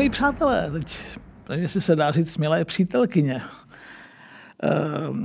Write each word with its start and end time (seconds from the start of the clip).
Milí 0.00 0.10
přátelé, 0.10 0.70
teď, 0.70 0.98
jestli 1.54 1.80
se 1.80 1.96
dá 1.96 2.10
říct, 2.10 2.36
milé 2.36 2.64
přítelkyně. 2.64 3.42
Uh, 5.10 5.16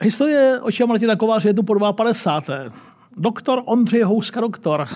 historie 0.00 0.60
očima 0.60 0.86
Martina 0.86 1.16
Kováře 1.16 1.48
je 1.48 1.54
tu 1.54 1.62
po 1.62 1.92
52. 1.92 2.76
Doktor 3.16 3.62
Ondřej 3.64 4.02
Houska, 4.02 4.40
doktor, 4.40 4.88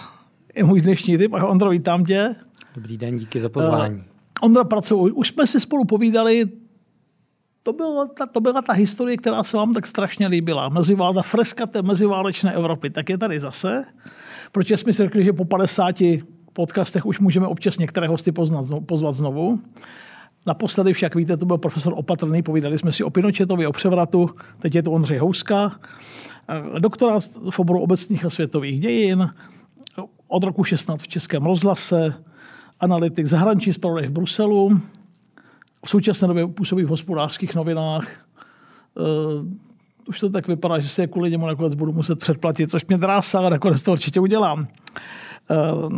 je 0.55 0.65
můj 0.65 0.81
dnešní 0.81 1.19
typ. 1.19 1.33
Ondro, 1.33 1.71
vítám 1.71 2.05
tě. 2.05 2.35
Dobrý 2.75 2.97
den, 2.97 3.17
díky 3.17 3.41
za 3.41 3.49
pozvání. 3.49 3.97
Uh, 3.97 4.03
Ondra 4.41 4.65
pracuje, 4.65 5.13
už 5.13 5.29
jsme 5.29 5.47
si 5.47 5.61
spolu 5.61 5.85
povídali, 5.85 6.45
to 7.63 7.73
byla, 7.73 8.07
ta, 8.07 8.27
to 8.27 8.41
byla 8.41 8.63
ta 8.63 8.73
historie, 8.73 9.17
která 9.17 9.43
se 9.43 9.57
vám 9.57 9.75
tak 9.75 9.87
strašně 9.87 10.27
líbila. 10.27 10.69
Meziválda, 10.69 11.23
freska 11.23 11.67
té 11.67 11.83
meziválečné 11.83 12.53
Evropy. 12.53 12.91
Tak 12.91 13.09
je 13.09 13.19
tady 13.19 13.41
zase. 13.41 13.85
Proč 14.53 14.71
jsme 14.71 14.93
si 14.93 15.03
řekli, 15.03 15.25
že 15.25 15.33
po 15.33 15.45
50 15.45 15.97
podcastech 16.53 17.07
už 17.07 17.19
můžeme 17.19 17.47
občas 17.47 17.79
některé 17.79 18.09
hosty 18.09 18.33
poznat, 18.33 18.67
pozvat 18.87 19.15
znovu. 19.15 19.61
Naposledy 20.47 20.93
však 20.93 21.15
víte, 21.15 21.37
to 21.37 21.47
byl 21.47 21.59
profesor 21.59 21.93
Opatrný, 21.97 22.43
povídali 22.43 22.79
jsme 22.79 22.93
si 22.93 23.05
o 23.05 23.11
Pinochetovi, 23.11 23.67
o 23.67 23.73
převratu, 23.73 24.31
teď 24.59 24.75
je 24.75 24.83
to 24.83 24.93
Ondřej 24.93 25.19
Houska, 25.19 25.73
doktorát 26.79 27.23
v 27.51 27.59
oboru 27.59 27.81
obecných 27.81 28.25
a 28.25 28.31
světových 28.31 28.81
dějin, 28.81 29.31
od 30.29 30.45
roku 30.45 30.65
16 30.65 31.03
v 31.03 31.09
Českém 31.09 31.45
rozhlase, 31.45 32.15
analytik 32.81 33.27
zahraničí 33.27 33.73
zpravodaj 33.73 34.07
v 34.07 34.11
Bruselu, 34.11 34.81
v 35.87 35.91
současné 35.91 36.29
době 36.29 36.47
působí 36.47 36.85
v 36.85 36.89
hospodářských 36.89 37.55
novinách. 37.55 38.05
Uh, 38.95 39.49
už 40.07 40.21
to 40.21 40.31
tak 40.31 40.49
vypadá, 40.49 40.79
že 40.79 40.89
se 40.89 41.07
kvůli 41.07 41.31
němu 41.31 41.47
nakonec 41.47 41.75
budu 41.75 41.93
muset 41.93 42.19
předplatit, 42.19 42.71
což 42.71 42.87
mě 42.89 42.99
drásá, 42.99 43.39
ale 43.39 43.51
nakonec 43.51 43.83
to 43.83 43.93
určitě 43.93 44.21
udělám. 44.21 44.67
Uh, 45.51 45.93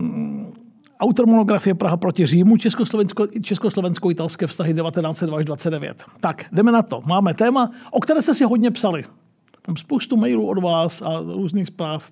autor 1.00 1.27
monografie 1.27 1.75
Praha 1.75 1.97
proti 1.97 2.27
Římu, 2.27 2.56
Československo, 2.56 3.27
československo-italské 3.27 4.47
vztahy 4.47 4.75
1902 4.75 5.39
až 5.39 5.45
29. 5.45 6.05
Tak, 6.20 6.45
jdeme 6.53 6.73
na 6.73 6.83
to. 6.83 7.00
Máme 7.06 7.34
téma, 7.34 7.70
o 7.91 8.00
které 8.00 8.22
jste 8.22 8.34
si 8.34 8.45
hodně 8.45 8.70
psali. 8.70 9.05
Mám 9.69 9.77
spoustu 9.77 10.17
mailů 10.17 10.48
od 10.48 10.59
vás 10.59 11.03
a 11.03 11.20
různých 11.20 11.67
zpráv. 11.67 12.11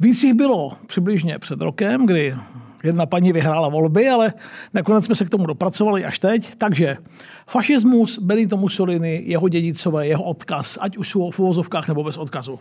Víc 0.00 0.22
jich 0.22 0.34
bylo 0.34 0.72
přibližně 0.86 1.38
před 1.38 1.60
rokem, 1.60 2.06
kdy 2.06 2.34
jedna 2.84 3.06
paní 3.06 3.32
vyhrála 3.32 3.68
volby, 3.68 4.08
ale 4.08 4.32
nakonec 4.74 5.04
jsme 5.04 5.14
se 5.14 5.24
k 5.24 5.30
tomu 5.30 5.46
dopracovali 5.46 6.04
až 6.04 6.18
teď. 6.18 6.54
Takže 6.58 6.96
fašismus, 7.46 8.18
Benito 8.18 8.56
Mussolini, 8.56 9.22
jeho 9.26 9.48
dědicové, 9.48 10.06
jeho 10.06 10.24
odkaz, 10.24 10.78
ať 10.80 10.96
už 10.96 11.08
jsou 11.08 11.30
v 11.30 11.38
uvozovkách 11.38 11.88
nebo 11.88 12.04
bez 12.04 12.16
odkazu 12.16 12.58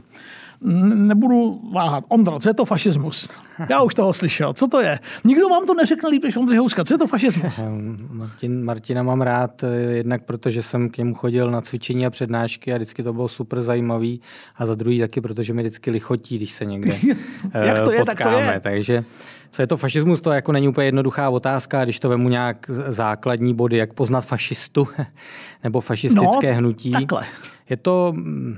nebudu 0.61 1.61
váhat. 1.73 2.03
Ondra, 2.07 2.39
co 2.39 2.49
je 2.49 2.53
to 2.53 2.65
fašismus? 2.65 3.29
Já 3.69 3.81
už 3.81 3.95
toho 3.95 4.13
slyšel. 4.13 4.53
Co 4.53 4.67
to 4.67 4.81
je? 4.81 4.99
Nikdo 5.25 5.49
vám 5.49 5.65
to 5.65 5.73
neřekne 5.73 6.09
líp 6.09 6.23
než 6.23 6.37
Ondřej 6.37 6.57
Houska. 6.57 6.85
Co 6.85 6.93
je 6.93 6.97
to 6.97 7.07
fašismus? 7.07 7.65
Martin, 8.09 8.63
Martina 8.63 9.03
mám 9.03 9.21
rád, 9.21 9.63
eh, 9.63 9.75
jednak 9.75 10.23
protože 10.23 10.63
jsem 10.63 10.89
k 10.89 10.97
němu 10.97 11.13
chodil 11.13 11.51
na 11.51 11.61
cvičení 11.61 12.05
a 12.05 12.09
přednášky 12.09 12.73
a 12.73 12.75
vždycky 12.75 13.03
to 13.03 13.13
bylo 13.13 13.27
super 13.27 13.61
zajímavý. 13.61 14.21
A 14.55 14.65
za 14.65 14.75
druhý 14.75 14.99
taky, 14.99 15.21
protože 15.21 15.53
mi 15.53 15.61
vždycky 15.61 15.91
lichotí, 15.91 16.37
když 16.37 16.51
se 16.51 16.65
někde 16.65 16.95
Jak 17.53 17.81
to 17.81 17.91
je, 17.91 17.99
potkáme. 17.99 18.53
Tak 18.53 18.63
to 18.63 18.69
je. 18.69 18.75
Takže 18.75 19.03
co 19.49 19.61
je 19.61 19.67
to 19.67 19.77
fašismus, 19.77 20.21
to 20.21 20.31
jako 20.31 20.51
není 20.51 20.67
úplně 20.67 20.87
jednoduchá 20.87 21.29
otázka, 21.29 21.83
když 21.83 21.99
to 21.99 22.09
vemu 22.09 22.29
nějak 22.29 22.65
základní 22.69 23.53
body, 23.53 23.77
jak 23.77 23.93
poznat 23.93 24.21
fašistu 24.21 24.87
nebo 25.63 25.81
fašistické 25.81 26.51
no, 26.51 26.57
hnutí. 26.57 26.91
Takhle. 26.91 27.23
Je 27.69 27.77
to 27.77 28.13
mm, 28.15 28.57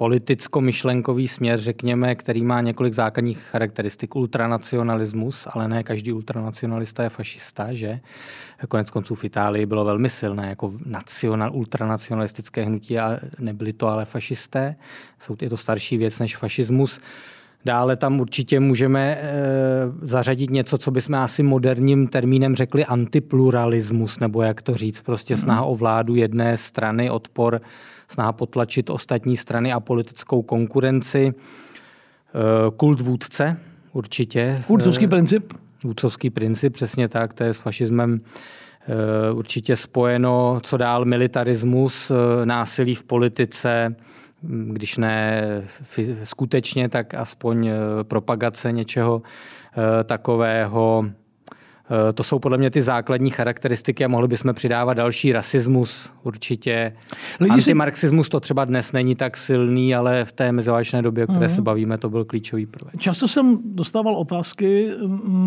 politicko-myšlenkový 0.00 1.28
směr, 1.28 1.58
řekněme, 1.58 2.14
který 2.14 2.44
má 2.44 2.60
několik 2.60 2.92
základních 2.94 3.38
charakteristik. 3.38 4.16
Ultranacionalismus, 4.16 5.48
ale 5.50 5.68
ne 5.68 5.82
každý 5.82 6.12
ultranacionalista 6.12 7.02
je 7.02 7.08
fašista, 7.08 7.72
že? 7.72 8.00
Konec 8.68 8.90
konců 8.90 9.14
v 9.14 9.24
Itálii 9.24 9.66
bylo 9.66 9.84
velmi 9.84 10.10
silné 10.10 10.48
jako 10.48 10.72
nacional, 10.86 11.54
ultranacionalistické 11.54 12.62
hnutí 12.62 12.98
a 12.98 13.18
nebyli 13.38 13.72
to 13.72 13.88
ale 13.88 14.04
fašisté. 14.04 14.76
Jsou, 15.18 15.36
je 15.42 15.50
to 15.50 15.56
starší 15.56 15.96
věc 15.96 16.18
než 16.18 16.36
fašismus. 16.36 17.00
Dále 17.64 17.96
tam 17.96 18.20
určitě 18.20 18.60
můžeme 18.60 19.18
e, 19.20 19.28
zařadit 20.02 20.50
něco, 20.50 20.78
co 20.78 20.90
bychom 20.90 21.14
asi 21.14 21.42
moderním 21.42 22.06
termínem 22.06 22.56
řekli 22.56 22.84
antipluralismus, 22.84 24.18
nebo 24.18 24.42
jak 24.42 24.62
to 24.62 24.76
říct, 24.76 25.00
prostě 25.00 25.36
snaha 25.36 25.62
o 25.62 25.76
vládu 25.76 26.14
jedné 26.14 26.56
strany, 26.56 27.10
odpor 27.10 27.60
snaha 28.10 28.32
potlačit 28.32 28.90
ostatní 28.90 29.36
strany 29.36 29.72
a 29.72 29.80
politickou 29.80 30.42
konkurenci. 30.42 31.34
Eh, 31.34 32.70
kult 32.76 33.00
vůdce 33.00 33.56
určitě. 33.92 34.62
Vůdcovský 34.68 35.06
princip. 35.06 35.52
Vůdcovský 35.84 36.30
princip, 36.30 36.72
přesně 36.72 37.08
tak, 37.08 37.34
to 37.34 37.44
je 37.44 37.54
s 37.54 37.58
fašismem 37.58 38.20
eh, 38.20 39.32
určitě 39.32 39.76
spojeno. 39.76 40.60
Co 40.62 40.76
dál 40.76 41.04
militarismus, 41.04 42.10
eh, 42.10 42.46
násilí 42.46 42.94
v 42.94 43.04
politice, 43.04 43.96
hm, 44.42 44.70
když 44.72 44.96
ne 44.96 45.42
skutečně, 46.24 46.88
tak 46.88 47.14
aspoň 47.14 47.70
propagace 48.02 48.72
něčeho 48.72 49.22
takového. 50.04 51.04
Eh, 51.90 52.12
to 52.12 52.22
jsou 52.22 52.38
podle 52.38 52.58
mě 52.58 52.70
ty 52.70 52.82
základní 52.82 53.30
charakteristiky 53.30 54.04
a 54.04 54.08
mohli 54.08 54.28
bychom 54.28 54.54
přidávat 54.54 54.94
další 54.94 55.32
rasismus 55.32 56.10
určitě. 56.22 56.92
Lidi 57.40 57.54
Antimarxismus 57.54 58.28
to 58.28 58.40
třeba 58.40 58.64
dnes 58.64 58.92
není 58.92 59.14
tak 59.14 59.36
silný, 59.36 59.94
ale 59.94 60.24
v 60.24 60.32
té 60.32 60.52
meziválečné 60.52 61.02
době, 61.02 61.24
o 61.24 61.26
které 61.26 61.46
uh-huh. 61.46 61.54
se 61.54 61.62
bavíme, 61.62 61.98
to 61.98 62.10
byl 62.10 62.24
klíčový 62.24 62.66
prvek. 62.66 62.98
Často 62.98 63.28
jsem 63.28 63.58
dostával 63.64 64.16
otázky, 64.16 64.90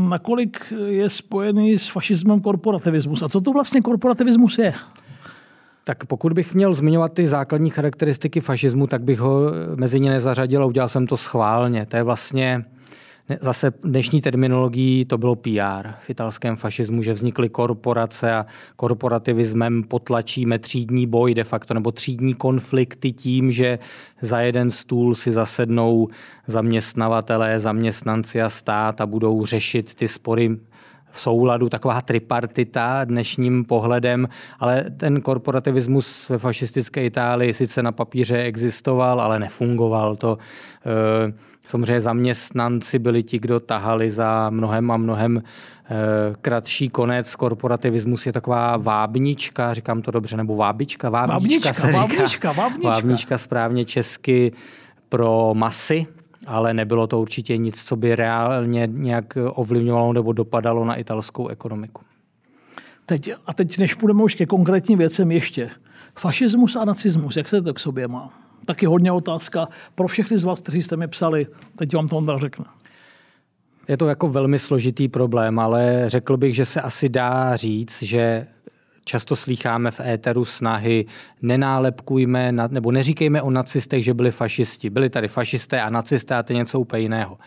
nakolik 0.09 0.73
je 0.85 1.09
spojený 1.09 1.79
s 1.79 1.87
fašismem 1.87 2.41
korporativismus. 2.41 3.21
A 3.21 3.29
co 3.29 3.41
to 3.41 3.51
vlastně 3.51 3.81
korporativismus 3.81 4.57
je? 4.57 4.73
Tak 5.83 6.05
pokud 6.05 6.33
bych 6.33 6.53
měl 6.53 6.73
zmiňovat 6.73 7.13
ty 7.13 7.27
základní 7.27 7.69
charakteristiky 7.69 8.41
fašismu, 8.41 8.87
tak 8.87 9.03
bych 9.03 9.19
ho 9.19 9.41
mezi 9.75 9.99
ně 9.99 10.09
nezařadil 10.11 10.63
a 10.63 10.65
udělal 10.65 10.89
jsem 10.89 11.07
to 11.07 11.17
schválně. 11.17 11.85
To 11.85 11.97
je 11.97 12.03
vlastně 12.03 12.65
Zase 13.39 13.71
dnešní 13.83 14.21
terminologií 14.21 15.05
to 15.05 15.17
bylo 15.17 15.35
PR 15.35 15.87
v 15.99 16.09
italském 16.09 16.55
fašismu, 16.55 17.03
že 17.03 17.13
vznikly 17.13 17.49
korporace 17.49 18.33
a 18.33 18.45
korporativismem 18.75 19.83
potlačíme 19.83 20.59
třídní 20.59 21.07
boj 21.07 21.33
de 21.33 21.43
facto, 21.43 21.73
nebo 21.73 21.91
třídní 21.91 22.33
konflikty 22.33 23.11
tím, 23.11 23.51
že 23.51 23.79
za 24.21 24.39
jeden 24.39 24.71
stůl 24.71 25.15
si 25.15 25.31
zasednou 25.31 26.07
zaměstnavatelé, 26.47 27.59
zaměstnanci 27.59 28.41
a 28.41 28.49
stát 28.49 29.01
a 29.01 29.05
budou 29.05 29.45
řešit 29.45 29.95
ty 29.95 30.07
spory 30.07 30.57
v 31.11 31.19
souladu, 31.19 31.69
taková 31.69 32.01
tripartita 32.01 33.05
dnešním 33.05 33.65
pohledem, 33.65 34.27
ale 34.59 34.85
ten 34.97 35.21
korporativismus 35.21 36.29
ve 36.29 36.37
fašistické 36.37 37.05
Itálii 37.05 37.53
sice 37.53 37.83
na 37.83 37.91
papíře 37.91 38.37
existoval, 38.37 39.21
ale 39.21 39.39
nefungoval 39.39 40.15
to. 40.15 40.37
E, 41.29 41.52
samozřejmě 41.67 42.01
zaměstnanci 42.01 42.99
byli 42.99 43.23
ti, 43.23 43.39
kdo 43.39 43.59
tahali 43.59 44.11
za 44.11 44.49
mnohem 44.49 44.91
a 44.91 44.97
mnohem 44.97 45.37
e, 45.37 45.41
kratší 46.41 46.89
konec. 46.89 47.35
Korporativismus 47.35 48.25
je 48.25 48.33
taková 48.33 48.77
vábnička, 48.77 49.73
říkám 49.73 50.01
to 50.01 50.11
dobře, 50.11 50.37
nebo 50.37 50.55
vábička, 50.55 51.09
vábnička, 51.09 51.33
vábnička 51.33 51.73
se 51.73 51.87
říká. 51.87 51.99
Vábnička, 51.99 52.51
vábnička. 52.51 52.89
vábnička 52.89 53.37
správně 53.37 53.85
česky 53.85 54.51
pro 55.09 55.51
masy, 55.53 56.07
ale 56.47 56.73
nebylo 56.73 57.07
to 57.07 57.21
určitě 57.21 57.57
nic, 57.57 57.83
co 57.83 57.95
by 57.95 58.15
reálně 58.15 58.89
nějak 58.91 59.37
ovlivňovalo 59.51 60.13
nebo 60.13 60.33
dopadalo 60.33 60.85
na 60.85 60.95
italskou 60.95 61.47
ekonomiku. 61.47 62.01
Teď, 63.05 63.31
a 63.45 63.53
teď, 63.53 63.77
než 63.77 63.93
půjdeme 63.93 64.23
už 64.23 64.35
ke 64.35 64.45
konkrétním 64.45 64.97
věcem 64.97 65.31
ještě. 65.31 65.69
Fašismus 66.19 66.75
a 66.75 66.85
nacismus, 66.85 67.37
jak 67.37 67.47
se 67.47 67.61
to 67.61 67.73
k 67.73 67.79
sobě 67.79 68.07
má? 68.07 68.42
Taky 68.65 68.85
hodně 68.85 69.11
otázka 69.11 69.67
pro 69.95 70.07
všechny 70.07 70.37
z 70.37 70.43
vás, 70.43 70.61
kteří 70.61 70.83
jste 70.83 70.97
mi 70.97 71.07
psali. 71.07 71.47
Teď 71.75 71.95
vám 71.95 72.07
to 72.07 72.17
Ondra 72.17 72.37
řekne. 72.37 72.65
Je 73.87 73.97
to 73.97 74.07
jako 74.07 74.29
velmi 74.29 74.59
složitý 74.59 75.07
problém, 75.07 75.59
ale 75.59 76.03
řekl 76.07 76.37
bych, 76.37 76.55
že 76.55 76.65
se 76.65 76.81
asi 76.81 77.09
dá 77.09 77.55
říct, 77.55 78.03
že 78.03 78.47
Často 79.05 79.35
slýcháme 79.35 79.91
v 79.91 79.99
éteru 79.99 80.45
snahy 80.45 81.05
nenálepkujme 81.41 82.51
nebo 82.51 82.91
neříkejme 82.91 83.41
o 83.41 83.49
nacistech, 83.49 84.03
že 84.03 84.13
byli 84.13 84.31
fašisti. 84.31 84.89
Byli 84.89 85.09
tady 85.09 85.27
fašisté 85.27 85.81
a 85.81 85.89
nacisté 85.89 86.35
a 86.35 86.43
to 86.43 86.53
je 86.53 86.57
něco 86.57 86.79
úplně 86.79 87.01
jiného. 87.01 87.37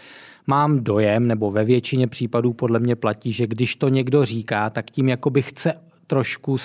Mám 0.46 0.84
dojem, 0.84 1.26
nebo 1.26 1.50
ve 1.50 1.64
většině 1.64 2.06
případů 2.06 2.52
podle 2.52 2.78
mě 2.78 2.96
platí, 2.96 3.32
že 3.32 3.46
když 3.46 3.76
to 3.76 3.88
někdo 3.88 4.24
říká, 4.24 4.70
tak 4.70 4.90
tím 4.90 5.08
jakoby 5.08 5.42
chce 5.42 5.74
trošku 6.06 6.56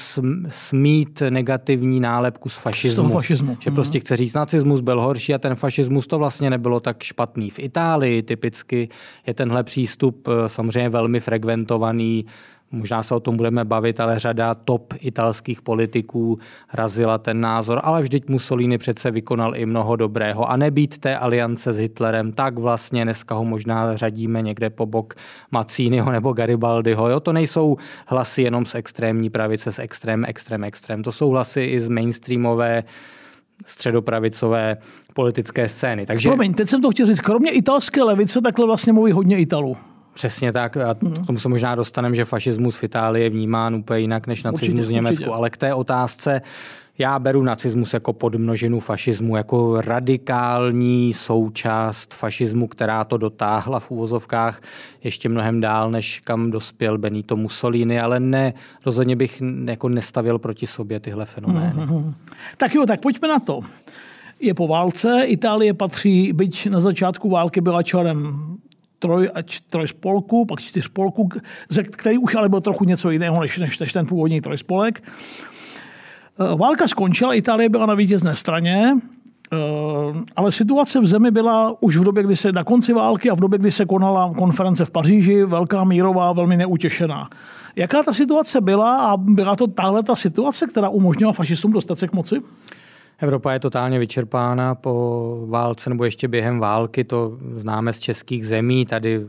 smít 0.48 1.24
negativní 1.30 2.00
nálepku 2.00 2.50
z 2.50 2.58
fašismu. 2.58 2.94
Z 2.94 2.96
toho 2.96 3.10
fašismu. 3.10 3.58
Že 3.60 3.72
prostě 3.72 4.00
chce 4.00 4.18
říct, 4.18 4.34
nacismus 4.34 4.82
byl 4.82 5.02
horší 5.02 5.34
a 5.34 5.38
ten 5.38 5.56
fašismus 5.56 6.08
to 6.08 6.18
vlastně 6.18 6.50
nebylo 6.50 6.80
tak 6.80 7.04
špatný. 7.04 7.50
V 7.50 7.60
Itálii 7.60 8.24
typicky 8.24 8.90
je 9.28 9.34
tenhle 9.34 9.64
přístup 9.64 10.28
eh, 10.28 10.50
samozřejmě 10.50 10.90
velmi 10.90 11.20
frekventovaný 11.20 12.26
možná 12.72 13.04
se 13.04 13.16
o 13.16 13.20
tom 13.20 13.38
budeme 13.38 13.66
bavit, 13.66 14.00
ale 14.00 14.20
řada 14.20 14.56
top 14.56 14.94
italských 15.00 15.62
politiků 15.62 16.40
razila 16.74 17.18
ten 17.18 17.42
názor, 17.42 17.80
ale 17.84 18.02
vždyť 18.02 18.30
Mussolini 18.30 18.78
přece 18.78 19.12
vykonal 19.12 19.56
i 19.56 19.66
mnoho 19.66 19.96
dobrého 19.96 20.50
a 20.50 20.58
nebýt 20.58 20.98
té 20.98 21.18
aliance 21.18 21.74
s 21.74 21.78
Hitlerem, 21.78 22.32
tak 22.32 22.60
vlastně 22.60 23.04
dneska 23.04 23.36
ho 23.36 23.46
možná 23.46 23.98
řadíme 23.98 24.42
někde 24.42 24.70
po 24.70 24.86
bok 24.86 25.14
Macínyho 25.52 26.12
nebo 26.12 26.34
Garibaldiho. 26.34 27.10
Jo? 27.10 27.20
To 27.20 27.34
nejsou 27.34 27.78
hlasy 28.08 28.42
jenom 28.42 28.66
z 28.66 28.76
extrémní 28.76 29.30
pravice, 29.30 29.72
z 29.72 29.80
extrém, 29.80 30.26
extrém, 30.28 30.64
extrém. 30.64 31.04
To 31.04 31.12
jsou 31.12 31.30
hlasy 31.30 31.62
i 31.62 31.80
z 31.80 31.90
mainstreamové 31.90 32.84
středopravicové 33.66 34.78
politické 35.14 35.70
scény. 35.70 36.06
Takže... 36.06 36.30
Promiň, 36.30 36.54
teď 36.54 36.70
jsem 36.70 36.82
to 36.82 36.92
chtěl 36.92 37.08
říct, 37.08 37.22
kromě 37.22 37.52
italské 37.52 38.04
levice 38.04 38.42
takhle 38.42 38.66
vlastně 38.66 38.94
mluví 38.94 39.12
hodně 39.12 39.38
Italů. 39.38 39.78
Přesně 40.14 40.52
tak. 40.52 40.78
A 40.78 40.94
k 40.94 41.26
tomu 41.26 41.40
se 41.40 41.50
možná 41.50 41.76
dostaneme, 41.76 42.16
že 42.16 42.26
fašismus 42.26 42.78
v 42.78 42.84
Itálii 42.84 43.24
je 43.24 43.30
vnímán 43.30 43.76
úplně 43.76 44.00
jinak 44.00 44.28
než 44.28 44.44
nacismus 44.44 44.88
v 44.88 44.92
Německu. 44.92 45.24
Určitě. 45.24 45.36
Ale 45.36 45.50
k 45.50 45.58
té 45.58 45.74
otázce, 45.74 46.42
já 46.98 47.20
beru 47.20 47.44
nacismus 47.44 47.94
jako 47.94 48.14
podmnožinu 48.14 48.80
fašismu, 48.80 49.36
jako 49.36 49.82
radikální 49.82 51.14
součást 51.14 52.14
fašismu, 52.14 52.68
která 52.68 53.04
to 53.04 53.18
dotáhla 53.18 53.80
v 53.80 53.92
úvozovkách 53.92 54.62
ještě 55.04 55.30
mnohem 55.30 55.62
dál, 55.62 55.92
než 55.92 56.20
kam 56.20 56.52
dospěl 56.52 56.98
Benito 56.98 57.36
Mussolini, 57.36 58.00
ale 58.00 58.20
ne, 58.20 58.54
rozhodně 58.86 59.16
bych 59.16 59.42
jako 59.66 59.90
nestavil 59.90 60.40
proti 60.40 60.68
sobě 60.68 61.00
tyhle 61.00 61.26
fenomény. 61.26 61.82
Mm-hmm. 61.82 62.14
Tak 62.58 62.76
jo, 62.76 62.86
tak 62.86 63.02
pojďme 63.02 63.28
na 63.28 63.40
to. 63.40 63.60
Je 64.40 64.54
po 64.54 64.68
válce, 64.68 65.24
Itálie 65.26 65.74
patří, 65.74 66.34
byť 66.34 66.70
na 66.70 66.80
začátku 66.80 67.30
války 67.30 67.62
byla 67.62 67.84
čarem 67.84 68.51
troj, 69.02 69.30
troj 69.70 69.88
spolku, 69.88 70.46
pak 70.46 70.62
čtyř 70.62 70.86
spolků, 70.86 71.30
který 71.92 72.18
už 72.18 72.36
ale 72.36 72.50
byl 72.50 72.62
trochu 72.62 72.86
něco 72.86 73.12
jiného 73.12 73.42
než, 73.42 73.58
než, 73.58 73.94
ten 73.94 74.06
původní 74.06 74.42
trojspolek. 74.42 75.04
Eh, 75.04 76.56
válka 76.56 76.88
skončila, 76.88 77.34
Itálie 77.34 77.70
byla 77.70 77.86
na 77.86 77.94
vítězné 77.94 78.36
straně, 78.36 78.94
eh, 79.54 79.58
ale 80.36 80.52
situace 80.52 81.00
v 81.00 81.06
zemi 81.06 81.32
byla 81.32 81.76
už 81.80 81.98
v 81.98 82.04
době, 82.04 82.24
kdy 82.24 82.36
se 82.36 82.52
na 82.52 82.64
konci 82.64 82.94
války 82.94 83.30
a 83.30 83.36
v 83.36 83.40
době, 83.40 83.60
kdy 83.60 83.72
se 83.72 83.86
konala 83.86 84.34
konference 84.38 84.86
v 84.86 84.92
Paříži, 84.92 85.44
velká 85.44 85.84
mírová, 85.84 86.34
velmi 86.34 86.58
neutěšená. 86.58 87.30
Jaká 87.76 88.04
ta 88.04 88.14
situace 88.14 88.62
byla 88.62 89.12
a 89.12 89.18
byla 89.18 89.56
to 89.56 89.68
tahle 89.68 90.04
ta 90.04 90.16
situace, 90.16 90.68
která 90.68 90.90
umožnila 90.90 91.34
fašistům 91.34 91.72
dostat 91.72 92.00
se 92.00 92.08
k 92.08 92.14
moci? 92.14 92.36
Evropa 93.22 93.54
je 93.54 93.60
totálně 93.60 94.00
vyčerpána 94.00 94.76
po 94.76 95.46
válce 95.50 95.90
nebo 95.90 96.06
ještě 96.06 96.28
během 96.28 96.60
války, 96.60 97.04
to 97.04 97.38
známe 97.54 97.94
z 97.94 98.00
českých 98.00 98.48
zemí, 98.48 98.86
tady 98.86 99.26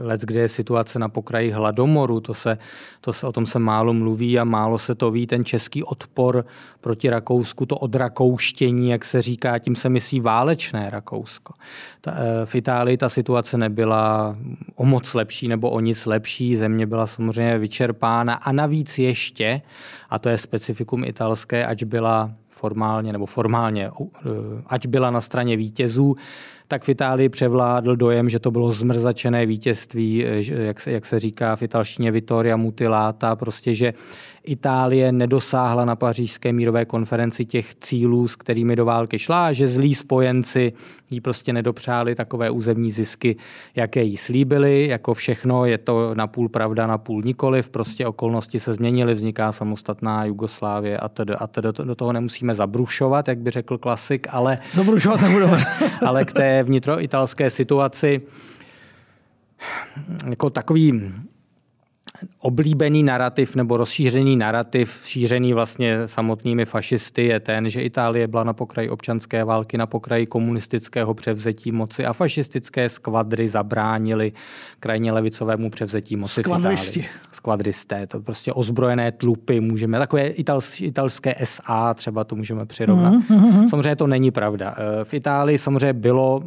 let, 0.00 0.20
kde 0.20 0.40
je 0.40 0.48
situace 0.48 0.98
na 0.98 1.08
pokraji 1.08 1.50
hladomoru, 1.50 2.20
to 2.20 2.34
se, 2.34 2.58
to 3.00 3.12
se, 3.12 3.26
o 3.26 3.32
tom 3.32 3.46
se 3.46 3.58
málo 3.58 3.92
mluví 3.92 4.38
a 4.38 4.44
málo 4.44 4.78
se 4.78 4.94
to 4.94 5.10
ví, 5.10 5.26
ten 5.26 5.44
český 5.44 5.84
odpor 5.84 6.44
proti 6.80 7.10
Rakousku, 7.10 7.66
to 7.66 7.76
odrakouštění, 7.76 8.90
jak 8.90 9.04
se 9.04 9.22
říká, 9.22 9.58
tím 9.58 9.76
se 9.76 9.88
myslí 9.88 10.20
válečné 10.20 10.90
Rakousko. 10.90 11.54
Ta, 12.00 12.14
eh, 12.16 12.46
v 12.46 12.54
Itálii 12.54 12.96
ta 12.96 13.08
situace 13.08 13.58
nebyla 13.58 14.36
o 14.74 14.84
moc 14.84 15.14
lepší 15.14 15.48
nebo 15.48 15.70
o 15.70 15.80
nic 15.80 16.06
lepší, 16.06 16.56
země 16.56 16.86
byla 16.86 17.06
samozřejmě 17.06 17.58
vyčerpána 17.58 18.34
a 18.34 18.52
navíc 18.52 18.98
ještě, 18.98 19.62
a 20.10 20.18
to 20.18 20.28
je 20.28 20.38
specifikum 20.38 21.04
italské, 21.04 21.66
ač 21.66 21.82
byla 21.82 22.30
formálně 22.60 23.12
nebo 23.12 23.26
formálně, 23.26 23.88
eh, 23.88 24.30
ať 24.66 24.86
byla 24.86 25.10
na 25.10 25.20
straně 25.20 25.56
vítězů, 25.56 26.16
tak 26.68 26.84
v 26.84 26.88
Itálii 26.88 27.28
převládl 27.28 27.96
dojem, 27.96 28.28
že 28.28 28.38
to 28.38 28.50
bylo 28.50 28.72
zmrzačené 28.72 29.46
vítězství, 29.46 30.24
eh, 30.26 30.42
jak 30.66 30.80
se, 30.80 30.90
jak 30.92 31.06
se 31.06 31.20
říká 31.20 31.56
v 31.56 31.62
italštině 31.62 32.12
Vittoria 32.12 32.56
mutilata, 32.56 33.36
prostě, 33.36 33.74
že 33.74 33.94
Itálie 34.44 35.12
nedosáhla 35.12 35.84
na 35.84 35.96
pařížské 35.96 36.52
mírové 36.52 36.84
konferenci 36.84 37.44
těch 37.44 37.74
cílů, 37.74 38.28
s 38.28 38.36
kterými 38.36 38.76
do 38.76 38.84
války 38.84 39.18
šla, 39.18 39.52
že 39.52 39.68
zlí 39.68 39.94
spojenci 39.94 40.72
jí 41.10 41.20
prostě 41.20 41.52
nedopřáli 41.52 42.14
takové 42.14 42.50
územní 42.50 42.92
zisky, 42.92 43.36
jaké 43.76 44.02
jí 44.02 44.16
slíbili. 44.16 44.88
Jako 44.88 45.14
všechno 45.14 45.64
je 45.64 45.78
to 45.78 46.14
napůl 46.14 46.48
pravda, 46.48 46.86
napůl 46.86 47.22
nikoliv. 47.22 47.68
Prostě 47.68 48.06
okolnosti 48.06 48.60
se 48.60 48.72
změnily, 48.72 49.14
vzniká 49.14 49.52
samostatná 49.52 50.24
Jugoslávie 50.24 50.98
a 50.98 51.08
tedy, 51.08 51.34
a 51.34 51.46
tedy 51.46 51.68
do 51.84 51.94
toho 51.94 52.12
nemusíme 52.12 52.54
zabrušovat, 52.54 53.28
jak 53.28 53.38
by 53.38 53.50
řekl 53.50 53.78
klasik, 53.78 54.26
ale, 54.30 54.58
zabrušovat 54.72 55.20
nebudeme. 55.20 55.64
ale 56.06 56.24
k 56.24 56.32
té 56.32 56.62
vnitroitalské 56.62 57.50
situaci 57.50 58.22
jako 60.26 60.50
takový 60.50 61.12
oblíbený 62.38 63.02
narrativ 63.02 63.56
nebo 63.56 63.76
rozšířený 63.76 64.36
narrativ, 64.36 65.00
šířený 65.04 65.52
vlastně 65.52 66.08
samotnými 66.08 66.64
fašisty, 66.64 67.24
je 67.24 67.40
ten, 67.40 67.68
že 67.68 67.82
Itálie 67.82 68.26
byla 68.28 68.44
na 68.44 68.52
pokraji 68.52 68.88
občanské 68.88 69.44
války, 69.44 69.78
na 69.78 69.86
pokraji 69.86 70.26
komunistického 70.26 71.14
převzetí 71.14 71.72
moci 71.72 72.06
a 72.06 72.12
fašistické 72.12 72.88
skvadry 72.88 73.48
zabránili 73.48 74.32
krajně 74.80 75.12
levicovému 75.12 75.70
převzetí 75.70 76.16
moci 76.16 76.40
Skvadristi. 76.40 77.00
v 77.00 77.04
Itálii. 77.04 77.20
Skvadristé. 77.32 78.06
To 78.06 78.20
prostě 78.20 78.52
ozbrojené 78.52 79.12
tlupy, 79.12 79.60
můžeme, 79.60 79.98
takové 79.98 80.26
itals, 80.26 80.80
italské 80.80 81.34
SA 81.44 81.94
třeba 81.94 82.24
to 82.24 82.36
můžeme 82.36 82.66
přirovnat. 82.66 83.14
Mm-hmm. 83.14 83.68
Samozřejmě 83.68 83.96
to 83.96 84.06
není 84.06 84.30
pravda. 84.30 84.74
Eh, 84.78 85.04
v 85.04 85.14
Itálii 85.14 85.58
samozřejmě 85.58 85.92
bylo 85.92 86.42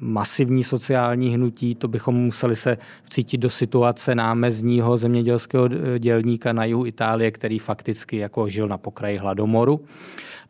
masivní 0.00 0.64
sociální 0.64 1.34
hnutí, 1.34 1.74
to 1.74 1.88
bychom 1.88 2.14
museli 2.14 2.56
se 2.56 2.78
vcítit 3.02 3.40
do 3.40 3.50
situace 3.50 4.14
námezního 4.14 4.96
zemědělského 4.96 5.68
dělníka 5.98 6.52
na 6.52 6.64
jihu 6.64 6.86
Itálie, 6.86 7.30
který 7.30 7.58
fakticky 7.58 8.16
jako 8.16 8.48
žil 8.48 8.68
na 8.68 8.78
pokraji 8.78 9.18
hladomoru. 9.18 9.80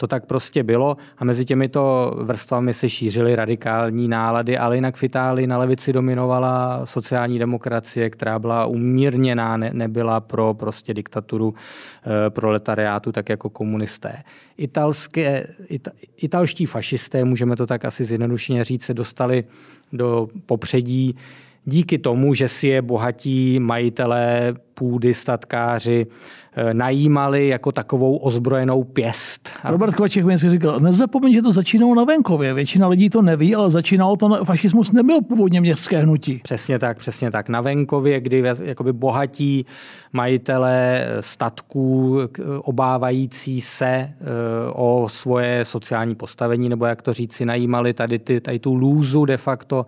To 0.02 0.06
tak 0.06 0.26
prostě 0.26 0.62
bylo 0.62 0.96
a 1.18 1.24
mezi 1.24 1.44
těmito 1.44 2.14
vrstvami 2.22 2.74
se 2.74 2.88
šířily 2.88 3.36
radikální 3.36 4.08
nálady, 4.08 4.58
ale 4.58 4.76
jinak 4.76 4.96
v 4.96 5.02
Itálii 5.02 5.46
na 5.46 5.58
levici 5.58 5.92
dominovala 5.92 6.86
sociální 6.86 7.38
demokracie, 7.38 8.10
která 8.10 8.38
byla 8.38 8.66
umírněná, 8.66 9.56
ne, 9.56 9.70
nebyla 9.74 10.20
pro 10.20 10.54
prostě 10.54 10.94
diktaturu 10.94 11.54
e, 11.54 12.30
proletariátu, 12.30 13.12
tak 13.12 13.28
jako 13.28 13.50
komunisté. 13.50 14.22
Italské, 14.56 15.46
it, 15.68 15.88
italští 16.16 16.66
fašisté, 16.66 17.24
můžeme 17.24 17.56
to 17.56 17.66
tak 17.66 17.84
asi 17.84 18.04
zjednodušeně 18.04 18.64
říct, 18.64 18.84
se 18.84 18.94
dostali 18.94 19.21
do 19.92 20.28
popředí 20.46 21.14
díky 21.64 21.98
tomu, 21.98 22.34
že 22.34 22.48
si 22.48 22.68
je 22.68 22.82
bohatí 22.82 23.60
majitelé 23.60 24.54
půdy, 24.74 25.14
statkáři 25.14 26.06
Eh, 26.56 26.74
najímali 26.74 27.48
jako 27.48 27.72
takovou 27.72 28.16
ozbrojenou 28.16 28.84
pěst. 28.84 29.52
Robert 29.64 29.94
Kovaček 29.94 30.24
mi 30.24 30.38
si 30.38 30.50
říkal, 30.50 30.80
nezapomeň, 30.80 31.32
že 31.32 31.42
to 31.42 31.52
začínalo 31.52 31.94
na 31.94 32.04
venkově. 32.04 32.54
Většina 32.54 32.88
lidí 32.88 33.10
to 33.10 33.22
neví, 33.22 33.54
ale 33.54 33.70
začínalo 33.70 34.16
to, 34.16 34.28
na, 34.28 34.44
fašismus 34.44 34.92
nebyl 34.92 35.20
původně 35.20 35.60
městské 35.60 35.98
hnutí. 35.98 36.40
Přesně 36.44 36.78
tak, 36.78 36.98
přesně 36.98 37.30
tak. 37.30 37.48
Na 37.48 37.60
venkově, 37.60 38.20
kdy 38.20 38.42
jakoby 38.64 38.92
bohatí 38.92 39.66
majitelé 40.12 41.06
statků 41.20 42.18
obávající 42.60 43.60
se 43.60 43.86
eh, 43.86 44.14
o 44.72 45.06
svoje 45.08 45.64
sociální 45.64 46.14
postavení, 46.14 46.68
nebo 46.68 46.86
jak 46.86 47.02
to 47.02 47.12
říci, 47.12 47.44
najímali 47.44 47.92
tady, 47.92 48.18
ty, 48.18 48.40
tady 48.40 48.58
tu 48.58 48.74
lůzu 48.74 49.24
de 49.24 49.36
facto 49.36 49.86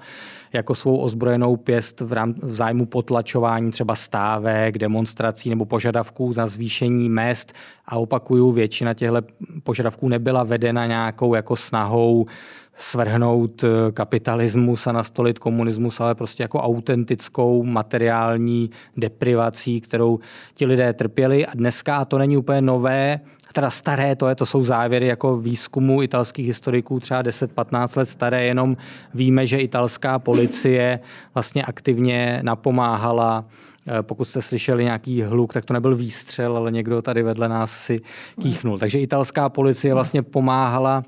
jako 0.52 0.74
svou 0.74 0.96
ozbrojenou 0.96 1.56
pěst 1.56 2.00
v, 2.00 2.12
rám, 2.12 2.34
v 2.42 2.54
zájmu 2.54 2.86
potlačování 2.86 3.70
třeba 3.70 3.94
stávek, 3.94 4.78
demonstrací 4.78 5.50
nebo 5.50 5.64
požadavků 5.64 6.32
za 6.32 6.46
zvýšení 6.46 7.08
mest. 7.08 7.52
A 7.86 7.96
opakuju, 7.96 8.52
většina 8.52 8.94
těchto 8.94 9.22
požadavků 9.62 10.08
nebyla 10.08 10.44
vedena 10.44 10.86
nějakou 10.86 11.34
jako 11.34 11.56
snahou 11.56 12.26
svrhnout 12.74 13.64
eh, 13.64 13.92
kapitalismus 13.92 14.86
a 14.86 14.92
nastolit 14.92 15.38
komunismus, 15.38 16.00
ale 16.00 16.14
prostě 16.14 16.42
jako 16.42 16.60
autentickou 16.60 17.62
materiální 17.62 18.70
deprivací, 18.96 19.80
kterou 19.80 20.18
ti 20.54 20.66
lidé 20.66 20.92
trpěli. 20.92 21.46
A 21.46 21.50
dneska, 21.54 21.96
a 21.96 22.04
to 22.04 22.18
není 22.18 22.36
úplně 22.36 22.60
nové, 22.60 23.20
teda 23.52 23.70
staré, 23.70 24.16
to, 24.16 24.28
je, 24.28 24.34
to 24.34 24.46
jsou 24.46 24.62
závěry 24.62 25.06
jako 25.06 25.36
výzkumu 25.36 26.02
italských 26.02 26.46
historiků, 26.46 27.00
třeba 27.00 27.22
10-15 27.22 27.98
let 27.98 28.08
staré, 28.08 28.44
jenom 28.44 28.76
víme, 29.14 29.46
že 29.46 29.58
italská 29.58 30.18
policie 30.18 31.00
vlastně 31.34 31.64
aktivně 31.64 32.40
napomáhala 32.42 33.44
Eh, 33.86 34.02
pokud 34.02 34.24
jste 34.24 34.42
slyšeli 34.42 34.84
nějaký 34.84 35.22
hluk, 35.22 35.52
tak 35.52 35.64
to 35.64 35.74
nebyl 35.74 35.96
výstřel, 35.96 36.56
ale 36.56 36.72
někdo 36.72 37.02
tady 37.02 37.22
vedle 37.22 37.48
nás 37.48 37.70
si 37.70 38.00
kýchnul. 38.42 38.78
Takže 38.78 38.98
italská 38.98 39.48
policie 39.48 39.94
vlastně 39.94 40.22
pomáhala 40.22 41.04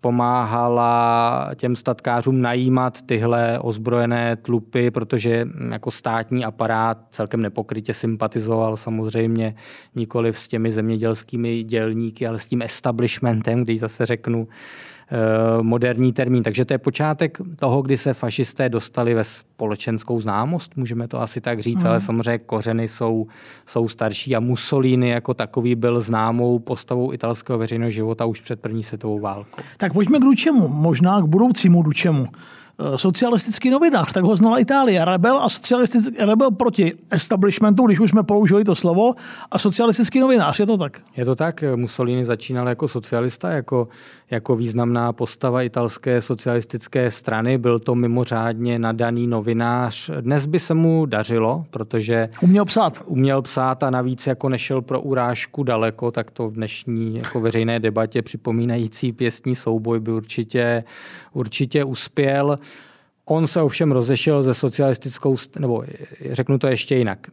pomáhala 0.00 1.50
těm 1.54 1.76
statkářům 1.76 2.40
najímat 2.40 3.02
tyhle 3.02 3.58
ozbrojené 3.58 4.36
tlupy, 4.36 4.90
protože 4.90 5.48
jako 5.70 5.90
státní 5.90 6.44
aparát 6.44 6.98
celkem 7.10 7.42
nepokrytě 7.42 7.94
sympatizoval 7.94 8.76
samozřejmě 8.76 9.54
nikoli 9.94 10.32
s 10.32 10.48
těmi 10.48 10.70
zemědělskými 10.70 11.62
dělníky, 11.62 12.26
ale 12.26 12.38
s 12.38 12.46
tím 12.46 12.62
establishmentem, 12.62 13.64
když 13.64 13.80
zase 13.80 14.06
řeknu 14.06 14.48
moderní 15.62 16.12
termín. 16.12 16.42
Takže 16.42 16.64
to 16.64 16.74
je 16.74 16.78
počátek 16.78 17.38
toho, 17.56 17.82
kdy 17.82 17.96
se 17.96 18.14
fašisté 18.14 18.68
dostali 18.68 19.14
ve 19.14 19.24
společenskou 19.24 20.20
známost, 20.20 20.76
můžeme 20.76 21.08
to 21.08 21.20
asi 21.20 21.40
tak 21.40 21.60
říct, 21.60 21.84
mm. 21.84 21.90
ale 21.90 22.00
samozřejmě 22.00 22.38
kořeny 22.38 22.88
jsou, 22.88 23.26
jsou 23.66 23.88
starší 23.88 24.36
a 24.36 24.40
Mussolini 24.40 25.08
jako 25.08 25.34
takový 25.34 25.74
byl 25.74 26.00
známou 26.00 26.58
postavou 26.58 27.12
italského 27.12 27.58
veřejného 27.58 27.90
života 27.90 28.24
už 28.24 28.40
před 28.40 28.60
první 28.60 28.82
světovou 28.82 29.20
válkou. 29.20 29.62
Tak 29.76 29.92
pojďme 29.92 30.18
k 30.18 30.22
Dučemu, 30.22 30.68
možná 30.68 31.20
k 31.20 31.24
budoucímu 31.24 31.82
Dučemu. 31.82 32.28
Eh, 32.78 32.98
socialistický 32.98 33.70
novinář, 33.70 34.12
tak 34.12 34.24
ho 34.24 34.36
znala 34.36 34.58
Itálie. 34.58 35.04
Rebel 35.04 35.38
a 35.42 35.48
socialistický, 35.48 36.16
rebel 36.18 36.50
proti 36.50 36.92
establishmentu, 37.10 37.86
když 37.86 38.00
už 38.00 38.10
jsme 38.10 38.22
použili 38.22 38.64
to 38.64 38.74
slovo, 38.74 39.14
a 39.50 39.58
socialistický 39.58 40.20
novinář, 40.20 40.60
je 40.60 40.66
to 40.66 40.78
tak? 40.78 41.00
Je 41.16 41.24
to 41.24 41.34
tak. 41.34 41.64
Mussolini 41.76 42.24
začínal 42.24 42.68
jako 42.68 42.88
socialista, 42.88 43.50
jako, 43.50 43.88
jako 44.30 44.56
významná 44.56 45.12
postava 45.12 45.62
italské 45.62 46.20
socialistické 46.20 47.10
strany. 47.10 47.58
Byl 47.58 47.78
to 47.78 47.94
mimořádně 47.94 48.78
nadaný 48.78 49.26
novinář. 49.26 50.10
Dnes 50.20 50.46
by 50.46 50.58
se 50.58 50.74
mu 50.74 51.06
dařilo, 51.06 51.64
protože... 51.70 52.28
Uměl 52.40 52.64
psát. 52.64 53.02
Uměl 53.04 53.42
psát 53.42 53.82
a 53.82 53.90
navíc 53.90 54.26
jako 54.26 54.48
nešel 54.48 54.82
pro 54.82 55.00
urážku 55.00 55.62
daleko, 55.62 56.10
tak 56.10 56.30
to 56.30 56.48
v 56.48 56.52
dnešní 56.52 57.16
jako 57.16 57.40
veřejné 57.40 57.80
debatě 57.80 58.22
připomínající 58.22 59.12
pěstní 59.12 59.54
souboj 59.54 60.00
by 60.00 60.12
určitě, 60.12 60.84
určitě 61.32 61.84
uspěl. 61.84 62.58
On 63.28 63.46
se 63.46 63.62
ovšem 63.62 63.92
rozešel 63.92 64.42
ze 64.42 64.54
socialistickou, 64.54 65.36
nebo 65.58 65.84
řeknu 66.32 66.58
to 66.58 66.66
ještě 66.66 66.96
jinak. 66.96 67.28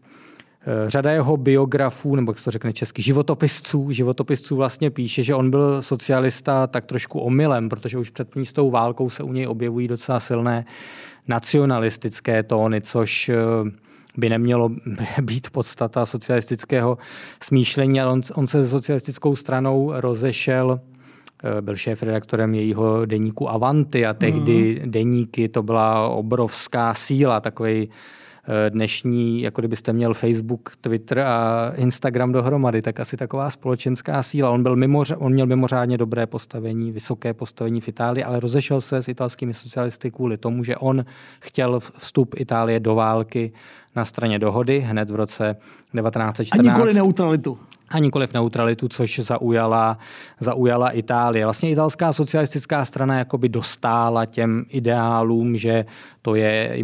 Eh, 0.65 0.89
řada 0.89 1.11
jeho 1.11 1.37
biografů, 1.37 2.15
nebo 2.15 2.31
jak 2.31 2.39
se 2.39 2.45
to 2.45 2.51
řekne 2.51 2.73
česky, 2.73 3.01
životopisců, 3.01 3.91
životopisců 3.91 4.55
vlastně 4.55 4.89
píše, 4.91 5.23
že 5.23 5.35
on 5.35 5.51
byl 5.51 5.81
socialista 5.81 6.67
tak 6.67 6.85
trošku 6.85 7.19
omylem, 7.19 7.69
protože 7.69 7.97
už 7.97 8.09
před 8.09 8.29
tou 8.53 8.71
válkou 8.71 9.09
se 9.09 9.23
u 9.23 9.33
něj 9.33 9.47
objevují 9.47 9.87
docela 9.87 10.19
silné 10.19 10.65
nacionalistické 11.27 12.43
tóny, 12.43 12.81
což 12.81 13.29
eh, 13.29 13.35
by 14.17 14.29
nemělo 14.29 14.69
být 15.21 15.49
podstata 15.49 16.05
socialistického 16.05 16.97
smýšlení, 17.41 18.01
ale 18.01 18.11
on, 18.11 18.21
on 18.35 18.47
se 18.47 18.65
socialistickou 18.65 19.35
stranou 19.35 19.91
rozešel 19.95 20.79
Eh, 21.45 21.61
byl 21.61 21.75
šéf-redaktorem 21.75 22.55
jejího 22.55 23.05
deníku 23.05 23.49
Avanti 23.49 24.05
a 24.05 24.13
tehdy 24.13 24.81
mm. 24.83 24.91
deníky 24.91 25.49
to 25.49 25.63
byla 25.63 26.09
obrovská 26.09 26.93
síla, 26.93 27.39
takový 27.39 27.89
eh, 27.89 28.69
dnešní, 28.69 29.41
jako 29.41 29.61
kdybyste 29.61 29.93
měl 29.93 30.13
Facebook, 30.13 30.75
Twitter 30.81 31.19
a 31.19 31.71
Instagram 31.75 32.31
dohromady, 32.31 32.81
tak 32.81 32.99
asi 32.99 33.17
taková 33.17 33.49
společenská 33.49 34.23
síla. 34.23 34.51
On, 34.51 34.63
byl 34.63 34.75
mimoř, 34.75 35.13
on 35.17 35.33
měl 35.33 35.45
mimořádně 35.45 35.97
dobré 35.97 36.27
postavení, 36.27 36.91
vysoké 36.91 37.33
postavení 37.33 37.81
v 37.81 37.87
Itálii, 37.87 38.23
ale 38.23 38.39
rozešel 38.39 38.81
se 38.81 38.97
s 39.01 39.07
italskými 39.07 39.53
socialisty 39.53 40.11
kvůli 40.11 40.37
tomu, 40.37 40.63
že 40.63 40.77
on 40.77 41.05
chtěl 41.39 41.79
vstup 41.79 42.35
Itálie 42.37 42.79
do 42.79 42.95
války 42.95 43.51
na 43.95 44.05
straně 44.05 44.39
dohody 44.39 44.79
hned 44.79 45.09
v 45.09 45.15
roce 45.15 45.55
1914. 45.93 46.51
A 46.59 46.61
nikoli 46.61 46.93
neutralitu 46.93 47.57
a 47.93 47.99
nikoliv 47.99 48.33
neutralitu, 48.33 48.87
což 48.87 49.19
zaujala, 49.19 49.97
zaujala 50.39 50.89
Itálie. 50.89 51.45
Vlastně 51.45 51.71
italská 51.71 52.13
socialistická 52.13 52.85
strana 52.85 53.17
jakoby 53.17 53.49
dostála 53.49 54.25
těm 54.25 54.65
ideálům, 54.69 55.57
že 55.57 55.85
to 56.21 56.35
je 56.35 56.77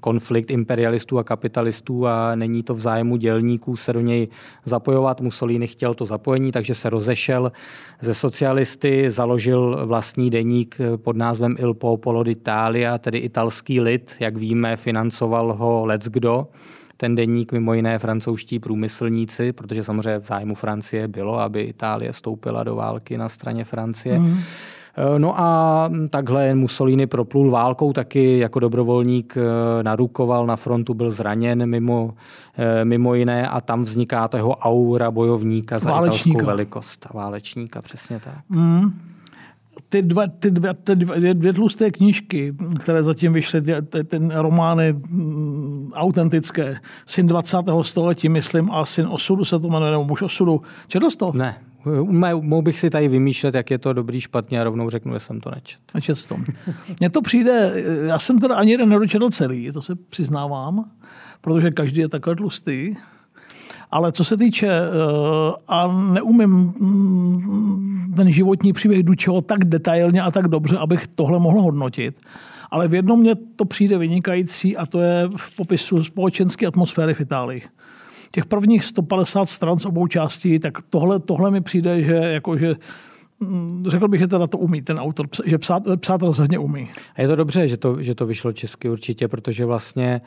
konflikt 0.00 0.50
imperialistů 0.50 1.18
a 1.18 1.24
kapitalistů 1.24 2.06
a 2.06 2.34
není 2.34 2.62
to 2.62 2.74
v 2.74 2.80
zájmu 2.80 3.16
dělníků 3.16 3.76
se 3.76 3.92
do 3.92 4.00
něj 4.00 4.28
zapojovat. 4.64 5.20
Mussolini 5.20 5.66
chtěl 5.66 5.94
to 5.94 6.06
zapojení, 6.06 6.52
takže 6.52 6.74
se 6.74 6.90
rozešel 6.90 7.52
ze 8.00 8.14
socialisty, 8.14 9.10
založil 9.10 9.86
vlastní 9.86 10.30
deník 10.30 10.78
pod 10.96 11.16
názvem 11.16 11.56
Il 11.58 11.74
Popolo 11.74 12.22
d'Italia, 12.22 12.98
tedy 12.98 13.18
italský 13.18 13.80
lid, 13.80 14.16
jak 14.20 14.36
víme, 14.36 14.76
financoval 14.76 15.52
ho 15.52 15.86
kdo 16.12 16.46
ten 16.96 17.14
denník 17.14 17.52
mimo 17.52 17.74
jiné 17.74 17.98
francouzští 17.98 18.58
průmyslníci, 18.58 19.52
protože 19.52 19.84
samozřejmě 19.84 20.18
v 20.18 20.26
zájmu 20.26 20.54
Francie 20.54 21.08
bylo, 21.08 21.40
aby 21.40 21.60
Itálie 21.60 22.12
vstoupila 22.12 22.64
do 22.64 22.74
války 22.74 23.18
na 23.18 23.28
straně 23.28 23.64
Francie. 23.64 24.18
Mm. 24.18 24.38
No 25.18 25.40
a 25.40 25.90
takhle 26.10 26.54
Mussolini 26.54 27.06
proplul 27.06 27.50
válkou 27.50 27.92
taky 27.92 28.38
jako 28.38 28.60
dobrovolník 28.60 29.36
eh, 29.36 29.82
narukoval 29.82 30.46
na 30.46 30.56
frontu, 30.56 30.94
byl 30.94 31.10
zraněn 31.10 31.66
mimo, 31.66 32.14
eh, 32.58 32.84
mimo 32.84 33.14
jiné 33.14 33.48
a 33.48 33.60
tam 33.60 33.82
vzniká 33.82 34.28
to 34.28 34.36
jeho 34.36 34.56
aura 34.56 35.10
bojovníka 35.10 35.78
za 35.78 35.90
válečníka. 35.90 36.38
italskou 36.38 36.46
velikost. 36.46 37.06
Válečníka, 37.14 37.82
přesně 37.82 38.20
tak. 38.20 38.38
Mm 38.48 39.11
ty, 39.92 40.02
dva, 40.02 40.26
ty, 40.26 40.50
dva, 40.50 40.74
ty 40.74 40.96
dvě, 40.96 41.34
dvě 41.34 41.52
tlusté 41.52 41.90
knížky, 41.90 42.54
které 42.80 43.02
zatím 43.02 43.32
vyšly, 43.32 43.62
ty, 43.62 43.72
ty, 43.88 44.04
ty 44.04 44.18
romány 44.32 44.92
mm, 44.92 45.92
autentické, 45.94 46.76
Syn 47.06 47.26
20. 47.26 47.56
století, 47.82 48.28
myslím, 48.28 48.70
a 48.70 48.84
Syn 48.84 49.06
osudu 49.10 49.44
se 49.44 49.58
to 49.58 49.68
jmenuje, 49.68 49.90
nebo 49.90 50.04
Muž 50.04 50.22
osudu. 50.22 50.62
Četl 50.86 51.10
jsi 51.10 51.18
to? 51.18 51.32
Ne. 51.34 51.56
Mohl 52.40 52.62
bych 52.62 52.80
si 52.80 52.90
tady 52.90 53.08
vymýšlet, 53.08 53.54
jak 53.54 53.70
je 53.70 53.78
to 53.78 53.92
dobrý, 53.92 54.20
špatně 54.20 54.60
a 54.60 54.64
rovnou 54.64 54.90
řeknu, 54.90 55.12
že 55.12 55.20
jsem 55.20 55.40
to 55.40 55.50
nečet. 55.54 55.80
Nečet 55.94 56.26
to. 56.28 56.36
Mně 57.00 57.10
to 57.10 57.22
přijde, 57.22 57.72
já 58.06 58.18
jsem 58.18 58.38
teda 58.38 58.54
ani 58.54 58.70
jeden 58.70 58.88
nedočetl 58.88 59.30
celý, 59.30 59.72
to 59.72 59.82
se 59.82 59.94
přiznávám, 59.94 60.90
protože 61.40 61.70
každý 61.70 62.00
je 62.00 62.08
takhle 62.08 62.36
tlustý. 62.36 62.94
Ale 63.92 64.12
co 64.12 64.24
se 64.24 64.36
týče, 64.36 64.68
eh, 64.68 65.52
a 65.68 65.92
neumím 66.12 66.50
mm, 66.50 68.14
ten 68.16 68.30
životní 68.30 68.72
příběh 68.72 69.02
Dučeho 69.02 69.40
tak 69.40 69.64
detailně 69.64 70.22
a 70.22 70.30
tak 70.30 70.48
dobře, 70.48 70.78
abych 70.78 71.06
tohle 71.06 71.38
mohl 71.38 71.62
hodnotit, 71.62 72.20
ale 72.70 72.88
v 72.88 72.94
jednom 72.94 73.20
mě 73.20 73.34
to 73.56 73.64
přijde 73.64 73.98
vynikající 73.98 74.76
a 74.76 74.86
to 74.86 75.00
je 75.00 75.28
v 75.36 75.56
popisu 75.56 76.04
společenské 76.04 76.66
atmosféry 76.66 77.14
v 77.14 77.20
Itálii. 77.20 77.62
Těch 78.30 78.46
prvních 78.46 78.84
150 78.84 79.48
stran 79.48 79.78
z 79.78 79.86
obou 79.86 80.06
částí, 80.06 80.58
tak 80.58 80.78
tohle, 80.90 81.20
tohle 81.20 81.50
mi 81.50 81.60
přijde, 81.60 82.02
že 82.02 82.14
jakože 82.14 82.74
mm, 83.40 83.84
řekl 83.88 84.08
bych, 84.08 84.20
že 84.20 84.26
teda 84.26 84.46
to 84.46 84.58
umí 84.58 84.82
ten 84.82 84.98
autor, 84.98 85.28
že 85.44 85.58
psát, 85.58 85.82
psát 86.00 86.22
rozhodně 86.22 86.58
umí. 86.58 86.88
A 87.16 87.22
je 87.22 87.28
to 87.28 87.36
dobře, 87.36 87.68
že 87.68 87.76
to, 87.76 88.02
že 88.02 88.14
to 88.14 88.26
vyšlo 88.26 88.52
česky 88.52 88.90
určitě, 88.90 89.28
protože 89.28 89.64
vlastně 89.64 90.20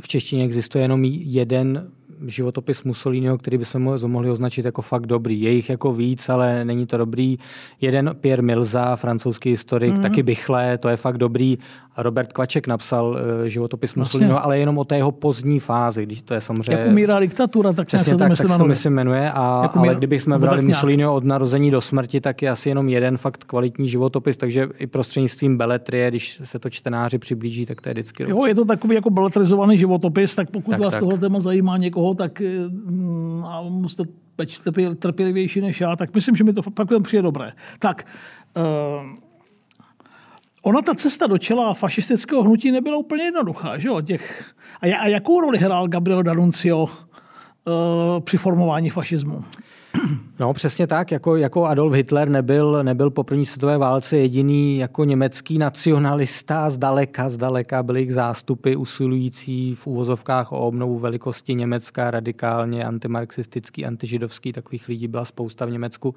v 0.00 0.08
češtině 0.08 0.44
existuje 0.44 0.84
jenom 0.84 1.04
jeden 1.04 1.90
životopis 2.26 2.82
Mussoliniho, 2.82 3.38
který 3.38 3.58
bychom 3.58 3.98
mohli 4.06 4.30
označit 4.30 4.64
jako 4.64 4.82
fakt 4.82 5.06
dobrý. 5.06 5.42
Je 5.42 5.50
jich 5.50 5.70
jako 5.70 5.92
víc, 5.92 6.28
ale 6.28 6.64
není 6.64 6.86
to 6.86 6.96
dobrý. 6.96 7.38
Jeden 7.80 8.10
Pierre 8.20 8.42
Milza, 8.42 8.96
francouzský 8.96 9.50
historik, 9.50 9.94
mm. 9.94 10.02
taky 10.02 10.22
Bychle, 10.22 10.78
to 10.78 10.88
je 10.88 10.96
fakt 10.96 11.18
dobrý. 11.18 11.58
Robert 11.96 12.32
Kvaček 12.32 12.66
napsal 12.66 13.06
uh, 13.06 13.46
životopis 13.46 13.94
Mussoliniho, 13.94 14.44
ale 14.44 14.58
jenom 14.58 14.78
o 14.78 14.84
té 14.84 14.96
jeho 14.96 15.12
pozdní 15.12 15.60
fázi, 15.60 16.06
když 16.06 16.22
to 16.22 16.34
je 16.34 16.40
samozřejmě... 16.40 16.82
Jak 16.82 16.90
umírá 16.90 17.20
diktatura, 17.20 17.72
tak 17.72 17.86
Přesně 17.86 18.16
tak, 18.16 18.28
tak 18.28 18.48
se 18.48 18.58
to 18.58 18.64
myslím 18.64 18.92
jmenuje. 18.92 19.30
A, 19.32 19.60
jak 19.62 19.76
ale 19.76 19.94
kdybychom 19.94 20.40
brali 20.40 20.62
Mussoliniho 20.62 21.14
od 21.14 21.24
narození 21.24 21.70
do 21.70 21.80
smrti, 21.80 22.20
tak 22.20 22.42
je 22.42 22.50
asi 22.50 22.68
jenom 22.68 22.88
jeden 22.88 23.16
fakt 23.16 23.44
kvalitní 23.44 23.88
životopis, 23.88 24.36
takže 24.36 24.68
i 24.78 24.86
prostřednictvím 24.86 25.56
beletrie, 25.56 26.10
když 26.10 26.40
se 26.44 26.58
to 26.58 26.70
čtenáři 26.70 27.18
přiblíží, 27.18 27.66
tak 27.66 27.80
to 27.80 27.88
je 27.88 27.92
vždycky 27.92 28.22
Jo, 28.28 28.46
je 28.46 28.54
to 28.54 28.64
takový 28.64 28.94
jako 28.94 29.10
beletrizovaný 29.10 29.78
životopis, 29.78 30.34
tak 30.34 30.50
pokud 30.50 30.70
tak, 30.70 30.80
vás 30.80 30.92
tak. 30.92 31.00
tohle 31.00 31.18
téma 31.18 31.40
zajímá 31.40 31.76
někoho, 31.76 32.11
tak 32.14 32.40
mm, 32.40 33.44
a 33.44 33.62
musíte 33.62 34.04
být 34.70 34.98
trpělivější 34.98 35.60
než 35.60 35.80
já, 35.80 35.96
tak 35.96 36.14
myslím, 36.14 36.36
že 36.36 36.44
mi 36.44 36.52
to 36.52 36.62
fakt 36.62 36.88
přijde 37.02 37.22
dobré. 37.22 37.52
Tak, 37.78 38.06
uh, 38.56 38.62
ona 40.62 40.82
ta 40.82 40.94
cesta 40.94 41.26
do 41.26 41.38
čela 41.38 41.74
fašistického 41.74 42.42
hnutí 42.42 42.70
nebyla 42.70 42.96
úplně 42.96 43.24
jednoduchá. 43.24 43.78
Že 43.78 43.88
jo? 43.88 44.00
Těch, 44.00 44.54
a, 44.82 44.96
a 44.96 45.06
jakou 45.06 45.40
roli 45.40 45.58
hrál 45.58 45.88
Gabriel 45.88 46.22
D'Annunzio 46.22 46.82
uh, 46.82 46.90
při 48.20 48.36
formování 48.36 48.90
fašismu? 48.90 49.44
No 50.40 50.52
přesně 50.52 50.86
tak, 50.86 51.10
jako, 51.10 51.36
jako 51.36 51.64
Adolf 51.64 51.92
Hitler 51.92 52.28
nebyl, 52.28 52.84
nebyl 52.84 53.10
po 53.10 53.24
první 53.24 53.46
světové 53.46 53.78
válce 53.78 54.16
jediný 54.16 54.78
jako 54.78 55.04
německý 55.04 55.58
nacionalista, 55.58 56.70
zdaleka, 56.70 57.28
zdaleka 57.28 57.82
byly 57.82 58.00
jich 58.00 58.14
zástupy 58.14 58.76
usilující 58.76 59.74
v 59.74 59.86
úvozovkách 59.86 60.52
o 60.52 60.58
obnovu 60.58 60.98
velikosti 60.98 61.54
Německa, 61.54 62.10
radikálně 62.10 62.84
antimarxistický, 62.84 63.86
antižidovský, 63.86 64.52
takových 64.52 64.88
lidí 64.88 65.08
byla 65.08 65.24
spousta 65.24 65.66
v 65.66 65.70
Německu, 65.70 66.14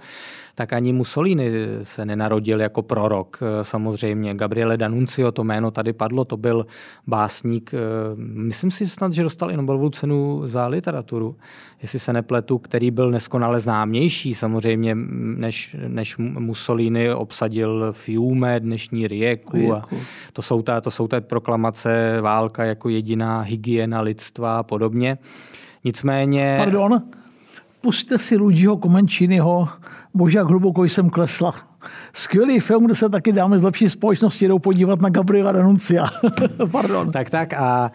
tak 0.56 0.74
ani 0.74 0.94
Mussolini 0.94 1.52
se 1.84 2.06
nenarodil 2.06 2.62
jako 2.62 2.82
prorok. 2.82 3.40
Samozřejmě 3.62 4.34
Gabriele 4.34 4.78
D'Annunzio, 4.78 5.32
to 5.32 5.44
jméno 5.44 5.72
tady 5.72 5.94
padlo, 5.94 6.26
to 6.26 6.38
byl 6.38 6.66
básník, 7.08 7.72
myslím 8.18 8.72
si 8.72 8.88
snad, 8.88 9.14
že 9.14 9.24
dostal 9.24 9.52
i 9.52 9.58
Nobelovu 9.58 9.90
cenu 9.90 10.42
za 10.46 10.68
literaturu, 10.68 11.36
jestli 11.86 12.00
se 12.00 12.14
nepletu, 12.14 12.58
který 12.58 12.92
byl 12.92 13.12
neskonale 13.12 13.60
známější 13.60 14.36
samozřejmě, 14.36 14.96
než, 15.38 15.76
než 15.88 16.18
Mussolini 16.18 17.14
obsadil 17.14 17.88
Fiume, 17.92 18.60
dnešní 18.60 19.08
Rieku. 19.08 19.74
A 19.74 19.86
to, 20.34 20.42
jsou 20.42 20.62
ta, 20.62 20.82
to 20.82 20.92
jsou 20.92 21.08
ta 21.08 21.22
proklamace 21.22 22.22
válka 22.22 22.64
jako 22.64 22.90
jediná 22.90 23.42
hygiena 23.42 24.02
lidstva 24.02 24.60
a 24.60 24.64
podobně. 24.64 25.18
Nicméně... 25.84 26.56
Pardon, 26.58 27.02
puste 27.82 28.20
si 28.20 28.36
Luigiho 28.36 28.78
Comenciniho, 28.78 29.68
bože, 30.16 30.38
jak 30.38 30.48
hluboko 30.48 30.84
jsem 30.84 31.10
klesla. 31.10 31.54
Skvělý 32.14 32.60
film, 32.60 32.86
kde 32.86 32.96
se 32.96 33.10
taky 33.10 33.32
dáme 33.32 33.60
z 33.60 33.64
lepší 33.64 33.90
společnosti 33.90 34.48
jdou 34.48 34.60
podívat 34.60 35.02
na 35.02 35.10
Gabriela 35.10 35.52
Danuncia. 35.52 36.06
Pardon. 36.72 37.12
Tak, 37.12 37.30
tak 37.30 37.54
a 37.54 37.92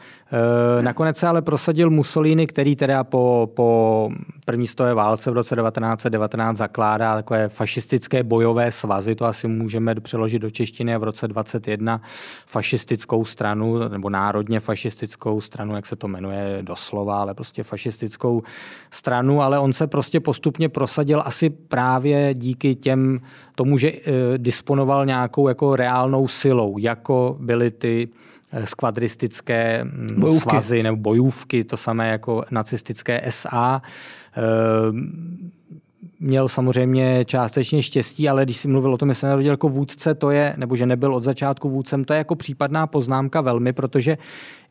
e, 0.79 0.83
nakonec 0.83 1.17
se 1.17 1.27
ale 1.27 1.43
prosadil 1.43 1.91
Mussolini, 1.91 2.47
který 2.47 2.77
teda 2.77 3.05
po, 3.05 3.51
po 3.55 4.11
první 4.45 4.67
stoje 4.67 4.95
válce 4.95 5.31
v 5.31 5.35
roce 5.35 5.57
1919 5.57 6.57
zakládá 6.57 7.15
takové 7.15 7.49
fašistické 7.49 8.23
bojové 8.23 8.71
svazy, 8.71 9.15
to 9.15 9.25
asi 9.25 9.49
můžeme 9.49 9.95
přeložit 9.95 10.43
do 10.43 10.51
češtiny 10.51 10.99
v 10.99 11.03
roce 11.03 11.29
21 11.29 12.01
fašistickou 12.47 13.25
stranu, 13.25 13.89
nebo 13.89 14.11
národně 14.11 14.61
fašistickou 14.61 15.41
stranu, 15.41 15.77
jak 15.77 15.87
se 15.87 15.97
to 15.97 16.09
jmenuje 16.09 16.59
doslova, 16.63 17.21
ale 17.21 17.35
prostě 17.35 17.63
fašistickou 17.63 18.43
stranu, 18.91 19.43
ale 19.43 19.59
on 19.59 19.73
se 19.73 19.87
prostě 19.87 20.21
postupně 20.21 20.69
prosadil 20.69 21.23
asi 21.25 21.51
právě 21.51 22.10
díky 22.33 22.75
těm 22.75 23.21
tomu, 23.55 23.79
že 23.79 23.89
e, 23.89 23.99
disponoval 24.37 25.07
nějakou 25.07 25.49
jako 25.49 25.77
reálnou 25.77 26.29
silou, 26.29 26.79
jako 26.79 27.37
byly 27.41 27.71
ty 27.71 28.09
e, 28.53 28.67
skvadristické 28.67 29.85
mm, 29.85 30.21
bojůvky. 30.21 30.51
svazy 30.51 30.83
nebo 30.83 30.97
bojůvky, 30.97 31.65
to 31.65 31.77
samé 31.77 32.11
jako 32.11 32.45
nacistické 32.51 33.23
SA. 33.29 33.83
E, 34.37 34.43
měl 36.21 36.49
samozřejmě 36.49 37.25
částečně 37.25 37.83
štěstí, 37.83 38.29
ale 38.29 38.45
když 38.45 38.57
si 38.57 38.69
mluvil 38.69 38.95
o 38.95 38.99
tom, 38.99 39.09
že 39.09 39.15
se 39.15 39.27
narodil 39.27 39.53
jako 39.53 39.69
vůdce, 39.69 40.15
to 40.15 40.31
je, 40.31 40.55
nebo 40.57 40.77
že 40.77 40.87
nebyl 40.87 41.15
od 41.15 41.23
začátku 41.23 41.69
vůdcem, 41.69 42.05
to 42.05 42.13
je 42.13 42.19
jako 42.19 42.35
případná 42.35 42.87
poznámka 42.87 43.41
velmi, 43.41 43.73
protože 43.73 44.19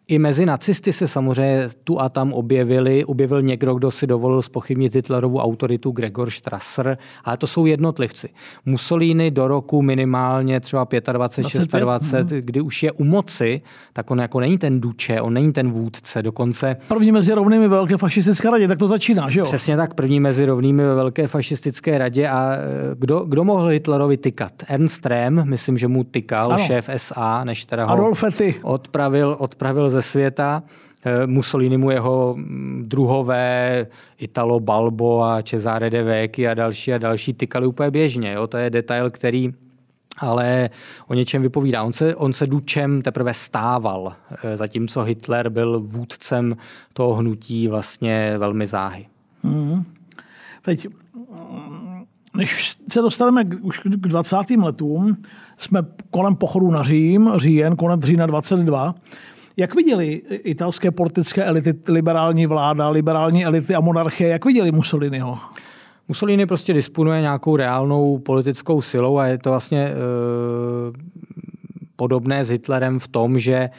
i 0.09 0.19
mezi 0.19 0.45
nacisty 0.45 0.93
se 0.93 1.07
samozřejmě 1.07 1.69
tu 1.83 1.99
a 1.99 2.09
tam 2.09 2.33
objevili. 2.33 3.05
Objevil 3.05 3.41
někdo, 3.41 3.73
kdo 3.73 3.91
si 3.91 4.07
dovolil 4.07 4.41
spochybnit 4.41 4.95
Hitlerovu 4.95 5.39
autoritu, 5.39 5.91
Gregor 5.91 6.29
Strasser, 6.29 6.97
ale 7.23 7.37
to 7.37 7.47
jsou 7.47 7.65
jednotlivci. 7.65 8.29
Mussolini 8.65 9.31
do 9.31 9.47
roku 9.47 9.81
minimálně 9.81 10.59
třeba 10.59 10.87
25, 11.11 11.13
25 11.13 11.81
26, 11.81 12.31
mm. 12.31 12.41
kdy 12.41 12.61
už 12.61 12.83
je 12.83 12.91
u 12.91 13.03
moci, 13.03 13.61
tak 13.93 14.11
on 14.11 14.19
jako 14.19 14.39
není 14.39 14.57
ten 14.57 14.81
duče, 14.81 15.21
on 15.21 15.33
není 15.33 15.53
ten 15.53 15.71
vůdce, 15.71 16.21
dokonce... 16.21 16.77
První 16.87 17.11
mezi 17.11 17.33
rovnými 17.33 17.67
ve 17.67 17.75
Velké 17.75 17.97
fašistické 17.97 18.49
radě, 18.49 18.67
tak 18.67 18.77
to 18.77 18.87
začíná, 18.87 19.29
že 19.29 19.39
jo? 19.39 19.45
Přesně 19.45 19.77
tak, 19.77 19.93
první 19.93 20.19
mezi 20.19 20.45
rovnými 20.45 20.83
ve 20.83 20.95
Velké 20.95 21.27
fašistické 21.27 21.97
radě 21.97 22.27
a 22.27 22.53
e, 22.53 22.59
kdo, 22.95 23.19
kdo 23.19 23.43
mohl 23.43 23.67
Hitlerovi 23.67 24.17
tykat? 24.17 24.53
Ernst 24.67 25.05
Röhm, 25.05 25.45
myslím, 25.45 25.77
že 25.77 25.87
mu 25.87 26.03
tykal, 26.03 26.53
ano. 26.53 26.63
šéf 26.63 26.89
SA, 26.97 27.43
než 27.43 27.65
teda 27.65 27.85
ho 27.85 27.91
Adolf 27.91 28.23
odpravil, 28.63 29.35
odpravil 29.39 29.89
ze 29.89 29.98
ze 29.99 30.03
světa. 30.03 30.63
Eh, 31.05 31.27
Mussolini 31.27 31.77
mu 31.77 31.91
jeho 31.91 32.35
druhové 32.81 33.87
Italo 34.17 34.59
Balbo 34.59 35.23
a 35.23 35.41
Cesare 35.41 35.89
de 35.89 36.03
Vecchi 36.03 36.47
a 36.47 36.53
další 36.53 36.93
a 36.93 36.97
další 36.97 37.33
tykali 37.33 37.67
úplně 37.67 37.91
běžně. 37.91 38.33
Jo? 38.33 38.47
To 38.47 38.57
je 38.57 38.69
detail, 38.69 39.09
který 39.09 39.53
ale 40.19 40.69
o 41.07 41.13
něčem 41.13 41.41
vypovídá. 41.41 41.83
On 41.83 41.93
se, 41.93 42.15
on 42.15 42.33
se 42.33 42.47
dučem 42.47 43.01
teprve 43.01 43.33
stával, 43.33 44.15
eh, 44.43 44.57
zatímco 44.57 45.01
Hitler 45.01 45.49
byl 45.49 45.79
vůdcem 45.79 46.55
toho 46.93 47.13
hnutí 47.13 47.67
vlastně 47.67 48.35
velmi 48.37 48.67
záhy. 48.67 49.05
Hmm. 49.43 49.83
Teď, 50.61 50.87
než 52.35 52.77
se 52.91 53.01
dostaneme 53.01 53.45
už 53.61 53.79
k 53.79 54.07
20. 54.07 54.35
letům, 54.63 55.17
jsme 55.57 55.85
kolem 56.11 56.35
pochodu 56.35 56.71
na 56.71 56.83
Řím, 56.83 57.31
říjen, 57.35 57.75
konec 57.75 58.01
října 58.01 58.25
22. 58.25 58.95
Jak 59.59 59.75
viděli 59.75 60.21
italské 60.29 60.91
politické 60.91 61.43
elity, 61.43 61.73
liberální 61.87 62.45
vláda, 62.45 62.89
liberální 62.89 63.45
elity 63.45 63.75
a 63.75 63.79
monarchie, 63.79 64.29
jak 64.29 64.45
viděli 64.45 64.71
Mussoliniho? 64.71 65.37
Mussolini 66.07 66.45
prostě 66.45 66.73
disponuje 66.73 67.21
nějakou 67.21 67.55
reálnou 67.55 68.17
politickou 68.17 68.81
silou 68.81 69.17
a 69.17 69.25
je 69.25 69.37
to 69.37 69.49
vlastně 69.49 69.79
e, 69.79 69.93
podobné 71.95 72.45
s 72.45 72.49
Hitlerem 72.49 72.99
v 72.99 73.07
tom, 73.07 73.39
že 73.39 73.69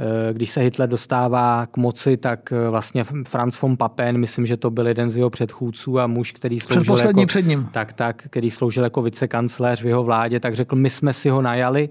Eh, 0.00 0.32
když 0.32 0.50
se 0.50 0.60
Hitler 0.60 0.88
dostává 0.88 1.66
k 1.66 1.76
moci, 1.76 2.16
tak 2.16 2.52
eh, 2.52 2.70
vlastně 2.70 3.04
Franz 3.24 3.60
von 3.60 3.76
Papen, 3.76 4.18
myslím, 4.18 4.46
že 4.46 4.56
to 4.56 4.70
byl 4.70 4.86
jeden 4.86 5.10
z 5.10 5.16
jeho 5.16 5.30
předchůdců 5.30 5.98
a 5.98 6.06
muž, 6.06 6.32
který 6.32 6.60
sloužil 6.60 6.98
jako, 6.98 7.26
před 7.26 7.46
ním. 7.46 7.68
Tak, 7.72 7.92
tak, 7.92 8.22
který 8.30 8.50
sloužil 8.50 8.84
jako 8.84 9.02
vicekancléř 9.02 9.82
v 9.82 9.86
jeho 9.86 10.04
vládě, 10.04 10.40
tak 10.40 10.56
řekl, 10.56 10.76
my 10.76 10.90
jsme 10.90 11.12
si 11.12 11.28
ho 11.28 11.42
najali. 11.42 11.88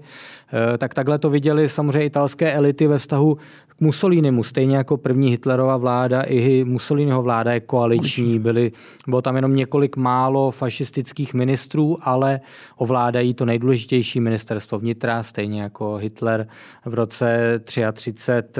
Eh, 0.52 0.78
tak 0.78 0.94
takhle 0.94 1.18
to 1.18 1.30
viděli 1.30 1.68
samozřejmě 1.68 2.04
italské 2.04 2.52
elity 2.52 2.86
ve 2.86 2.98
vztahu 2.98 3.34
k 3.68 3.80
Mussolinimu. 3.80 4.44
Stejně 4.44 4.76
jako 4.76 4.96
první 4.96 5.30
Hitlerova 5.30 5.76
vláda, 5.76 6.22
i 6.22 6.64
Mussoliniho 6.64 7.22
vláda 7.22 7.52
je 7.52 7.60
koaliční. 7.60 8.38
Byly, 8.38 8.72
bylo 9.06 9.22
tam 9.22 9.36
jenom 9.36 9.56
několik 9.56 9.96
málo 9.96 10.50
fašistických 10.50 11.34
ministrů, 11.34 11.98
ale 12.02 12.40
ovládají 12.76 13.34
to 13.34 13.44
nejdůležitější 13.44 14.20
ministerstvo 14.20 14.78
vnitra, 14.78 15.22
stejně 15.22 15.62
jako 15.62 15.94
Hitler 15.94 16.46
v 16.84 16.94
roce 16.94 17.60
33 17.64 17.92
30. 17.92 18.58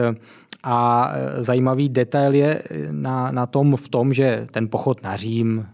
A 0.63 1.11
e, 1.15 1.43
zajímavý 1.43 1.89
detail 1.89 2.35
je 2.35 2.63
na, 2.91 3.31
na 3.31 3.47
tom 3.47 3.77
v 3.77 3.89
tom, 3.89 4.13
že 4.13 4.47
ten 4.51 4.69
pochod 4.69 5.03
na 5.03 5.17
Řím, 5.17 5.67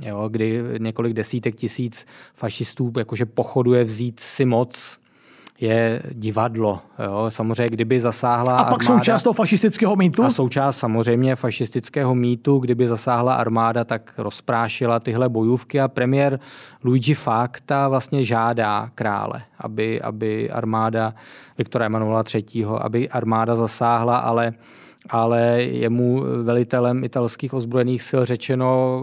jo, 0.00 0.28
kdy 0.28 0.64
několik 0.78 1.12
desítek 1.12 1.54
tisíc 1.54 2.06
fašistů 2.34 2.92
jakože 2.98 3.26
pochoduje 3.26 3.84
vzít 3.84 4.20
si 4.20 4.44
moc 4.44 5.01
je 5.62 6.02
divadlo. 6.12 6.80
Jo. 7.04 7.26
Samozřejmě, 7.28 7.68
kdyby 7.68 8.00
zasáhla 8.00 8.56
A 8.56 8.64
pak 8.64 8.82
armáda, 8.82 8.98
součást 8.98 9.22
toho 9.22 9.34
fašistického 9.34 9.96
mýtu? 9.96 10.24
A 10.24 10.30
součást 10.30 10.78
samozřejmě 10.78 11.36
fašistického 11.36 12.14
mýtu, 12.14 12.58
kdyby 12.58 12.88
zasáhla 12.88 13.34
armáda, 13.34 13.84
tak 13.84 14.12
rozprášila 14.18 15.00
tyhle 15.00 15.28
bojůvky 15.28 15.80
a 15.80 15.88
premiér 15.88 16.40
Luigi 16.84 17.14
Facta 17.14 17.88
vlastně 17.88 18.24
žádá 18.24 18.90
krále, 18.94 19.42
aby, 19.58 20.00
aby 20.00 20.50
armáda 20.50 21.14
Viktora 21.58 21.86
Emanuela 21.86 22.24
III., 22.34 22.64
aby 22.80 23.08
armáda 23.08 23.56
zasáhla, 23.56 24.16
ale 24.16 24.52
ale 25.10 25.62
je 25.62 25.90
mu 25.90 26.22
velitelem 26.42 27.04
italských 27.04 27.54
ozbrojených 27.54 28.02
sil 28.08 28.22
řečeno, 28.24 29.02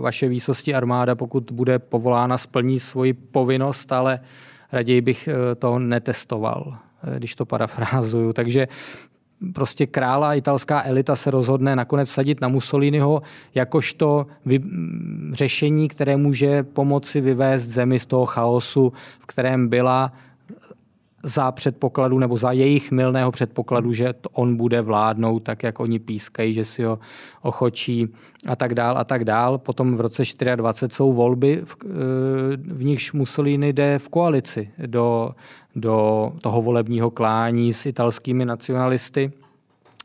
vaše 0.00 0.28
výsosti 0.28 0.74
armáda, 0.74 1.14
pokud 1.14 1.50
bude 1.52 1.78
povolána, 1.78 2.38
splní 2.38 2.80
svoji 2.80 3.12
povinnost, 3.12 3.92
ale 3.92 4.20
raději 4.76 5.00
bych 5.00 5.28
eh, 5.28 5.54
to 5.54 5.78
netestoval, 5.78 6.76
eh, 7.02 7.18
když 7.18 7.34
to 7.34 7.44
parafrázuju. 7.44 8.32
Takže 8.32 8.68
prostě 9.54 9.86
krála 9.86 10.34
italská 10.34 10.82
elita 10.84 11.16
se 11.16 11.30
rozhodne 11.30 11.76
nakonec 11.76 12.10
sadit 12.10 12.40
na 12.40 12.48
Mussoliniho 12.48 13.22
jakožto 13.54 14.26
vy, 14.44 14.60
řešení, 15.32 15.88
které 15.88 16.16
může 16.16 16.62
pomoci 16.62 17.20
vyvést 17.20 17.68
zemi 17.68 17.98
z 17.98 18.06
toho 18.06 18.26
chaosu, 18.26 18.92
v 19.20 19.26
kterém 19.26 19.68
byla 19.68 20.12
za 21.26 21.52
předpokladu 21.52 22.18
nebo 22.18 22.36
za 22.36 22.52
jejich 22.52 22.90
milného 22.90 23.32
předpokladu, 23.32 23.92
že 23.92 24.12
to 24.12 24.28
on 24.28 24.56
bude 24.56 24.82
vládnout 24.82 25.38
tak, 25.38 25.62
jak 25.62 25.80
oni 25.80 25.98
pískají, 25.98 26.54
že 26.54 26.64
si 26.64 26.82
ho 26.82 26.98
ochočí 27.42 28.08
a 28.46 28.56
tak 28.56 28.74
dál 28.74 28.98
a 28.98 29.04
tak 29.04 29.24
dál. 29.24 29.58
Potom 29.58 29.96
v 29.96 30.00
roce 30.00 30.22
24 30.56 30.94
jsou 30.94 31.12
volby, 31.12 31.62
v, 31.64 31.76
eh, 31.84 31.88
v 32.56 32.84
nichž 32.84 33.12
Mussolini 33.12 33.72
jde 33.72 33.98
v 33.98 34.08
koalici 34.08 34.70
do, 34.86 35.30
do 35.76 36.32
toho 36.40 36.62
volebního 36.62 37.10
klání 37.10 37.72
s 37.72 37.86
italskými 37.86 38.44
nacionalisty. 38.44 39.32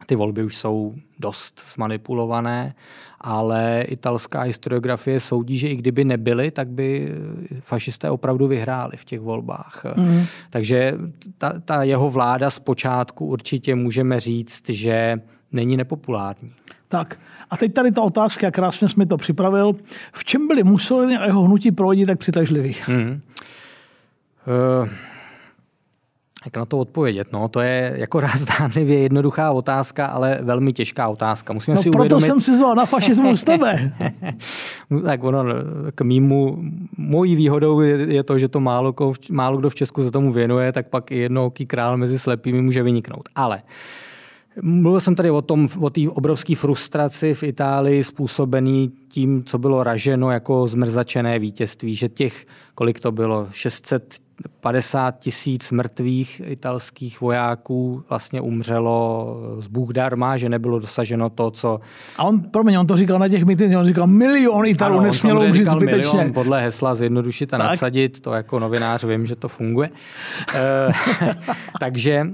Ty 0.06 0.16
volby 0.16 0.44
už 0.44 0.58
jsou 0.58 0.96
dost 1.20 1.62
zmanipulované, 1.74 2.76
ale 3.24 3.86
italská 3.88 4.42
historiografie 4.42 5.20
soudí, 5.20 5.58
že 5.58 5.68
i 5.68 5.76
kdyby 5.76 6.06
nebyly, 6.06 6.52
tak 6.52 6.68
by 6.68 7.10
fašisté 7.60 8.10
opravdu 8.10 8.48
vyhráli 8.48 8.98
v 8.98 9.06
těch 9.06 9.20
volbách. 9.20 9.86
Mm. 9.96 10.26
Takže 10.50 10.94
ta, 11.38 11.54
ta 11.66 11.84
jeho 11.84 12.10
vláda 12.10 12.50
zpočátku 12.50 13.26
určitě 13.26 13.76
můžeme 13.76 14.20
říct, 14.20 14.70
že 14.70 15.22
není 15.52 15.78
nepopulární. 15.78 16.52
Tak 16.88 17.20
a 17.50 17.58
teď 17.58 17.74
tady 17.74 17.92
ta 17.92 18.02
otázka, 18.02 18.52
krásně 18.52 18.90
jsme 18.90 19.06
to 19.06 19.18
připravil. 19.18 19.74
V 20.14 20.24
čem 20.24 20.48
byli 20.48 20.64
Mussolini 20.64 21.18
a 21.18 21.26
jeho 21.26 21.44
hnutí 21.44 21.72
pro 21.72 21.90
lidi 21.90 22.06
tak 22.06 22.20
přitažliví? 22.20 22.76
Mm. 22.88 23.22
Uh, 24.82 24.90
jak 26.46 26.58
na 26.58 26.66
to 26.66 26.80
odpovědět? 26.80 27.28
No, 27.32 27.48
to 27.48 27.62
je 27.62 27.94
jako 27.96 28.22
zdánlivě 28.36 29.00
jednoduchá 29.00 29.52
otázka, 29.52 30.06
ale 30.06 30.40
velmi 30.42 30.74
těžká 30.74 31.08
otázka. 31.08 31.54
Musíme 31.54 31.76
no 31.76 31.82
si 31.82 31.90
proto 31.90 32.02
uvědomit... 32.02 32.22
jsem 32.22 32.42
si 32.42 32.58
zval 32.58 32.76
na 32.76 32.86
fašismu 32.86 33.38
z 33.38 33.44
tebe. 33.44 33.92
tak 35.06 35.24
ono, 35.24 35.44
k 35.96 36.02
mýmu, 36.02 36.58
mojí 36.98 37.36
výhodou 37.36 37.80
je, 37.80 38.14
je 38.14 38.24
to, 38.24 38.38
že 38.38 38.48
to 38.48 38.60
málo, 38.60 38.96
málo 39.32 39.58
kdo 39.58 39.70
v 39.70 39.76
Česku 39.76 40.04
se 40.04 40.12
tomu 40.12 40.32
věnuje, 40.32 40.72
tak 40.72 40.88
pak 40.88 41.12
i 41.12 41.18
jednooký 41.18 41.66
král 41.66 41.98
mezi 41.98 42.20
slepými 42.20 42.62
může 42.62 42.84
vyniknout. 42.84 43.30
Ale 43.36 43.62
Mluvil 44.62 45.00
jsem 45.00 45.16
tady 45.16 45.32
o 45.32 45.42
tom, 45.42 45.68
o 45.82 45.90
té 45.90 46.02
obrovské 46.10 46.56
frustraci 46.56 47.34
v 47.34 47.44
Itálii 47.44 48.04
způsobený 48.04 48.92
tím, 49.10 49.44
co 49.44 49.58
bylo 49.58 49.84
raženo 49.84 50.32
jako 50.32 50.68
zmrzačené 50.68 51.40
vítězství, 51.40 51.96
že 51.96 52.10
těch, 52.10 52.46
kolik 52.76 53.00
to 53.00 53.12
bylo, 53.12 53.48
650 53.52 55.20
tisíc 55.20 55.72
mrtvých 55.72 56.42
italských 56.46 57.22
vojáků 57.22 58.04
vlastně 58.10 58.42
umřelo 58.42 59.38
z 59.58 59.68
Bůh 59.68 59.90
darma, 59.94 60.38
že 60.38 60.50
nebylo 60.50 60.80
dosaženo 60.80 61.30
to, 61.30 61.52
co... 61.52 61.80
A 62.18 62.24
on, 62.24 62.40
promiň, 62.40 62.76
on 62.76 62.88
to 62.88 62.98
říkal 62.98 63.20
na 63.20 63.30
těch 63.30 63.46
mítinech, 63.46 63.78
on 63.78 63.86
říkal 63.86 64.08
milion 64.08 64.66
Italů 64.66 65.00
ano, 65.00 65.08
nesmělo 65.08 65.42
umřít 65.42 65.68
zbytečně. 65.68 66.18
Milion 66.18 66.34
podle 66.34 66.62
hesla 66.62 66.96
zjednodušit 66.96 67.54
a 67.54 67.58
tak. 67.58 67.68
nadsadit, 67.68 68.20
to 68.20 68.34
jako 68.34 68.60
novinář 68.60 69.04
vím, 69.04 69.26
že 69.26 69.36
to 69.36 69.48
funguje. 69.48 69.90
Eh, 70.56 70.94
takže 71.80 72.28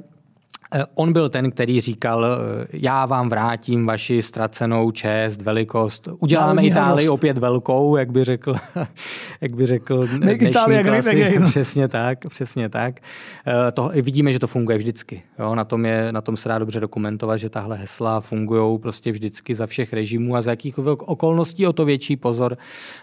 on 0.95 1.13
byl 1.13 1.29
ten, 1.29 1.51
který 1.51 1.81
říkal, 1.81 2.25
eh, 2.25 2.67
já 2.73 3.05
vám 3.05 3.29
vrátím 3.29 3.85
vaši 3.85 4.21
ztracenou 4.21 4.91
čest, 4.91 5.41
velikost. 5.41 6.09
Uděláme 6.19 6.63
Itálii 6.63 7.09
opět 7.09 7.37
velkou, 7.37 7.95
jak 7.97 8.11
by 8.11 8.23
řekl, 8.23 8.55
jak 9.41 9.55
by 9.55 9.65
řekl 9.65 10.07
Itálie, 10.39 10.83
klasik. 10.83 11.41
Přesně 11.45 11.87
tak, 11.87 12.19
přesně 12.29 12.69
tak. 12.69 12.99
Eh, 13.47 13.71
to, 13.71 13.91
vidíme, 13.93 14.33
že 14.33 14.39
to 14.39 14.47
funguje 14.47 14.77
vždycky. 14.77 15.23
Jo? 15.39 15.55
Na, 15.55 15.63
tom 15.63 15.85
je, 15.85 16.11
na 16.11 16.21
tom 16.21 16.37
se 16.37 16.49
dá 16.49 16.59
dobře 16.59 16.79
dokumentovat, 16.79 17.37
že 17.37 17.49
tahle 17.49 17.77
hesla 17.77 18.21
fungují 18.21 18.79
prostě 18.79 19.11
vždycky 19.11 19.55
za 19.55 19.67
všech 19.67 19.93
režimů 19.93 20.35
a 20.35 20.41
za 20.41 20.51
jakých 20.51 20.79
okolností 20.79 21.67
o 21.67 21.73
to 21.73 21.85
větší 21.85 22.15
pozor 22.15 22.57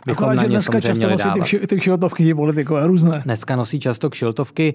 bychom 0.07 0.25
Akorát, 0.25 0.37
na 0.37 0.43
ně 0.43 0.49
dneska 0.49 0.81
často 0.81 1.11
nosí 1.11 1.29
ty, 1.33 1.67
ty 1.67 1.77
kšiltovky, 1.77 2.35
politikové 2.35 2.87
různé. 2.87 3.23
Dneska 3.25 3.57
nosí 3.57 3.81
často 3.81 4.11
kšiltovky 4.11 4.75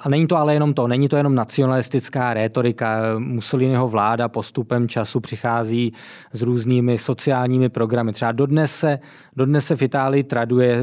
a 0.00 0.08
není 0.08 0.26
to 0.26 0.36
ale 0.36 0.54
jenom 0.54 0.74
to, 0.74 0.88
není 0.88 1.08
to 1.08 1.16
jenom 1.16 1.34
nacionalistické 1.34 2.11
politická 2.12 2.34
rétorika. 2.34 3.18
Mussoliniho 3.18 3.88
vláda 3.88 4.28
postupem 4.28 4.88
času 4.88 5.20
přichází 5.20 5.92
s 6.32 6.42
různými 6.42 6.98
sociálními 6.98 7.68
programy. 7.68 8.12
Třeba 8.12 8.32
dodnes 8.32 8.76
se, 8.76 8.98
dodnes 9.36 9.66
se 9.66 9.76
v 9.76 9.82
Itálii 9.82 10.24
traduje, 10.24 10.82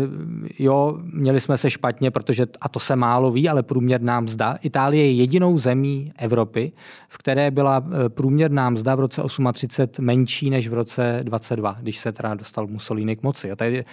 jo, 0.60 0.98
měli 1.13 1.39
jsme 1.39 1.58
se 1.58 1.70
špatně, 1.70 2.12
protože, 2.12 2.46
a 2.62 2.70
to 2.70 2.80
se 2.80 2.96
málo 2.96 3.32
ví, 3.32 3.50
ale 3.50 3.63
průměrná 3.63 4.20
mzda. 4.20 4.58
Itálie 4.62 5.06
je 5.06 5.13
jedinou 5.13 5.58
zemí 5.58 6.12
Evropy, 6.18 6.72
v 7.08 7.18
které 7.18 7.52
byla 7.52 7.84
eh, 7.84 8.10
průměrná 8.10 8.70
mzda 8.70 8.96
v 8.96 9.00
roce 9.00 9.22
38 9.54 10.06
menší 10.06 10.50
než 10.50 10.68
v 10.68 10.74
roce 10.74 11.20
22, 11.24 11.78
když 11.82 11.98
se 11.98 12.12
teda 12.12 12.34
dostal 12.34 12.68
Mussolini 12.68 13.15
k 13.15 13.24
moci. 13.24 13.52
A 13.52 13.56
tady 13.56 13.86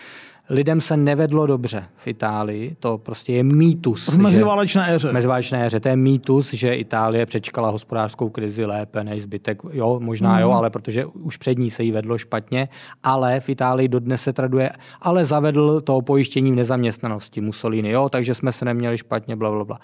lidem 0.51 0.81
se 0.81 0.97
nevedlo 0.97 1.47
dobře 1.47 1.85
v 1.97 2.07
Itálii. 2.07 2.77
To 2.81 2.99
prostě 2.99 3.33
je 3.33 3.45
mýtus. 3.45 4.09
V 4.09 4.19
meziválečné 4.19 4.95
éře. 4.95 5.13
Meziválečné 5.13 5.67
éře. 5.67 5.81
To 5.81 5.89
je 5.89 5.97
mýtus, 5.97 6.55
že 6.55 6.75
Itálie 6.75 7.27
přečkala 7.27 7.71
hospodářskou 7.71 8.29
krizi 8.29 8.67
lépe 8.67 9.05
než 9.05 9.23
zbytek. 9.23 9.63
Jo, 9.73 10.01
možná 10.03 10.35
mm. 10.35 10.41
jo, 10.41 10.51
ale 10.51 10.71
protože 10.71 11.07
už 11.07 11.37
před 11.37 11.59
ní 11.59 11.71
se 11.71 11.83
jí 11.83 11.93
vedlo 11.93 12.19
špatně. 12.19 12.69
Ale 13.03 13.41
v 13.41 13.49
Itálii 13.49 13.89
dodnes 13.89 14.23
se 14.23 14.33
traduje, 14.33 14.71
ale 15.01 15.25
zavedl 15.25 15.81
to 15.81 16.01
pojištění 16.03 16.53
v 16.53 16.55
nezaměstnanosti 16.55 17.41
Mussolini. 17.41 17.91
Jo, 17.91 18.09
takže 18.09 18.35
jsme 18.35 18.53
se 18.53 18.65
neměli 18.65 18.99
špatně, 18.99 19.37
bla, 19.37 19.51
bla, 19.51 19.65
bla. 19.65 19.79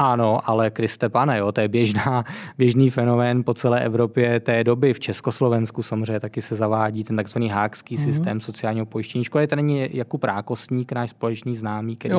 Ano, 0.00 0.40
ale 0.44 0.70
Kriste 0.70 1.08
pane, 1.08 1.38
jo, 1.38 1.52
to 1.52 1.60
je 1.60 1.68
běžná, 1.68 2.24
běžný 2.58 2.90
fenomén 2.90 3.44
po 3.44 3.54
celé 3.54 3.80
Evropě 3.80 4.40
té 4.40 4.64
doby. 4.64 4.94
V 4.94 5.00
Československu 5.00 5.82
samozřejmě 5.82 6.20
taky 6.20 6.42
se 6.42 6.54
zavádí 6.54 7.04
ten 7.04 7.16
takzvaný 7.16 7.48
hákský 7.48 7.96
mm-hmm. 7.96 8.04
systém 8.04 8.40
sociálního 8.40 8.86
pojištění. 8.86 9.24
Škoda 9.24 9.46
to 9.46 9.56
není 9.56 9.88
Jakub 9.92 10.24
Rákosník, 10.24 10.92
náš 10.92 11.10
společný 11.10 11.56
známý, 11.56 11.96
který, 11.96 12.14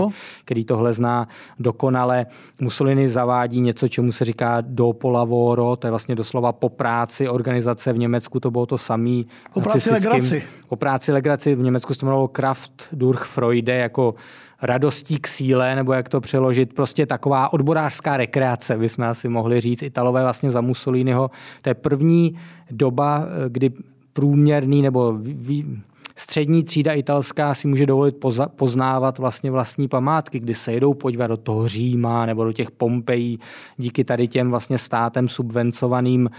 který 0.45 0.65
tohle 0.65 0.93
zná 0.93 1.27
dokonale. 1.59 2.25
Mussolini 2.61 3.09
zavádí 3.09 3.61
něco, 3.61 3.87
čemu 3.87 4.11
se 4.11 4.25
říká 4.25 4.57
dopo 4.61 5.09
lavoro, 5.09 5.75
to 5.75 5.87
je 5.87 5.91
vlastně 5.91 6.15
doslova 6.15 6.51
po 6.51 6.69
práci 6.69 7.29
organizace 7.29 7.93
v 7.93 7.97
Německu, 7.97 8.39
to 8.39 8.51
bylo 8.51 8.65
to 8.65 8.77
samý. 8.77 9.27
Po 9.53 9.61
práci 9.61 9.91
legraci. 9.91 10.43
Po 10.69 10.75
práci 10.75 11.11
legraci 11.11 11.55
v 11.55 11.59
Německu 11.59 11.93
se 11.93 11.99
to 11.99 12.05
jmenovalo 12.05 12.27
Kraft 12.27 12.87
durch 12.91 13.23
Freude, 13.23 13.75
jako 13.75 14.15
radostí 14.61 15.19
k 15.19 15.27
síle, 15.27 15.75
nebo 15.75 15.93
jak 15.93 16.09
to 16.09 16.21
přeložit, 16.21 16.73
prostě 16.73 17.05
taková 17.05 17.53
odborářská 17.53 18.17
rekreace, 18.17 18.77
bychom 18.77 19.05
asi 19.05 19.29
mohli 19.29 19.61
říct. 19.61 19.83
Italové 19.83 20.21
vlastně 20.23 20.51
za 20.51 20.61
Mussoliniho. 20.61 21.31
To 21.61 21.69
je 21.69 21.73
první 21.73 22.35
doba, 22.71 23.25
kdy 23.49 23.71
průměrný 24.13 24.81
nebo 24.81 25.13
vý, 25.21 25.81
střední 26.15 26.63
třída 26.63 26.93
italská 26.93 27.53
si 27.53 27.67
může 27.67 27.85
dovolit 27.85 28.17
poza, 28.17 28.47
poznávat 28.47 29.17
vlastně 29.17 29.51
vlastní 29.51 29.87
památky, 29.87 30.39
kdy 30.39 30.55
se 30.55 30.73
jedou 30.73 30.93
podívat 30.93 31.27
do 31.27 31.37
toho 31.37 31.67
Říma 31.67 32.25
nebo 32.25 32.43
do 32.43 32.53
těch 32.53 32.71
Pompejí 32.71 33.39
díky 33.77 34.03
tady 34.03 34.27
těm 34.27 34.49
vlastně 34.49 34.77
státem 34.77 35.27
subvencovaným 35.27 36.29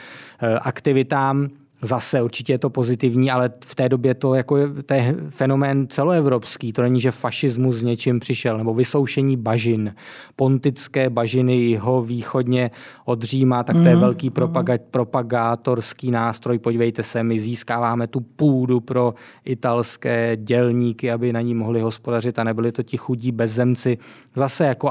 e, 0.43 0.59
aktivitám. 0.59 1.49
Zase 1.83 2.23
určitě 2.23 2.53
je 2.53 2.59
to 2.59 2.71
pozitivní, 2.71 3.31
ale 3.31 3.51
v 3.65 3.75
té 3.75 3.89
době 3.89 4.15
to, 4.15 4.35
jako 4.35 4.57
je, 4.57 4.69
to 4.87 4.95
je 4.95 5.17
fenomén 5.29 5.87
celoevropský. 5.89 6.73
To 6.73 6.83
není, 6.83 7.01
že 7.01 7.11
fašismus 7.11 7.77
s 7.77 7.83
něčím 7.83 8.21
přišel, 8.21 8.59
nebo 8.59 8.75
vysoušení 8.75 9.37
bažin, 9.37 9.95
pontické 10.37 11.11
bažiny 11.11 11.61
jeho 11.61 12.03
východně 12.03 12.71
od 13.05 13.23
Říma, 13.23 13.65
tak 13.65 13.77
to 13.77 13.89
je 13.89 13.95
mm, 13.95 14.01
velký 14.01 14.31
propaga- 14.31 14.79
propagátorský 14.91 16.11
nástroj. 16.11 16.59
Podívejte 16.59 17.03
se, 17.03 17.23
my 17.23 17.41
získáváme 17.41 18.07
tu 18.07 18.21
půdu 18.21 18.81
pro 18.81 19.15
italské 19.45 20.37
dělníky, 20.37 21.11
aby 21.11 21.33
na 21.33 21.41
ní 21.41 21.55
mohli 21.55 21.81
hospodařit 21.81 22.39
a 22.39 22.45
nebyli 22.45 22.73
to 22.73 22.83
ti 22.83 22.97
chudí 22.97 23.33
bezzemci. 23.33 23.99
Zase 24.35 24.65
jako 24.65 24.91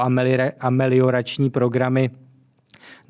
ameliorační 0.60 1.50
programy 1.50 2.10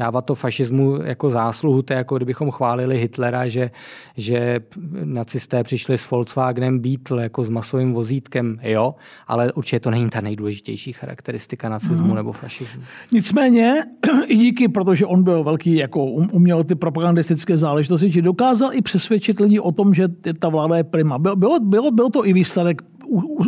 dávat 0.01 0.25
to 0.25 0.35
fašismu 0.35 1.03
jako 1.03 1.31
zásluhu, 1.31 1.83
to 1.83 1.93
je 1.93 1.97
jako 1.97 2.17
kdybychom 2.17 2.51
chválili 2.51 2.99
Hitlera, 2.99 3.49
že, 3.49 3.71
že 4.17 4.61
nacisté 5.05 5.65
přišli 5.65 5.99
s 5.99 6.11
Volkswagenem 6.11 6.79
Beetle 6.79 7.23
jako 7.23 7.45
s 7.45 7.49
masovým 7.49 7.93
vozítkem, 7.93 8.59
jo, 8.63 8.95
ale 9.27 9.53
určitě 9.53 9.81
to 9.81 9.91
není 9.91 10.11
ta 10.11 10.21
nejdůležitější 10.21 10.93
charakteristika 10.93 11.69
nacismu 11.69 12.07
hmm. 12.07 12.15
nebo 12.15 12.33
fašismu. 12.33 12.83
Nicméně, 13.13 13.75
i 14.27 14.37
díky, 14.37 14.69
protože 14.69 15.07
on 15.07 15.23
byl 15.23 15.45
velký, 15.45 15.77
jako 15.77 16.05
um, 16.05 16.29
uměl 16.33 16.65
ty 16.65 16.75
propagandistické 16.75 17.59
záležitosti, 17.59 18.11
že 18.11 18.23
dokázal 18.23 18.75
i 18.75 18.83
přesvědčit 18.83 19.41
lidi 19.41 19.61
o 19.61 19.73
tom, 19.73 19.95
že 19.95 20.09
ta 20.39 20.49
vláda 20.49 20.77
je 20.77 20.85
prima. 20.85 21.19
Bylo, 21.19 21.37
bylo, 21.37 21.61
bylo, 21.61 21.91
bylo 21.91 22.11
to 22.11 22.27
i 22.27 22.33
výsledek 22.33 22.83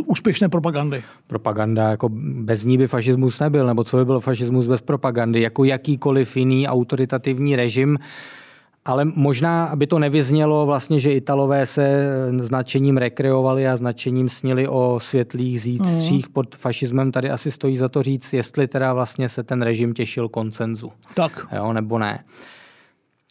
úspěšné 0.06 0.48
propagandy. 0.48 1.02
Propaganda, 1.26 1.90
jako 1.90 2.08
bez 2.42 2.64
ní 2.64 2.78
by 2.78 2.88
fašismus 2.88 3.40
nebyl, 3.40 3.66
nebo 3.66 3.84
co 3.84 3.96
by 3.96 4.04
byl 4.04 4.20
fašismus 4.20 4.66
bez 4.66 4.80
propagandy, 4.80 5.40
jako 5.40 5.64
jakýkoliv 5.64 6.36
jiný 6.36 6.68
autoritativní 6.68 7.56
režim, 7.56 7.98
ale 8.84 9.04
možná, 9.04 9.64
aby 9.64 9.86
to 9.86 9.98
nevyznělo 9.98 10.66
vlastně, 10.66 11.00
že 11.00 11.12
Italové 11.12 11.66
se 11.66 12.08
značením 12.36 12.96
rekreovali 12.96 13.68
a 13.68 13.76
značením 13.76 14.28
snili 14.28 14.68
o 14.68 15.00
světlých 15.00 15.60
zítřích 15.60 16.26
mm. 16.28 16.32
pod 16.32 16.56
fašismem. 16.56 17.12
Tady 17.12 17.30
asi 17.30 17.50
stojí 17.50 17.76
za 17.76 17.88
to 17.88 18.02
říct, 18.02 18.32
jestli 18.32 18.68
teda 18.68 18.92
vlastně 18.92 19.28
se 19.28 19.42
ten 19.42 19.62
režim 19.62 19.94
těšil 19.94 20.28
koncenzu. 20.28 20.92
Tak. 21.14 21.46
Jo, 21.56 21.72
nebo 21.72 21.98
ne. 21.98 22.24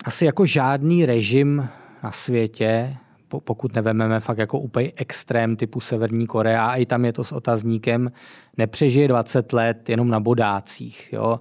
Asi 0.06 0.26
jako 0.26 0.46
žádný 0.46 1.06
režim 1.06 1.68
na 2.04 2.12
světě 2.12 2.98
pokud 3.40 3.76
nevememe 3.76 4.20
fakt 4.20 4.38
jako 4.38 4.60
úplně 4.60 4.92
extrém 4.96 5.56
typu 5.56 5.80
Severní 5.80 6.28
Korea, 6.28 6.66
a 6.66 6.76
i 6.76 6.86
tam 6.86 7.06
je 7.06 7.14
to 7.14 7.24
s 7.24 7.32
otazníkem, 7.32 8.12
nepřežije 8.58 9.08
20 9.08 9.54
let 9.54 9.90
jenom 9.90 10.10
na 10.10 10.20
bodácích. 10.20 11.14
Jo? 11.14 11.40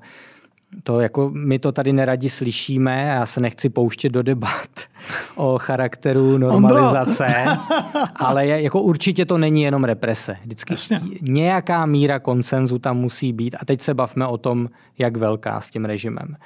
To 0.83 1.01
jako 1.01 1.31
my 1.35 1.59
to 1.59 1.73
tady 1.73 1.93
neradi 1.93 2.31
slyšíme, 2.31 3.03
já 3.03 3.27
se 3.27 3.41
nechci 3.41 3.69
pouštět 3.69 4.09
do 4.09 4.23
debat 4.23 4.71
o 5.37 5.59
charakteru 5.59 6.39
normalizace, 6.39 7.47
ale 8.17 8.47
je, 8.47 8.63
jako 8.63 8.83
určitě 8.83 9.27
to 9.27 9.39
není 9.39 9.63
jenom 9.63 9.85
represe. 9.85 10.37
Vždycky 10.43 10.73
Jasně. 10.73 11.01
nějaká 11.23 11.87
míra 11.87 12.19
koncenzu 12.19 12.79
tam 12.79 12.97
musí 12.97 13.33
být 13.33 13.57
a 13.61 13.65
teď 13.65 13.81
se 13.81 13.95
bavme 13.95 14.27
o 14.27 14.39
tom, 14.39 14.69
jak 14.99 15.17
velká 15.17 15.61
s 15.61 15.69
tím 15.69 15.85
režimem. 15.85 16.37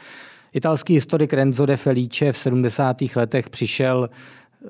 Italský 0.52 0.94
historik 0.94 1.32
Renzo 1.32 1.66
de 1.66 1.76
Felice 1.76 2.32
v 2.32 2.38
70. 2.38 2.96
letech 3.16 3.50
přišel 3.50 4.10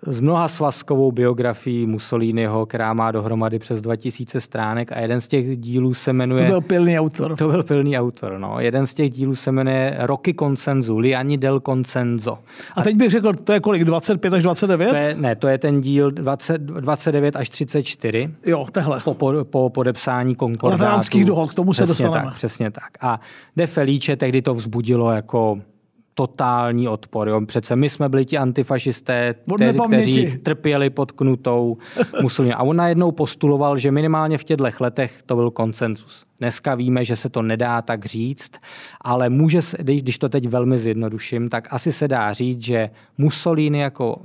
s 0.07 0.21
mnoha 0.21 0.49
svazkovou 0.49 1.13
biografií 1.13 1.87
Mussoliniho, 1.87 2.67
která 2.67 2.95
má 2.95 3.11
dohromady 3.11 3.59
přes 3.59 3.83
2000 3.83 4.41
stránek 4.41 4.93
a 4.93 5.01
jeden 5.01 5.21
z 5.21 5.29
těch 5.29 5.57
dílů 5.57 5.95
se 5.95 6.13
jmenuje... 6.13 6.43
To 6.43 6.49
byl 6.49 6.61
pilný 6.61 6.99
autor. 6.99 7.37
To 7.37 7.49
byl 7.49 7.63
pilný 7.63 7.99
autor, 7.99 8.39
no. 8.39 8.61
Jeden 8.61 8.87
z 8.87 8.95
těch 8.95 9.11
dílů 9.11 9.35
se 9.35 9.53
jmenuje 9.53 9.97
Roky 9.99 10.35
Consenzu, 10.39 10.99
Liani 10.99 11.39
del 11.39 11.61
Consenzo. 11.61 12.39
A 12.75 12.83
teď 12.83 12.97
bych 12.97 13.11
řekl, 13.11 13.33
to 13.35 13.53
je 13.53 13.61
kolik, 13.61 13.85
25 13.85 14.33
až 14.33 14.43
29? 14.43 14.89
To 14.89 14.97
je, 14.97 15.15
ne, 15.19 15.37
to 15.37 15.49
je 15.49 15.59
ten 15.59 15.81
díl 15.81 16.11
20, 16.11 16.61
29 16.61 17.37
až 17.37 17.49
34. 17.49 18.31
Jo, 18.47 18.67
tehle. 18.73 19.01
Po, 19.05 19.15
po, 19.15 19.33
po 19.45 19.71
podepsání 19.71 20.35
konkordátu. 20.35 20.83
Lateránských 20.83 21.25
dohod, 21.25 21.51
k 21.51 21.55
tomu 21.55 21.73
se 21.73 21.85
přesně 21.85 22.05
dostaneme. 22.05 22.31
Tak, 22.31 22.35
přesně 22.35 22.71
tak. 22.71 22.91
A 23.01 23.21
De 23.57 23.67
Felice 23.67 24.17
tehdy 24.17 24.43
to 24.43 24.55
vzbudilo 24.55 25.11
jako 25.11 25.59
totální 26.15 26.89
odpor. 26.89 27.29
Jo. 27.29 27.41
Přece 27.47 27.77
my 27.77 27.91
jsme 27.91 28.09
byli 28.09 28.25
ti 28.25 28.39
antifašisté, 28.39 29.35
který, 29.55 29.79
kteří 29.87 30.39
trpěli 30.39 30.91
pod 30.91 31.13
knutou 31.13 31.77
Mussolini. 32.23 32.55
A 32.55 32.63
on 32.63 32.77
najednou 32.77 33.13
postuloval, 33.13 33.79
že 33.79 33.91
minimálně 33.91 34.39
v 34.39 34.45
těchto 34.45 34.65
letech 34.81 35.23
to 35.27 35.37
byl 35.37 35.51
konsenzus. 35.51 36.25
Dneska 36.39 36.75
víme, 36.75 37.05
že 37.05 37.17
se 37.17 37.29
to 37.29 37.43
nedá 37.43 37.83
tak 37.83 38.05
říct, 38.05 38.53
ale 39.01 39.29
může 39.29 39.63
se, 39.63 39.77
když 39.81 40.19
to 40.19 40.29
teď 40.29 40.49
velmi 40.49 40.79
zjednoduším, 40.79 41.49
tak 41.49 41.69
asi 41.71 41.93
se 41.93 42.09
dá 42.09 42.33
říct, 42.33 42.61
že 42.61 42.91
Mussolini 43.19 43.79
jako 43.79 44.17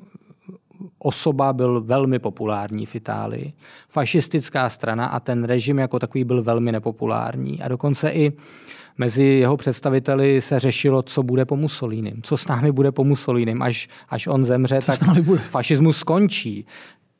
osoba 1.00 1.54
byl 1.54 1.82
velmi 1.82 2.20
populární 2.20 2.86
v 2.86 2.96
Itálii. 2.96 3.54
Fašistická 3.90 4.70
strana 4.70 5.06
a 5.06 5.20
ten 5.20 5.44
režim 5.44 5.78
jako 5.80 6.00
takový 6.00 6.24
byl 6.24 6.44
velmi 6.44 6.72
nepopulární. 6.72 7.62
A 7.62 7.68
dokonce 7.68 8.12
i 8.12 8.32
mezi 9.00 9.24
jeho 9.24 9.58
představiteli 9.58 10.42
se 10.42 10.60
řešilo, 10.60 11.02
co 11.02 11.24
bude 11.24 11.46
po 11.46 11.56
Mussolínim, 11.56 12.22
co 12.24 12.38
s 12.38 12.48
námi 12.48 12.72
bude 12.72 12.92
po 12.92 13.04
Mussolínim, 13.04 13.62
až, 13.62 13.88
až 14.10 14.28
on 14.28 14.44
zemře, 14.44 14.82
co 14.82 14.92
tak 14.92 15.26
fašismus 15.38 15.98
skončí. 15.98 16.66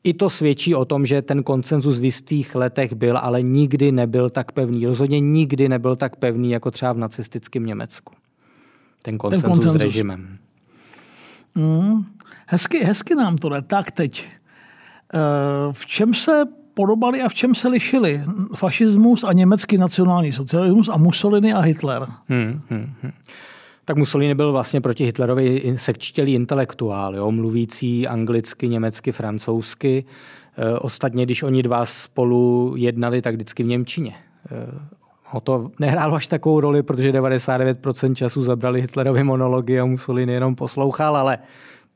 I 0.04 0.14
to 0.14 0.30
svědčí 0.30 0.74
o 0.74 0.84
tom, 0.84 1.06
že 1.06 1.22
ten 1.22 1.42
koncenzus 1.42 1.98
v 1.98 2.04
jistých 2.04 2.54
letech 2.54 2.92
byl, 2.92 3.18
ale 3.18 3.42
nikdy 3.42 3.92
nebyl 3.92 4.30
tak 4.30 4.52
pevný. 4.52 4.86
Rozhodně 4.86 5.20
nikdy 5.20 5.68
nebyl 5.68 5.96
tak 5.96 6.16
pevný, 6.16 6.50
jako 6.50 6.70
třeba 6.70 6.92
v 6.92 6.98
nacistickém 6.98 7.66
Německu. 7.66 8.14
Ten 9.02 9.18
koncenzus, 9.18 9.42
ten 9.42 9.50
koncenzus. 9.50 9.80
s 9.80 9.84
režimem. 9.84 10.38
Mm, 11.54 12.04
hezky, 12.46 12.84
hezky 12.84 13.14
nám 13.14 13.38
to 13.38 13.48
jde. 13.48 13.62
Tak 13.62 13.90
teď. 13.90 14.26
Eh, 15.14 15.18
v 15.72 15.86
čem 15.86 16.14
se 16.14 16.44
podobali 16.74 17.22
a 17.22 17.28
v 17.28 17.34
čem 17.34 17.54
se 17.54 17.68
lišili 17.68 18.22
fašismus 18.56 19.24
a 19.24 19.32
německý 19.32 19.78
nacionální 19.78 20.32
socialismus 20.32 20.88
a 20.88 20.96
Mussolini 20.96 21.52
a 21.52 21.60
Hitler? 21.60 22.06
Hmm, 22.28 22.60
hmm, 22.70 22.92
hmm. 23.02 23.12
Tak 23.84 23.96
Mussolini 23.96 24.34
byl 24.34 24.52
vlastně 24.52 24.80
proti 24.80 25.04
Hitlerovi 25.04 25.74
sekčtělý 25.76 26.34
intelektuál, 26.34 27.16
jo, 27.16 27.30
mluvící 27.30 28.08
anglicky, 28.08 28.68
německy, 28.68 29.12
francouzsky. 29.12 30.04
E, 30.56 30.78
ostatně, 30.78 31.24
když 31.24 31.42
oni 31.42 31.62
dva 31.62 31.86
spolu 31.86 32.74
jednali, 32.76 33.22
tak 33.22 33.34
vždycky 33.34 33.62
v 33.62 33.66
Němčině. 33.66 34.14
E, 34.50 35.00
O 35.32 35.40
to 35.40 35.70
nehrálo 35.78 36.14
až 36.14 36.26
takovou 36.26 36.60
roli, 36.60 36.82
protože 36.82 37.12
99% 37.12 38.14
času 38.14 38.42
zabrali 38.42 38.80
Hitlerovi 38.80 39.24
monology 39.24 39.80
a 39.80 39.84
Mussolini 39.84 40.32
jenom 40.32 40.54
poslouchal, 40.54 41.16
ale 41.16 41.38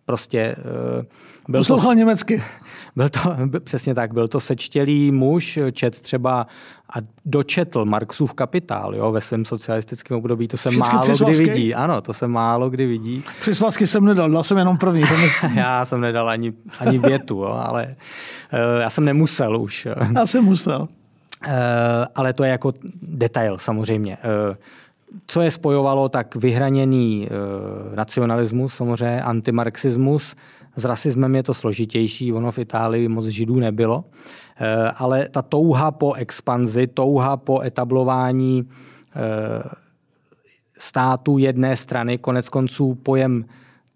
prostě 0.04 0.56
uh, 0.98 1.04
byl 1.48 1.60
Poslouchal 1.60 1.90
to, 1.90 1.94
německy. 1.94 2.42
Byl 2.96 3.08
to, 3.08 3.20
přesně 3.64 3.94
tak, 3.94 4.14
byl 4.14 4.28
to 4.28 4.40
sečtělý 4.40 5.12
muž, 5.12 5.58
čet 5.72 6.00
třeba 6.00 6.46
a 6.94 6.98
dočetl 7.24 7.84
Marxův 7.84 8.34
kapitál 8.34 8.94
jo, 8.94 9.12
ve 9.12 9.20
svém 9.20 9.44
socialistickém 9.44 10.16
období. 10.16 10.48
To 10.48 10.56
se 10.56 10.70
Všichni 10.70 10.92
málo 10.92 11.16
kdy 11.16 11.32
vidí. 11.32 11.74
Ano, 11.74 12.00
to 12.00 12.12
se 12.12 12.28
málo 12.28 12.70
kdy 12.70 12.86
vidí. 12.86 13.24
Tři 13.40 13.54
svazky 13.54 13.86
jsem 13.86 14.04
nedal, 14.04 14.30
dal 14.30 14.44
jsem 14.44 14.58
jenom 14.58 14.76
první. 14.76 15.02
já 15.54 15.84
jsem 15.84 16.00
nedal 16.00 16.28
ani, 16.28 16.52
ani 16.80 16.98
větu, 16.98 17.34
jo, 17.34 17.60
ale 17.64 17.86
uh, 17.86 18.80
já 18.80 18.90
jsem 18.90 19.04
nemusel 19.04 19.62
už. 19.62 19.88
já 20.14 20.26
jsem 20.26 20.44
musel. 20.44 20.88
Uh, 21.46 21.50
ale 22.14 22.32
to 22.32 22.44
je 22.44 22.50
jako 22.50 22.72
detail 23.02 23.58
samozřejmě. 23.58 24.18
Uh, 24.50 24.56
co 25.26 25.42
je 25.42 25.50
spojovalo, 25.50 26.08
tak 26.08 26.36
vyhraněný 26.36 27.28
e, 27.28 27.96
nacionalismus, 27.96 28.74
samozřejmě 28.74 29.22
antimarxismus. 29.22 30.36
S 30.76 30.84
rasismem 30.84 31.34
je 31.34 31.42
to 31.42 31.54
složitější, 31.54 32.32
ono 32.32 32.52
v 32.52 32.58
Itálii 32.58 33.08
moc 33.08 33.26
židů 33.26 33.58
nebylo, 33.60 34.04
e, 34.60 34.90
ale 34.90 35.28
ta 35.28 35.42
touha 35.42 35.90
po 35.90 36.14
expanzi, 36.14 36.86
touha 36.86 37.36
po 37.36 37.60
etablování 37.60 38.58
e, 38.62 38.64
státu 40.78 41.38
jedné 41.38 41.76
strany, 41.76 42.18
konec 42.18 42.48
konců 42.48 42.94
pojem 42.94 43.44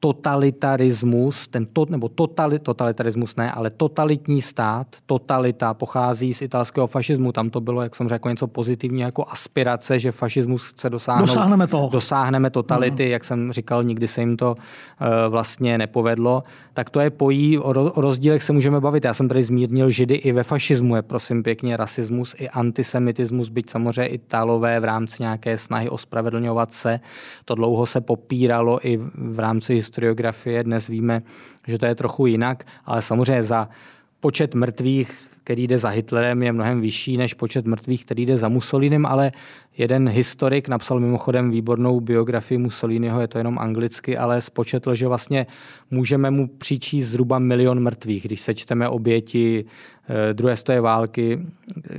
totalitarismus, 0.01 1.49
ten 1.49 1.67
to, 1.67 1.87
nebo 1.89 2.09
totali, 2.09 2.59
totalitarismus 2.59 3.37
ne, 3.37 3.53
ale 3.53 3.71
totalitní 3.71 4.43
stát, 4.43 4.87
totalita 5.07 5.75
pochází 5.75 6.35
z 6.35 6.43
italského 6.43 6.87
fašismu. 6.87 7.33
Tam 7.33 7.51
to 7.51 7.61
bylo, 7.61 7.83
jak 7.83 7.97
jsem 7.97 8.09
řekl, 8.09 8.29
něco 8.29 8.47
pozitivního 8.47 9.07
jako 9.07 9.25
aspirace, 9.29 9.99
že 9.99 10.13
fašismus 10.13 10.67
chce 10.67 10.91
dosáhnout. 10.91 11.27
Dosáhneme 11.27 11.67
toho. 11.67 11.89
Dosáhneme 11.93 12.51
totality, 12.51 13.05
mm. 13.05 13.11
jak 13.11 13.25
jsem 13.25 13.53
říkal, 13.53 13.83
nikdy 13.83 14.09
se 14.09 14.21
jim 14.21 14.37
to 14.37 14.55
uh, 14.55 15.07
vlastně 15.29 15.79
nepovedlo. 15.79 16.43
Tak 16.75 16.91
to 16.91 17.01
je 17.01 17.11
pojí, 17.11 17.59
o, 17.59 17.71
o 17.93 18.01
rozdílech 18.01 18.43
se 18.43 18.53
můžeme 18.53 18.81
bavit. 18.81 19.05
Já 19.05 19.15
jsem 19.15 19.29
tady 19.29 19.43
zmírnil 19.43 19.91
židy 19.91 20.15
i 20.15 20.33
ve 20.33 20.43
fašismu, 20.43 20.97
je 20.97 21.03
prosím 21.03 21.43
pěkně 21.43 21.77
rasismus 21.77 22.35
i 22.39 22.49
antisemitismus, 22.49 23.49
byť 23.49 23.71
samozřejmě 23.71 24.07
Italové 24.07 24.81
v 24.81 24.85
rámci 24.85 25.23
nějaké 25.23 25.59
snahy 25.59 25.89
ospravedlňovat 25.89 26.73
se. 26.73 27.01
To 27.45 27.55
dlouho 27.55 27.87
se 27.87 28.01
popíralo 28.01 28.87
i 28.87 28.97
v 29.15 29.39
rámci 29.39 29.75
historiografie. 29.89 30.65
Dnes 30.65 30.87
víme, 30.89 31.23
že 31.67 31.79
to 31.79 31.87
je 31.87 31.95
trochu 31.95 32.27
jinak, 32.27 32.65
ale 32.85 33.03
samozřejmě 33.03 33.45
za 33.45 33.69
počet 34.21 34.55
mrtvých, 34.55 35.09
který 35.45 35.67
jde 35.67 35.79
za 35.79 35.89
Hitlerem, 35.89 36.43
je 36.43 36.53
mnohem 36.53 36.81
vyšší 36.81 37.17
než 37.17 37.35
počet 37.35 37.67
mrtvých, 37.67 38.05
který 38.05 38.27
jde 38.27 38.37
za 38.37 38.49
Mussolinem, 38.49 39.07
ale 39.07 39.33
jeden 39.79 40.09
historik 40.09 40.69
napsal 40.69 41.01
mimochodem 41.01 41.51
výbornou 41.51 42.01
biografii 42.01 42.59
Mussoliniho, 42.59 43.21
je 43.21 43.29
to 43.29 43.39
jenom 43.39 43.59
anglicky, 43.59 44.17
ale 44.17 44.41
spočetl, 44.41 44.95
že 44.95 45.09
vlastně 45.09 45.47
můžeme 45.91 46.31
mu 46.31 46.49
přičíst 46.49 47.09
zhruba 47.09 47.39
milion 47.39 47.81
mrtvých, 47.81 48.25
když 48.25 48.41
sečteme 48.41 48.89
oběti 48.89 49.65
eh, 49.65 50.35
druhé 50.35 50.57
stoje 50.57 50.81
války, 50.81 51.41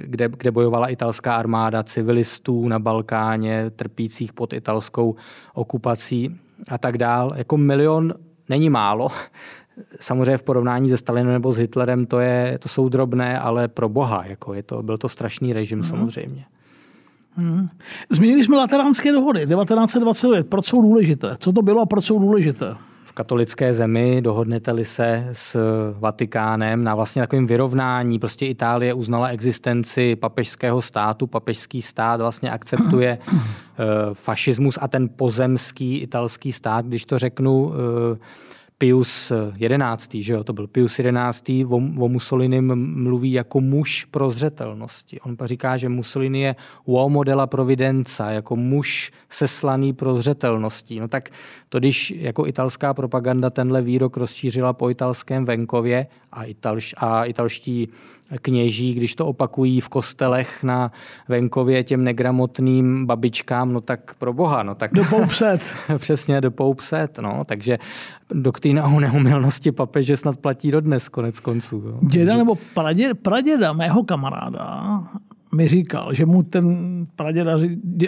kde, 0.06 0.30
kde 0.38 0.52
bojovala 0.52 0.88
italská 0.88 1.36
armáda 1.36 1.84
civilistů 1.84 2.68
na 2.68 2.80
Balkáně, 2.80 3.70
trpících 3.70 4.34
pod 4.34 4.54
italskou 4.54 5.16
okupací 5.54 6.40
a 6.68 6.78
tak 6.78 6.98
dál. 6.98 7.34
Jako 7.36 7.58
milion 7.58 8.14
není 8.50 8.70
málo. 8.70 9.10
Samozřejmě 10.00 10.38
v 10.38 10.44
porovnání 10.44 10.90
se 10.90 10.98
Stalinem 10.98 11.34
nebo 11.34 11.52
s 11.52 11.58
Hitlerem 11.58 12.06
to, 12.06 12.20
je, 12.20 12.58
to 12.62 12.70
jsou 12.70 12.90
drobné, 12.90 13.40
ale 13.40 13.68
pro 13.68 13.90
boha, 13.90 14.24
jako 14.26 14.54
je 14.54 14.64
to, 14.64 14.84
byl 14.84 14.98
to 14.98 15.10
strašný 15.10 15.54
režim 15.54 15.80
mm. 15.80 15.84
samozřejmě. 15.84 16.46
Hmm. 17.36 17.70
Zmínili 18.10 18.44
jsme 18.44 18.58
lateránské 18.58 19.12
dohody 19.12 19.40
1929. 19.40 20.50
Proč 20.50 20.66
jsou 20.66 20.82
důležité? 20.82 21.36
Co 21.40 21.52
to 21.54 21.62
bylo 21.62 21.82
a 21.82 21.86
proč 21.86 22.06
jsou 22.06 22.20
důležité? 22.20 22.76
v 23.10 23.14
katolické 23.14 23.74
zemi, 23.74 24.22
dohodnete-li 24.22 24.86
se 24.86 25.28
s 25.32 25.58
Vatikánem 26.00 26.84
na 26.84 26.96
vlastně 26.96 27.22
takovým 27.22 27.48
vyrovnání. 27.48 28.20
Prostě 28.20 28.46
Itálie 28.46 28.94
uznala 28.94 29.28
existenci 29.28 30.16
papežského 30.16 30.82
státu, 30.82 31.28
papežský 31.28 31.82
stát 31.82 32.22
vlastně 32.22 32.52
akceptuje 32.52 33.18
fašismus 34.14 34.78
a 34.82 34.88
ten 34.88 35.10
pozemský 35.10 35.98
italský 35.98 36.52
stát, 36.52 36.86
když 36.86 37.06
to 37.06 37.20
řeknu, 37.20 37.74
eh, 37.74 38.18
Pius 38.80 39.32
XI, 39.98 40.24
že 40.24 40.34
jo, 40.34 40.44
to 40.44 40.54
byl 40.54 40.68
Pius 40.68 41.00
XI, 41.32 41.66
o, 41.66 41.80
Mussolini 41.80 42.62
mluví 42.62 43.32
jako 43.32 43.62
muž 43.62 44.06
prozřetelnosti. 44.06 45.20
On 45.22 45.38
říká, 45.46 45.78
že 45.78 45.90
Mussolini 45.90 46.42
je 46.42 46.56
uomo 46.86 47.24
della 47.24 47.48
providenza, 47.48 48.30
jako 48.30 48.56
muž 48.56 49.12
seslaný 49.30 49.94
prozřetelností. 49.94 51.00
No 51.00 51.08
tak 51.08 51.30
to, 51.70 51.80
když 51.80 52.14
jako 52.18 52.48
italská 52.48 52.94
propaganda 52.94 53.50
tenhle 53.50 53.82
výrok 53.82 54.18
rozšířila 54.18 54.74
po 54.74 54.90
italském 54.90 55.46
venkově 55.46 56.08
a, 56.32 56.44
italš, 56.44 56.96
a 56.98 57.26
italští 57.26 57.90
kněží, 58.42 58.94
když 58.94 59.16
to 59.16 59.26
opakují 59.26 59.82
v 59.82 59.90
kostelech 59.90 60.64
na 60.64 60.92
venkově 61.28 61.84
těm 61.84 62.04
negramotným 62.04 63.06
babičkám, 63.06 63.74
no 63.74 63.82
tak 63.82 64.16
pro 64.20 64.34
boha, 64.34 64.64
no 64.64 64.76
tak... 64.76 64.94
Do 64.94 65.04
poupset. 65.04 65.62
Přesně, 65.98 66.42
do 66.42 66.52
poupset, 66.52 67.20
no, 67.20 67.44
takže 67.46 67.78
doktrína 68.34 68.86
o 68.88 69.00
neumilnosti 69.00 69.72
papeže 69.72 70.18
snad 70.18 70.38
platí 70.38 70.72
dodnes, 70.72 71.10
konec 71.10 71.40
konců. 71.40 71.84
Jo. 71.86 72.00
Děda 72.02 72.38
nebo 72.38 72.56
pradě, 72.74 73.14
praděda 73.14 73.74
mého 73.74 74.04
kamaráda 74.04 75.00
mi 75.56 75.68
říkal, 75.68 76.14
že 76.14 76.26
mu 76.26 76.44
ten 76.44 77.08
praděda, 77.16 77.58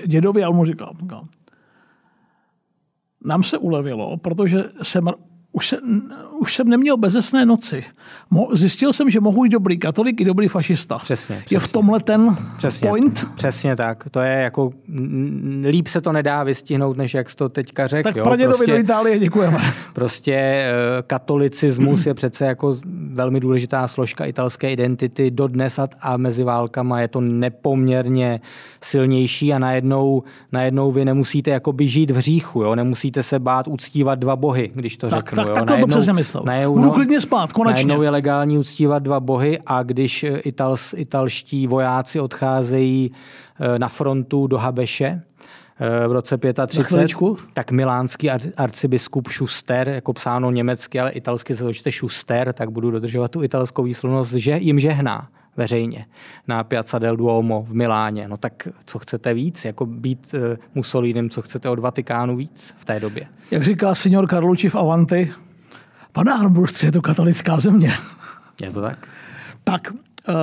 dědovi, 0.06 0.44
ale 0.44 0.56
mu 0.56 0.66
říkal, 0.66 0.94
říkal 1.02 1.24
nám 3.26 3.44
se 3.44 3.58
ulevilo, 3.58 4.18
protože 4.18 4.64
jsem 4.82 5.08
už, 5.52 5.68
se, 5.68 5.78
už 6.40 6.56
jsem 6.56 6.68
neměl 6.68 6.98
bezesné 6.98 7.46
noci. 7.46 7.84
Zjistil 8.54 8.94
jsem, 8.94 9.10
že 9.10 9.20
mohu 9.20 9.44
jít 9.44 9.50
dobrý 9.50 9.78
katolik 9.78 10.22
i 10.22 10.26
dobrý 10.26 10.48
fašista. 10.48 10.98
Přesně. 10.98 11.36
přesně. 11.36 11.56
Je 11.56 11.60
v 11.60 11.72
tomhle 11.72 12.00
ten 12.00 12.38
přesně, 12.58 12.90
point? 12.90 13.26
Přesně 13.36 13.76
tak. 13.76 14.10
To 14.12 14.20
je 14.20 14.32
jako, 14.32 14.72
líp 15.70 15.88
se 15.88 16.02
to 16.02 16.12
nedá 16.12 16.44
vystihnout, 16.44 16.98
než 16.98 17.14
jak 17.14 17.30
jsi 17.30 17.36
to 17.36 17.50
teďka 17.50 17.88
řekl. 17.88 18.14
Tak 18.14 18.24
pradědovi 18.24 18.58
prostě, 18.58 18.72
do 18.72 18.78
Itálie 18.78 19.20
děkujeme. 19.20 19.58
Prostě 19.94 20.34
eh, 20.34 20.72
katolicismus 21.08 22.06
je 22.06 22.14
přece 22.14 22.46
jako 22.46 22.78
velmi 23.14 23.40
důležitá 23.40 23.88
složka 23.88 24.26
italské 24.26 24.72
identity 24.72 25.32
dodnes 25.32 25.80
a 26.02 26.18
mezi 26.18 26.44
válkama 26.44 27.02
je 27.02 27.08
to 27.08 27.22
nepoměrně 27.22 28.42
silnější 28.84 29.54
a 29.54 29.60
najednou, 29.60 30.24
najednou 30.52 30.92
vy 30.92 31.06
nemusíte 31.06 31.52
jakoby 31.52 31.88
žít 31.88 32.12
v 32.12 32.20
říchu, 32.20 32.64
jo? 32.64 32.76
nemusíte 32.76 33.24
se 33.24 33.40
bát 33.40 33.68
uctívat 33.68 34.20
dva 34.20 34.36
bohy, 34.36 34.72
když 34.74 34.98
to 34.98 35.08
tak, 35.08 35.30
řeknu 35.30 35.41
tak, 35.46 35.66
tak 35.68 35.80
to 35.80 35.88
přesně 35.88 36.14
myslel. 36.14 36.44
Najednou, 36.46 36.76
Budu 36.76 36.92
klidně 36.92 37.22
spát, 37.22 37.54
konečně. 37.54 37.86
Najednou 37.86 38.04
je 38.04 38.10
legální 38.10 38.58
uctívat 38.58 39.04
dva 39.04 39.20
bohy 39.20 39.60
a 39.66 39.84
když 39.84 40.24
eh, 40.24 40.38
itals, 40.38 40.94
italští 40.98 41.68
vojáci 41.68 42.20
odcházejí 42.20 43.12
eh, 43.60 43.80
na 43.80 43.88
frontu 43.88 44.48
do 44.48 44.58
Habeše, 44.58 45.22
eh, 45.80 46.08
v 46.08 46.12
roce 46.12 46.38
35, 46.68 47.18
tak 47.54 47.72
milánský 47.72 48.30
arcibiskup 48.58 49.28
Schuster, 49.28 49.90
jako 49.90 50.14
psáno 50.14 50.52
německy, 50.52 51.00
ale 51.00 51.12
italsky 51.12 51.56
se 51.56 51.64
to 51.64 51.92
Schuster, 51.92 52.54
tak 52.54 52.72
budu 52.72 52.92
dodržovat 52.92 53.32
tu 53.32 53.44
italskou 53.44 53.84
výslovnost, 53.84 54.34
že 54.34 54.58
jim 54.58 54.80
žehná 54.80 55.28
veřejně 55.58 56.06
na 56.48 56.64
Piazza 56.64 57.00
del 57.00 57.18
Duomo 57.18 57.66
v 57.68 57.74
Miláně. 57.74 58.28
No 58.28 58.38
tak 58.38 58.68
co 58.86 59.00
chcete 59.00 59.34
víc, 59.34 59.66
jako 59.66 59.86
být 59.86 60.34
uh, 60.34 60.40
Mussolínem, 60.76 61.30
co 61.30 61.42
chcete 61.42 61.70
od 61.70 61.80
Vatikánu 61.80 62.36
víc 62.36 62.76
v 62.78 62.86
té 62.86 63.00
době? 63.00 63.28
Jak 63.52 63.64
říká 63.64 63.96
senior 63.96 64.28
Karluči 64.28 64.70
v 64.70 64.76
Avanti, 64.76 65.32
pane 66.12 66.34
Armbrustře, 66.34 66.88
je 66.88 66.92
to 66.92 67.02
katolická 67.02 67.60
země. 67.60 67.92
Je 68.62 68.72
to 68.72 68.82
tak? 68.82 69.08
Tak, 69.64 69.92
uh, 69.92 70.36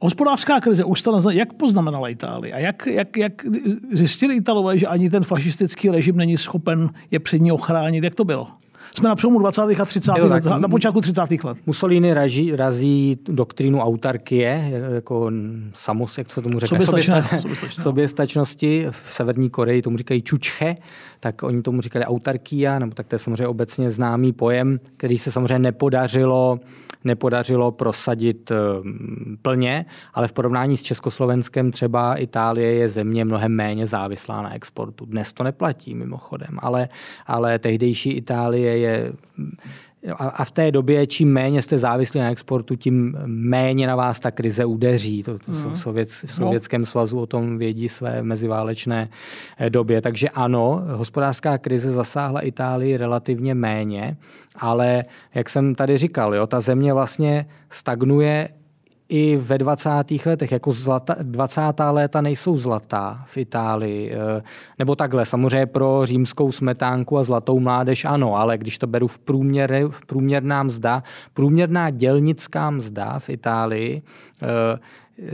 hospodářská 0.00 0.60
krize 0.60 0.84
už 0.84 1.02
to 1.02 1.12
nazna, 1.12 1.32
jak 1.32 1.52
poznamenala 1.52 2.08
Itálii 2.08 2.52
a 2.52 2.58
jak, 2.58 2.86
jak, 2.86 3.16
jak 3.16 3.32
zjistili 3.92 4.36
Italové, 4.36 4.78
že 4.78 4.86
ani 4.86 5.10
ten 5.10 5.24
fašistický 5.24 5.90
režim 5.90 6.16
není 6.16 6.36
schopen 6.36 6.90
je 7.10 7.20
před 7.20 7.38
ní 7.38 7.52
ochránit, 7.52 8.04
jak 8.04 8.14
to 8.14 8.24
bylo? 8.24 8.48
Jsme 8.96 9.08
na 9.08 9.14
přelomu 9.14 9.38
20. 9.38 9.62
a 9.62 9.84
30. 9.84 10.12
Jo, 10.18 10.28
let, 10.28 10.44
na 10.44 10.68
počátku 10.68 11.00
30. 11.00 11.44
let. 11.44 11.58
Mussolini 11.66 12.14
razí, 12.14 12.56
razí 12.56 13.18
doktrínu 13.24 13.80
autarkie, 13.80 14.72
jako 14.94 15.30
samos, 15.74 16.18
jak 16.18 16.30
se 16.30 16.42
tomu 16.42 16.58
řekne, 16.58 16.80
soběstačnosti. 16.80 17.80
soběstačnosti. 17.82 18.86
V 18.90 19.14
Severní 19.14 19.50
Koreji 19.50 19.82
tomu 19.82 19.96
říkají 19.96 20.22
čučche, 20.22 20.76
tak 21.20 21.42
oni 21.42 21.62
tomu 21.62 21.80
říkali 21.80 22.04
autarkia, 22.04 22.78
nebo 22.78 22.94
tak 22.94 23.06
to 23.06 23.14
je 23.14 23.18
samozřejmě 23.18 23.46
obecně 23.46 23.90
známý 23.90 24.32
pojem, 24.32 24.80
který 24.96 25.18
se 25.18 25.32
samozřejmě 25.32 25.58
nepodařilo 25.58 26.60
nepodařilo 27.06 27.72
prosadit 27.72 28.50
eh, 28.50 28.54
plně, 29.42 29.84
ale 30.14 30.28
v 30.28 30.32
porovnání 30.32 30.76
s 30.76 30.82
Československem 30.82 31.70
třeba 31.70 32.14
Itálie 32.14 32.74
je 32.74 32.88
země 32.88 33.24
mnohem 33.24 33.52
méně 33.52 33.86
závislá 33.86 34.42
na 34.42 34.54
exportu. 34.54 35.06
Dnes 35.06 35.32
to 35.32 35.42
neplatí 35.44 35.94
mimochodem, 35.94 36.58
ale, 36.58 36.88
ale 37.26 37.58
tehdejší 37.58 38.10
Itálie 38.12 38.78
je 38.78 39.12
a 40.14 40.44
v 40.44 40.50
té 40.50 40.72
době, 40.72 41.06
čím 41.06 41.32
méně 41.32 41.62
jste 41.62 41.78
závislí 41.78 42.20
na 42.20 42.30
exportu, 42.30 42.74
tím 42.74 43.16
méně 43.26 43.86
na 43.86 43.96
vás 43.96 44.20
ta 44.20 44.30
krize 44.30 44.64
udeří. 44.64 45.22
To, 45.22 45.38
to 45.38 45.52
mm. 45.52 45.76
Sovět, 45.76 46.08
v 46.08 46.32
Sovětském 46.32 46.80
no. 46.80 46.86
svazu 46.86 47.20
o 47.20 47.26
tom 47.26 47.58
vědí 47.58 47.88
své 47.88 48.22
meziválečné 48.22 49.08
eh, 49.58 49.70
době. 49.70 50.00
Takže 50.00 50.28
ano, 50.28 50.82
hospodářská 50.86 51.58
krize 51.58 51.90
zasáhla 51.90 52.40
Itálii 52.40 52.96
relativně 52.96 53.54
méně, 53.54 54.16
ale 54.56 55.04
jak 55.34 55.48
jsem 55.48 55.74
tady 55.74 55.96
říkal, 55.96 56.34
jo, 56.34 56.46
ta 56.46 56.60
země 56.60 56.92
vlastně 56.92 57.46
stagnuje 57.70 58.48
i 59.08 59.36
ve 59.36 59.58
20. 59.58 59.90
letech, 60.26 60.52
jako 60.52 60.72
zlata, 60.72 61.16
20. 61.22 61.60
léta 61.90 62.20
nejsou 62.20 62.56
zlatá 62.56 63.22
v 63.26 63.36
Itálii. 63.36 64.12
Eh, 64.12 64.42
nebo 64.78 64.96
takhle, 64.96 65.24
samozřejmě 65.24 65.66
pro 65.66 66.00
římskou 66.04 66.52
smetánku 66.52 67.18
a 67.18 67.22
zlatou 67.22 67.60
mládež 67.60 68.04
ano, 68.04 68.36
ale 68.36 68.58
když 68.58 68.78
to 68.78 68.86
beru 68.86 69.06
v, 69.06 69.18
průměr, 69.18 69.88
v 69.90 70.06
průměrná 70.06 70.62
mzda, 70.62 71.02
průměrná 71.34 71.90
dělnická 71.90 72.70
mzda 72.70 73.18
v 73.18 73.30
Itálii 73.30 74.02
eh, 74.42 74.46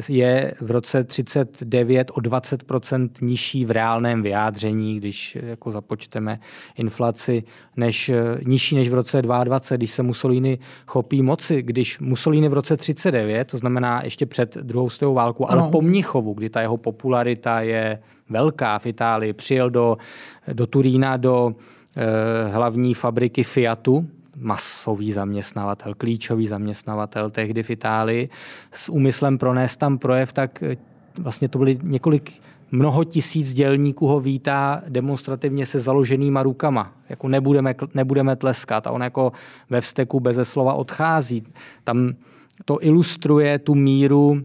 je 0.09 0.55
v 0.61 0.71
roce 0.71 1.05
39 1.05 2.11
o 2.11 2.21
20% 2.21 3.09
nižší 3.23 3.65
v 3.65 3.71
reálném 3.71 4.23
vyjádření, 4.23 4.97
když 4.97 5.39
jako 5.43 5.71
započteme 5.71 6.39
inflaci, 6.77 7.43
než, 7.77 8.11
nižší 8.47 8.77
než 8.77 8.89
v 8.89 8.95
roce 8.95 9.23
22, 9.23 9.77
když 9.77 9.91
se 9.91 10.03
Mussolini 10.03 10.59
chopí 10.87 11.23
moci. 11.23 11.63
Když 11.63 11.99
Mussolini 11.99 12.49
v 12.49 12.53
roce 12.53 12.77
39, 12.77 13.45
to 13.45 13.59
znamená 13.59 14.05
ještě 14.05 14.27
před 14.27 14.57
druhou 14.57 14.91
světovou 14.91 15.15
válku, 15.15 15.51
ale 15.51 15.71
po 15.71 15.83
Mnichovu, 15.83 16.35
kdy 16.35 16.51
ta 16.51 16.61
jeho 16.61 16.77
popularita 16.77 17.61
je 17.61 17.99
velká 18.29 18.79
v 18.79 18.87
Itálii, 18.87 19.33
přijel 19.33 19.71
do, 19.71 19.97
do 20.53 20.67
Turína 20.67 21.17
do 21.17 21.55
eh, 21.97 22.49
hlavní 22.49 22.95
fabriky 22.95 23.45
Fiatu, 23.45 24.09
masový 24.37 25.13
zaměstnavatel, 25.13 25.95
klíčový 25.95 26.47
zaměstnavatel 26.47 27.31
tehdy 27.31 27.63
v 27.63 27.71
Itálii, 27.71 28.29
s 28.73 28.89
úmyslem 28.89 29.39
pronést 29.39 29.79
tam 29.79 29.99
projev, 29.99 30.33
tak 30.33 30.63
eh, 30.63 30.77
vlastně 31.19 31.49
to 31.49 31.59
byly 31.59 31.79
několik 31.83 32.33
mnoho 32.73 33.05
tisíc 33.05 33.55
dělníků 33.55 34.07
ho 34.07 34.21
vítá 34.21 34.83
demonstrativně 34.89 35.67
se 35.67 35.81
založenýma 35.81 36.43
rukama. 36.43 36.93
Jako 37.09 37.29
nebudeme, 37.29 37.75
nebudeme 37.95 38.37
tleskat. 38.37 38.87
A 38.87 38.91
on 38.91 39.03
jako 39.03 39.33
ve 39.71 39.81
vzteku 39.81 40.21
beze 40.21 40.45
slova 40.45 40.75
odchází. 40.75 41.43
Tam 41.85 42.13
to 42.65 42.85
ilustruje 42.85 43.59
tu 43.59 43.75
míru 43.75 44.43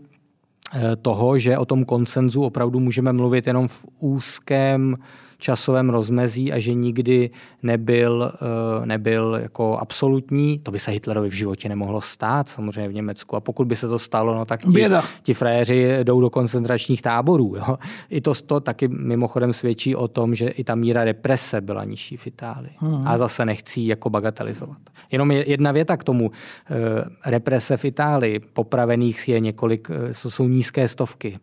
eh, 0.73 0.95
toho, 0.95 1.37
že 1.37 1.57
o 1.57 1.65
tom 1.65 1.85
konsenzu 1.85 2.41
opravdu 2.43 2.79
můžeme 2.79 3.13
mluvit 3.13 3.47
jenom 3.47 3.67
v 3.67 3.85
úzkém 3.99 4.95
časovém 5.37 5.89
rozmezí 5.89 6.51
a 6.53 6.59
že 6.59 6.73
nikdy 6.73 7.29
nebyl, 7.63 8.31
eh, 8.33 8.85
nebyl 8.85 9.39
jako 9.41 9.77
absolutní. 9.77 10.59
To 10.59 10.71
by 10.71 10.79
se 10.79 10.91
Hitlerovi 10.91 11.29
v 11.29 11.33
životě 11.33 11.69
nemohlo 11.69 12.01
stát, 12.01 12.49
samozřejmě 12.49 12.89
v 12.89 12.93
Německu. 12.93 13.35
A 13.35 13.39
pokud 13.39 13.67
by 13.67 13.75
se 13.75 13.87
to 13.87 13.99
stalo, 13.99 14.35
no 14.35 14.45
tak 14.45 14.63
ti, 14.63 14.87
ti 15.23 15.33
frajeři 15.33 15.97
jdou 16.03 16.21
do 16.21 16.29
koncentračních 16.29 17.01
táborů. 17.01 17.55
Jo. 17.55 17.77
I 18.09 18.21
to, 18.21 18.33
to 18.33 18.59
taky 18.59 18.87
mimochodem 18.87 19.53
svědčí 19.53 19.95
o 19.95 20.07
tom, 20.07 20.35
že 20.35 20.47
i 20.47 20.63
ta 20.63 20.75
míra 20.75 21.03
represe 21.03 21.61
byla 21.61 21.83
nižší 21.83 22.17
v 22.17 22.27
Itálii. 22.27 22.73
Hmm. 22.77 23.07
A 23.07 23.17
zase 23.17 23.45
nechcí 23.45 23.87
jako 23.87 24.09
bagatelizovat. 24.09 24.77
Jenom 25.11 25.31
jedna 25.31 25.71
věta 25.71 25.97
k 25.97 26.03
tomu. 26.03 26.31
Eh, 26.69 27.31
represe 27.31 27.77
v 27.77 27.85
Itálii, 27.85 28.39
popravených 28.39 29.27
je 29.27 29.39
několik, 29.39 29.87
eh, 29.91 30.13
jsou 30.13 30.47
nízké 30.47 30.87
stovky 30.87 31.39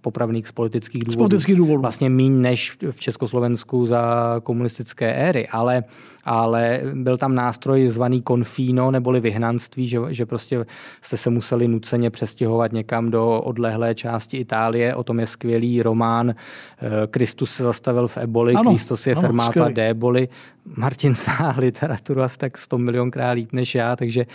popravených 0.00 0.48
z 0.48 0.52
politických 0.52 1.04
důvodů. 1.04 1.12
Z 1.12 1.16
politických 1.16 1.56
důvodů. 1.56 1.80
Vlastně 1.80 2.10
míň 2.10 2.40
než 2.40 2.76
v 2.90 3.00
Československu 3.00 3.29
Československu 3.30 3.86
za 3.86 4.02
komunistické 4.42 5.06
éry, 5.14 5.46
ale, 5.48 5.84
ale 6.24 6.80
byl 6.94 7.16
tam 7.16 7.34
nástroj 7.34 7.88
zvaný 7.88 8.22
konfíno 8.22 8.90
neboli 8.90 9.20
vyhnanství, 9.20 9.88
že, 9.88 9.98
že 10.08 10.26
prostě 10.26 10.66
jste 11.00 11.16
se 11.16 11.30
museli 11.30 11.68
nuceně 11.68 12.10
přestěhovat 12.10 12.72
někam 12.72 13.10
do 13.10 13.40
odlehlé 13.40 13.94
části 13.94 14.36
Itálie. 14.36 14.94
O 14.94 15.04
tom 15.04 15.20
je 15.20 15.26
skvělý 15.26 15.82
román 15.82 16.30
eh, 16.30 16.88
Kristus 17.06 17.54
se 17.54 17.62
zastavil 17.62 18.08
v 18.08 18.16
eboli, 18.16 18.54
Kristus 18.68 19.06
je 19.06 19.14
fermáta 19.14 19.68
déboli. 19.68 20.28
Martin 20.76 21.14
zná 21.14 21.54
literaturu 21.58 22.22
asi 22.22 22.38
tak 22.38 22.58
100 22.58 22.78
milionkrát 22.78 23.34
líp 23.34 23.52
než 23.52 23.74
já, 23.74 23.96
takže 23.96 24.26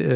eh, 0.00 0.06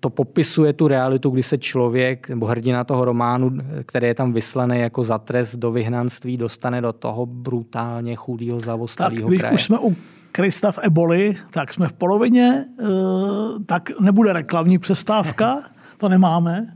to 0.00 0.10
popisuje 0.10 0.72
tu 0.72 0.88
realitu, 0.88 1.30
kdy 1.30 1.42
se 1.42 1.58
člověk, 1.58 2.28
nebo 2.28 2.46
hrdina 2.46 2.84
toho 2.84 3.04
románu, 3.04 3.50
který 3.86 4.06
je 4.06 4.14
tam 4.14 4.32
vyslaný 4.32 4.80
jako 4.80 5.04
za 5.04 5.18
trest 5.18 5.56
do 5.56 5.72
vyhnanství, 5.72 6.36
dostane 6.36 6.80
do 6.80 6.92
toho 6.92 7.26
brutálně 7.26 8.16
chudého, 8.16 8.60
zavostalého 8.60 9.28
kraje. 9.28 9.38
Když 9.38 9.52
už 9.52 9.64
jsme 9.64 9.78
u 9.78 9.96
Krista 10.36 10.72
v 10.72 10.78
eboli, 10.82 11.36
tak 11.50 11.72
jsme 11.72 11.88
v 11.88 11.92
polovině, 11.92 12.64
eh, 12.80 12.84
tak 13.66 14.00
nebude 14.00 14.32
reklamní 14.32 14.78
přestávka, 14.78 15.62
to 15.98 16.08
nemáme, 16.08 16.74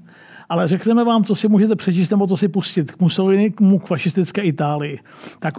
ale 0.48 0.68
řekneme 0.68 1.04
vám, 1.04 1.24
co 1.24 1.34
si 1.34 1.48
můžete 1.48 1.76
přečíst 1.76 2.10
nebo 2.10 2.26
co 2.26 2.36
si 2.36 2.48
pustit 2.48 2.92
k 2.92 3.00
Mussolini, 3.00 3.50
k 3.50 3.86
fašistické 3.86 4.42
Itálii. 4.42 4.98
Tak 5.38 5.54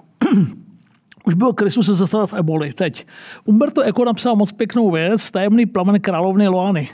už 1.26 1.34
byl 1.34 1.54
Kristus 1.54 1.86
se 1.86 1.96
zastavil 1.96 2.28
v 2.28 2.34
eboli. 2.34 2.74
Teď. 2.74 3.08
Umberto 3.46 3.82
Eco 3.82 4.06
napsal 4.06 4.36
moc 4.36 4.52
pěknou 4.52 4.92
věc, 4.92 5.32
tajemný 5.32 5.66
plamen 5.66 6.02
královny 6.02 6.48
Loany 6.48 6.90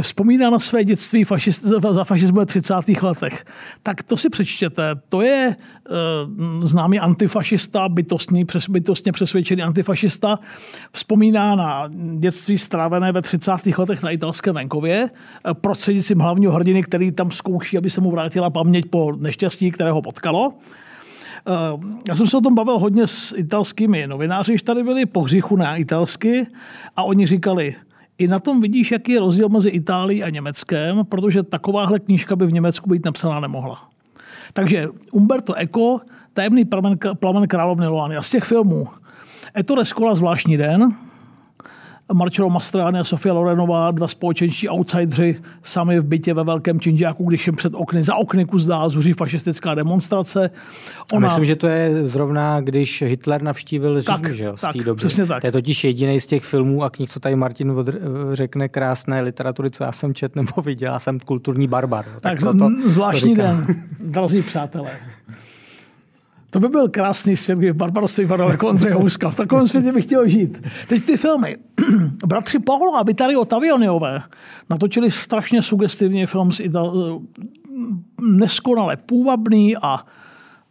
vzpomíná 0.00 0.50
na 0.50 0.58
své 0.58 0.84
dětství 0.84 1.24
fašist, 1.24 1.64
za 1.90 2.04
fašismu 2.04 2.36
ve 2.36 2.46
30. 2.46 2.74
letech. 3.02 3.44
Tak 3.82 4.02
to 4.02 4.16
si 4.16 4.30
přečtěte. 4.30 4.94
To 5.08 5.22
je 5.22 5.56
uh, 5.56 6.64
známý 6.64 7.00
antifašista, 7.00 7.88
bytostný, 7.88 8.44
přes, 8.44 8.68
bytostně 8.68 9.12
přesvědčený 9.12 9.62
antifašista. 9.62 10.38
Vzpomíná 10.92 11.54
na 11.54 11.90
dětství 12.18 12.58
strávené 12.58 13.12
ve 13.12 13.22
30. 13.22 13.52
letech 13.78 14.02
na 14.02 14.10
italském 14.10 14.54
venkově, 14.54 15.10
uh, 15.10 15.54
prostřednictvím 15.54 16.18
hlavního 16.18 16.52
hrdiny, 16.52 16.82
který 16.82 17.12
tam 17.12 17.30
zkouší, 17.30 17.78
aby 17.78 17.90
se 17.90 18.00
mu 18.00 18.10
vrátila 18.10 18.50
paměť 18.50 18.84
po 18.90 19.12
neštěstí, 19.16 19.70
které 19.70 19.90
ho 19.90 20.02
potkalo. 20.02 20.48
Uh, 20.48 21.84
já 22.08 22.16
jsem 22.16 22.26
se 22.26 22.36
o 22.36 22.40
tom 22.40 22.54
bavil 22.54 22.78
hodně 22.78 23.06
s 23.06 23.34
italskými 23.36 24.06
novináři, 24.06 24.52
když 24.52 24.62
tady 24.62 24.82
byli 24.82 25.06
po 25.06 25.22
hříchu 25.22 25.56
na 25.56 25.76
italsky 25.76 26.46
a 26.96 27.02
oni 27.02 27.26
říkali, 27.26 27.74
i 28.20 28.28
na 28.28 28.38
tom 28.38 28.60
vidíš, 28.60 28.92
jaký 28.92 29.12
je 29.12 29.20
rozdíl 29.20 29.48
mezi 29.48 29.68
Itálií 29.68 30.22
a 30.22 30.30
Německem, 30.30 31.04
protože 31.08 31.42
takováhle 31.42 32.00
knížka 32.00 32.36
by 32.36 32.46
v 32.46 32.52
Německu 32.52 32.90
být 32.90 33.04
napsaná 33.04 33.40
nemohla. 33.40 33.88
Takže 34.52 34.88
Umberto 35.12 35.54
Eco, 35.54 36.00
Tajemný 36.32 36.64
plamen, 36.64 36.98
plamen 37.14 37.48
královny 37.48 37.86
Loany. 37.86 38.16
A 38.16 38.22
z 38.22 38.30
těch 38.30 38.44
filmů 38.44 38.86
Ettore 39.58 39.84
Scola 39.84 40.14
Zvláštní 40.14 40.56
den, 40.56 40.94
Marcello 42.12 42.50
Mastrani 42.50 42.98
a 42.98 43.04
Sofia 43.04 43.32
Lorenová, 43.32 43.90
dva 43.90 44.08
společenští 44.08 44.68
outsidři, 44.68 45.36
sami 45.62 46.00
v 46.00 46.04
bytě 46.04 46.34
ve 46.34 46.44
velkém 46.44 46.80
činžáku, 46.80 47.24
když 47.24 47.46
jim 47.46 47.56
před 47.56 47.72
okny, 47.74 48.02
za 48.02 48.14
okny 48.14 48.46
zdá 48.58 48.88
zuří 48.88 49.12
fašistická 49.12 49.74
demonstrace. 49.74 50.50
Ona... 51.12 51.28
myslím, 51.28 51.44
že 51.44 51.56
to 51.56 51.66
je 51.66 52.06
zrovna, 52.06 52.60
když 52.60 53.02
Hitler 53.02 53.42
navštívil 53.42 54.02
Řím, 54.02 54.14
tak, 54.14 54.34
že 54.34 54.44
jo, 54.44 54.56
z 54.56 54.60
tak, 54.60 54.76
doby. 54.76 54.98
Přesně 54.98 55.26
tak. 55.26 55.40
To 55.40 55.46
je 55.46 55.52
totiž 55.52 55.84
jediný 55.84 56.20
z 56.20 56.26
těch 56.26 56.42
filmů 56.44 56.82
a 56.82 56.90
knih, 56.90 57.10
co 57.10 57.20
tady 57.20 57.36
Martin 57.36 57.74
řekne 58.32 58.68
krásné 58.68 59.20
literatury, 59.22 59.70
co 59.70 59.84
já 59.84 59.92
jsem 59.92 60.14
čet 60.14 60.36
nebo 60.36 60.62
viděl, 60.62 60.92
já 60.92 60.98
jsem 60.98 61.20
kulturní 61.20 61.66
barbar. 61.66 62.04
Tak, 62.04 62.20
tak 62.20 62.40
proto, 62.40 62.68
zvláštní 62.86 63.36
to 63.36 63.42
den, 63.42 63.66
drazí 64.00 64.42
přátelé. 64.42 64.90
To 66.50 66.60
by 66.60 66.68
byl 66.68 66.88
krásný 66.88 67.36
svět, 67.36 67.58
kdyby 67.58 67.72
barbarství 67.72 68.24
vypadalo 68.24 68.50
jako 68.50 68.68
Ondřej 68.68 68.92
Houska. 68.92 69.30
V 69.30 69.36
takovém 69.36 69.68
světě 69.68 69.92
bych 69.92 70.04
chtěl 70.04 70.28
žít. 70.28 70.62
Teď 70.88 71.04
ty 71.04 71.16
filmy. 71.16 71.56
Bratři 72.26 72.58
Paolo 72.58 72.96
a 72.96 73.02
Vitario 73.02 73.44
Tavioniové 73.44 74.22
natočili 74.70 75.10
strašně 75.10 75.62
sugestivní 75.62 76.26
film 76.26 76.52
s 76.52 76.60
Ital- 76.60 77.22
neskonale 78.20 78.96
půvabný 78.96 79.76
a 79.76 80.06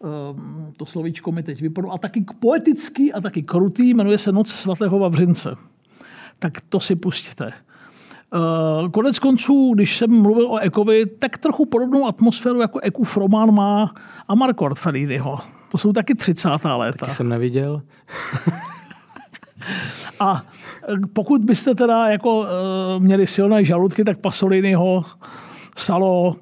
ehm, 0.03 0.73
to 0.77 0.85
slovíčko 0.85 1.31
mi 1.31 1.43
teď 1.43 1.61
vypadlo, 1.61 1.91
a 1.91 1.97
taky 1.97 2.25
poetický 2.39 3.13
a 3.13 3.21
taky 3.21 3.43
krutý, 3.43 3.93
jmenuje 3.93 4.17
se 4.17 4.31
Noc 4.31 4.49
svatého 4.49 4.99
Vavřince. 4.99 5.55
Tak 6.39 6.61
to 6.69 6.79
si 6.79 6.95
pustíte. 6.95 7.49
Eh, 8.33 8.89
konec 8.89 9.19
konců, 9.19 9.71
když 9.75 9.97
jsem 9.97 10.21
mluvil 10.21 10.47
o 10.51 10.57
Ekovi, 10.57 11.05
tak 11.05 11.37
trochu 11.37 11.65
podobnou 11.65 12.07
atmosféru 12.07 12.61
jako 12.61 12.79
Ekův 12.79 13.17
román 13.17 13.53
má 13.53 13.93
Amarcord 14.27 14.79
Felliniho. 14.79 15.37
To 15.71 15.77
jsou 15.77 15.93
taky 15.93 16.15
30. 16.15 16.49
léta. 16.75 16.97
Taky 16.97 17.11
jsem 17.11 17.29
neviděl. 17.29 17.81
A 20.19 20.43
eh, 20.87 20.93
pokud 21.13 21.41
byste 21.41 21.75
teda 21.75 22.07
jako 22.07 22.45
eh, 22.45 22.99
měli 22.99 23.27
silné 23.27 23.65
žaludky, 23.65 24.03
tak 24.03 24.17
Pasoliniho 24.17 25.05
Salo, 25.79 26.35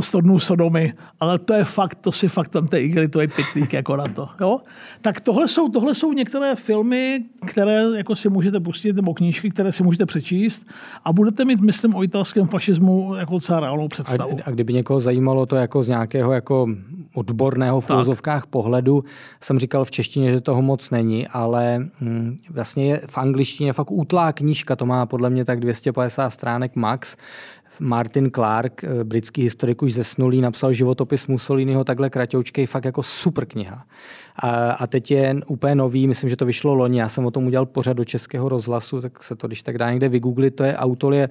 100 0.00 0.20
dnů 0.20 0.38
Sodomy, 0.38 0.92
ale 1.20 1.38
to 1.38 1.54
je 1.54 1.64
fakt, 1.64 1.94
to 1.94 2.12
si 2.12 2.28
fakt 2.28 2.48
tam 2.48 2.66
té 2.66 2.80
je 2.80 3.08
pitlík 3.08 3.72
jako 3.72 3.96
na 3.96 4.04
to. 4.04 4.28
Jo? 4.40 4.58
Tak 5.00 5.20
tohle 5.20 5.48
jsou, 5.48 5.68
tohle 5.68 5.94
jsou 5.94 6.12
některé 6.12 6.56
filmy, 6.56 7.20
které 7.46 7.82
jako 7.96 8.16
si 8.16 8.28
můžete 8.28 8.60
pustit, 8.60 8.96
nebo 8.96 9.14
knížky, 9.14 9.50
které 9.50 9.72
si 9.72 9.82
můžete 9.82 10.06
přečíst 10.06 10.66
a 11.04 11.12
budete 11.12 11.44
mít, 11.44 11.60
myslím, 11.60 11.94
o 11.94 12.02
italském 12.02 12.46
fašismu 12.46 13.14
jako 13.14 13.32
docela 13.32 13.60
reálnou 13.60 13.88
představu. 13.88 14.38
A, 14.38 14.48
a 14.48 14.50
kdyby 14.50 14.72
někoho 14.72 15.00
zajímalo 15.00 15.46
to 15.46 15.56
jako 15.56 15.82
z 15.82 15.88
nějakého 15.88 16.32
jako 16.32 16.68
odborného 17.14 17.80
v 17.80 17.90
úzovkách 18.00 18.46
pohledu, 18.46 19.04
jsem 19.40 19.58
říkal 19.58 19.84
v 19.84 19.90
češtině, 19.90 20.30
že 20.30 20.40
toho 20.40 20.62
moc 20.62 20.90
není, 20.90 21.28
ale 21.28 21.88
hm, 22.00 22.36
vlastně 22.50 22.86
je 22.86 23.00
v 23.06 23.18
angličtině 23.18 23.72
fakt 23.72 23.90
útlá 23.90 24.32
knížka, 24.32 24.76
to 24.76 24.86
má 24.86 25.06
podle 25.06 25.30
mě 25.30 25.44
tak 25.44 25.60
250 25.60 26.30
stránek 26.30 26.76
max, 26.76 27.16
Martin 27.80 28.30
Clark, 28.30 28.84
eh, 28.84 29.04
britský 29.04 29.42
historik 29.42 29.82
už 29.82 29.94
zesnulý, 29.94 30.40
napsal 30.40 30.72
životopis 30.72 31.26
Mussoliniho 31.26 31.84
takhle 31.84 32.10
kratoučkej, 32.10 32.66
fakt 32.66 32.84
jako 32.84 33.02
super 33.02 33.46
kniha. 33.46 33.84
A, 34.36 34.72
a 34.72 34.86
teď 34.86 35.10
je 35.10 35.36
úplně 35.46 35.74
nový, 35.74 36.08
myslím, 36.08 36.30
že 36.30 36.36
to 36.36 36.46
vyšlo 36.46 36.74
loni, 36.74 36.98
já 36.98 37.08
jsem 37.08 37.26
o 37.26 37.30
tom 37.30 37.46
udělal 37.46 37.66
pořad 37.66 37.92
do 37.92 38.04
českého 38.04 38.48
rozhlasu, 38.48 39.00
tak 39.00 39.22
se 39.22 39.36
to, 39.36 39.46
když 39.46 39.62
tak 39.62 39.78
dá 39.78 39.90
někde 39.90 40.08
vygooglit, 40.08 40.56
to 40.56 40.64
je 40.64 40.76
autor 40.76 41.14
je 41.14 41.28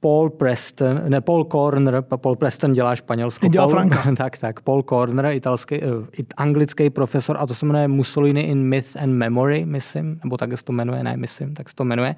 Paul 0.00 0.30
Preston, 0.30 1.00
ne 1.08 1.20
Paul 1.20 1.44
Corner, 1.44 2.02
Paul 2.16 2.36
Preston 2.36 2.72
dělá 2.72 2.96
Španělsko. 2.96 3.48
Dělá 3.48 3.66
Paul, 3.66 3.74
Franka. 3.74 4.04
Tak, 4.16 4.38
tak, 4.38 4.60
Paul 4.60 4.82
Corner, 4.82 5.26
italský, 5.26 5.80
uh, 5.82 6.04
anglický 6.36 6.90
profesor 6.90 7.36
a 7.40 7.46
to 7.46 7.54
se 7.54 7.66
jmenuje 7.66 7.88
Mussolini 7.88 8.40
in 8.40 8.62
Myth 8.62 8.96
and 9.02 9.10
Memory, 9.10 9.64
myslím, 9.64 10.20
nebo 10.24 10.36
tak 10.36 10.58
se 10.58 10.64
to 10.64 10.72
jmenuje, 10.72 11.02
ne, 11.02 11.16
myslím, 11.16 11.54
tak 11.54 11.68
se 11.68 11.74
to 11.74 11.84
jmenuje. 11.84 12.14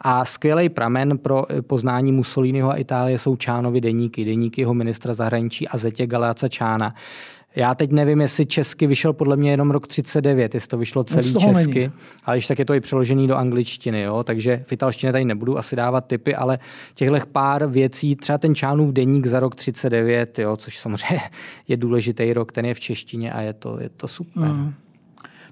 A 0.00 0.24
skvělý 0.24 0.68
pramen 0.68 1.18
pro 1.18 1.52
eh, 1.52 1.62
poznání 1.62 2.12
Mussoliniho 2.12 2.70
a 2.70 2.76
Itálie 2.76 3.18
jsou 3.18 3.36
Čánovi 3.36 3.80
deníky, 3.80 4.24
deníky 4.24 4.60
jeho 4.60 4.74
ministra 4.74 5.14
zahraničí 5.14 5.68
a 5.68 5.76
Zetě 5.76 6.06
Galáca 6.06 6.48
Čána. 6.48 6.94
Já 7.56 7.74
teď 7.74 7.90
nevím, 7.90 8.20
jestli 8.20 8.46
česky 8.46 8.86
vyšel 8.86 9.12
podle 9.12 9.36
mě 9.36 9.50
jenom 9.50 9.70
rok 9.70 9.86
39, 9.86 10.54
jestli 10.54 10.68
to 10.68 10.78
vyšlo 10.78 11.04
celý 11.04 11.32
česky, 11.32 11.78
není. 11.78 11.92
ale 12.24 12.36
když 12.36 12.46
tak 12.46 12.58
je 12.58 12.64
to 12.64 12.74
i 12.74 12.80
přeložený 12.80 13.28
do 13.28 13.36
angličtiny, 13.36 14.02
jo? 14.02 14.24
takže 14.24 14.62
v 14.66 14.72
italštině 14.72 15.12
tady 15.12 15.24
nebudu 15.24 15.58
asi 15.58 15.76
dávat 15.76 16.00
typy, 16.00 16.34
ale 16.34 16.58
těchto 16.94 17.16
pár 17.32 17.66
věcí, 17.66 18.16
třeba 18.16 18.38
ten 18.38 18.54
Čánův 18.54 18.92
deník 18.92 19.26
za 19.26 19.40
rok 19.40 19.54
39, 19.54 20.38
jo? 20.38 20.56
což 20.56 20.78
samozřejmě 20.78 21.20
je 21.68 21.76
důležitý 21.76 22.32
rok, 22.32 22.52
ten 22.52 22.66
je 22.66 22.74
v 22.74 22.80
češtině 22.80 23.32
a 23.32 23.40
je 23.40 23.52
to, 23.52 23.80
je 23.80 23.88
to 23.88 24.08
super. 24.08 24.42
Mm. 24.42 24.74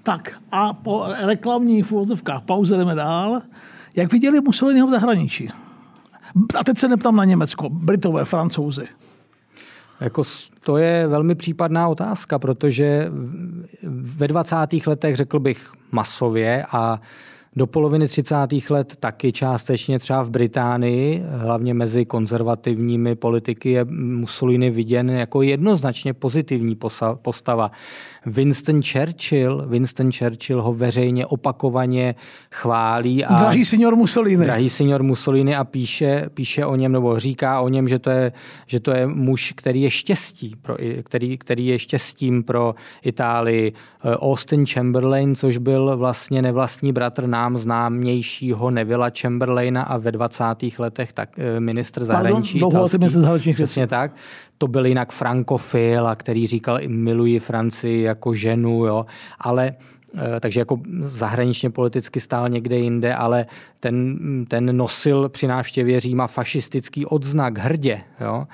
Tak 0.03 0.39
a 0.51 0.73
po 0.73 1.05
reklamních 1.25 1.91
vozovkách 1.91 2.41
pauze 2.41 2.77
jdeme 2.77 2.95
dál. 2.95 3.41
Jak 3.95 4.11
viděli 4.11 4.41
Mussoliniho 4.41 4.87
v 4.87 4.91
zahraničí? 4.91 5.49
A 6.59 6.63
teď 6.63 6.77
se 6.77 6.87
neptám 6.87 7.15
na 7.15 7.25
Německo, 7.25 7.69
Britové, 7.69 8.25
Francouzi. 8.25 8.87
Jako 10.01 10.23
to 10.63 10.77
je 10.77 11.07
velmi 11.07 11.35
případná 11.35 11.87
otázka, 11.87 12.39
protože 12.39 13.11
ve 13.91 14.27
20. 14.27 14.55
letech 14.87 15.15
řekl 15.15 15.39
bych 15.39 15.71
masově 15.91 16.65
a 16.71 17.01
do 17.55 17.67
poloviny 17.67 18.07
30. 18.07 18.35
let 18.69 18.95
taky 18.99 19.31
částečně 19.31 19.99
třeba 19.99 20.23
v 20.23 20.29
Británii, 20.29 21.23
hlavně 21.27 21.73
mezi 21.73 22.05
konzervativními 22.05 23.15
politiky, 23.15 23.71
je 23.71 23.85
Mussolini 23.89 24.69
viděn 24.69 25.09
jako 25.09 25.41
jednoznačně 25.41 26.13
pozitivní 26.13 26.77
postava. 27.21 27.71
Winston 28.25 28.81
Churchill, 28.83 29.65
Winston 29.67 30.11
Churchill 30.11 30.61
ho 30.61 30.73
veřejně 30.73 31.25
opakovaně 31.25 32.15
chválí. 32.51 33.25
A 33.25 33.35
drahý 33.35 33.65
senior 33.65 33.95
Mussolini. 33.95 34.45
Drahý 34.45 34.69
senior 34.69 35.03
Mussolini 35.03 35.55
a 35.55 35.63
píše, 35.63 36.29
píše 36.33 36.65
o 36.65 36.75
něm, 36.75 36.91
nebo 36.91 37.19
říká 37.19 37.61
o 37.61 37.69
něm, 37.69 37.87
že 37.87 37.99
to 37.99 38.09
je, 38.09 38.31
že 38.67 38.79
to 38.79 38.91
je 38.91 39.07
muž, 39.07 39.53
který 39.57 39.81
je 39.81 39.89
štěstí, 39.89 40.55
pro, 40.61 40.75
který, 41.03 41.37
který 41.37 41.67
je 41.67 41.79
štěstím 41.79 42.43
pro 42.43 42.75
Itálii. 43.03 43.73
Austin 44.03 44.65
Chamberlain, 44.65 45.35
což 45.35 45.57
byl 45.57 45.97
vlastně 45.97 46.41
nevlastní 46.41 46.93
bratr 46.93 47.27
nám 47.41 47.57
známějšího 47.57 48.71
Nevilla 48.71 49.09
Chamberlaina 49.21 49.83
a 49.83 49.97
ve 49.97 50.11
20. 50.11 50.43
letech 50.79 51.13
tak 51.13 51.29
eh, 51.37 51.59
ministr 51.59 52.03
zahraničí. 52.03 52.59
Pardon, 52.59 52.71
zahraničních 53.09 53.55
Přesně 53.55 53.87
tak 53.87 54.11
to 54.57 54.67
byl 54.67 54.85
jinak 54.85 55.11
frankofil, 55.11 56.07
a 56.07 56.15
který 56.15 56.47
říkal 56.47 56.79
miluji 56.87 57.39
Francii 57.39 58.01
jako 58.01 58.33
ženu, 58.33 58.85
jo, 58.85 59.05
ale 59.39 59.73
takže 60.39 60.59
jako 60.59 60.79
zahraničně 61.01 61.69
politicky 61.69 62.19
stál 62.19 62.49
někde 62.49 62.77
jinde, 62.77 63.15
ale 63.15 63.45
ten, 63.79 64.17
ten 64.47 64.77
nosil 64.77 65.29
při 65.29 65.47
návštěvě 65.47 65.99
Říma 65.99 66.27
fašistický 66.27 67.05
odznak 67.05 67.57
hrdě. 67.57 68.01
Jo? 68.21 68.47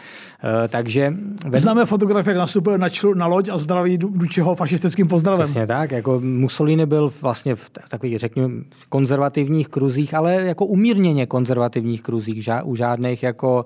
Eh, 0.44 0.68
takže... 0.68 1.14
Ved... 1.46 1.62
Známe 1.62 1.86
fotografie, 1.86 2.32
jak 2.32 2.38
nastupuje 2.38 2.78
na, 2.78 2.90
člu, 2.90 3.14
na 3.14 3.28
loď 3.28 3.50
a 3.50 3.58
zdraví 3.58 3.98
Dučeho 3.98 4.56
fašistickým 4.56 5.08
pozdravem. 5.08 5.44
Přesně 5.44 5.68
tak. 5.68 5.92
Jako 5.92 6.20
Mussolini 6.20 6.86
byl 6.86 7.12
vlastně 7.22 7.56
v 7.56 7.70
takových, 7.90 8.20
řekněme, 8.20 8.54
konzervativních 8.90 9.68
kruzích, 9.68 10.14
ale 10.14 10.34
jako 10.34 10.66
umírněně 10.66 11.26
konzervativních 11.26 12.02
kruzích. 12.02 12.50
U 12.64 12.76
žádných 12.76 13.24
jako 13.24 13.66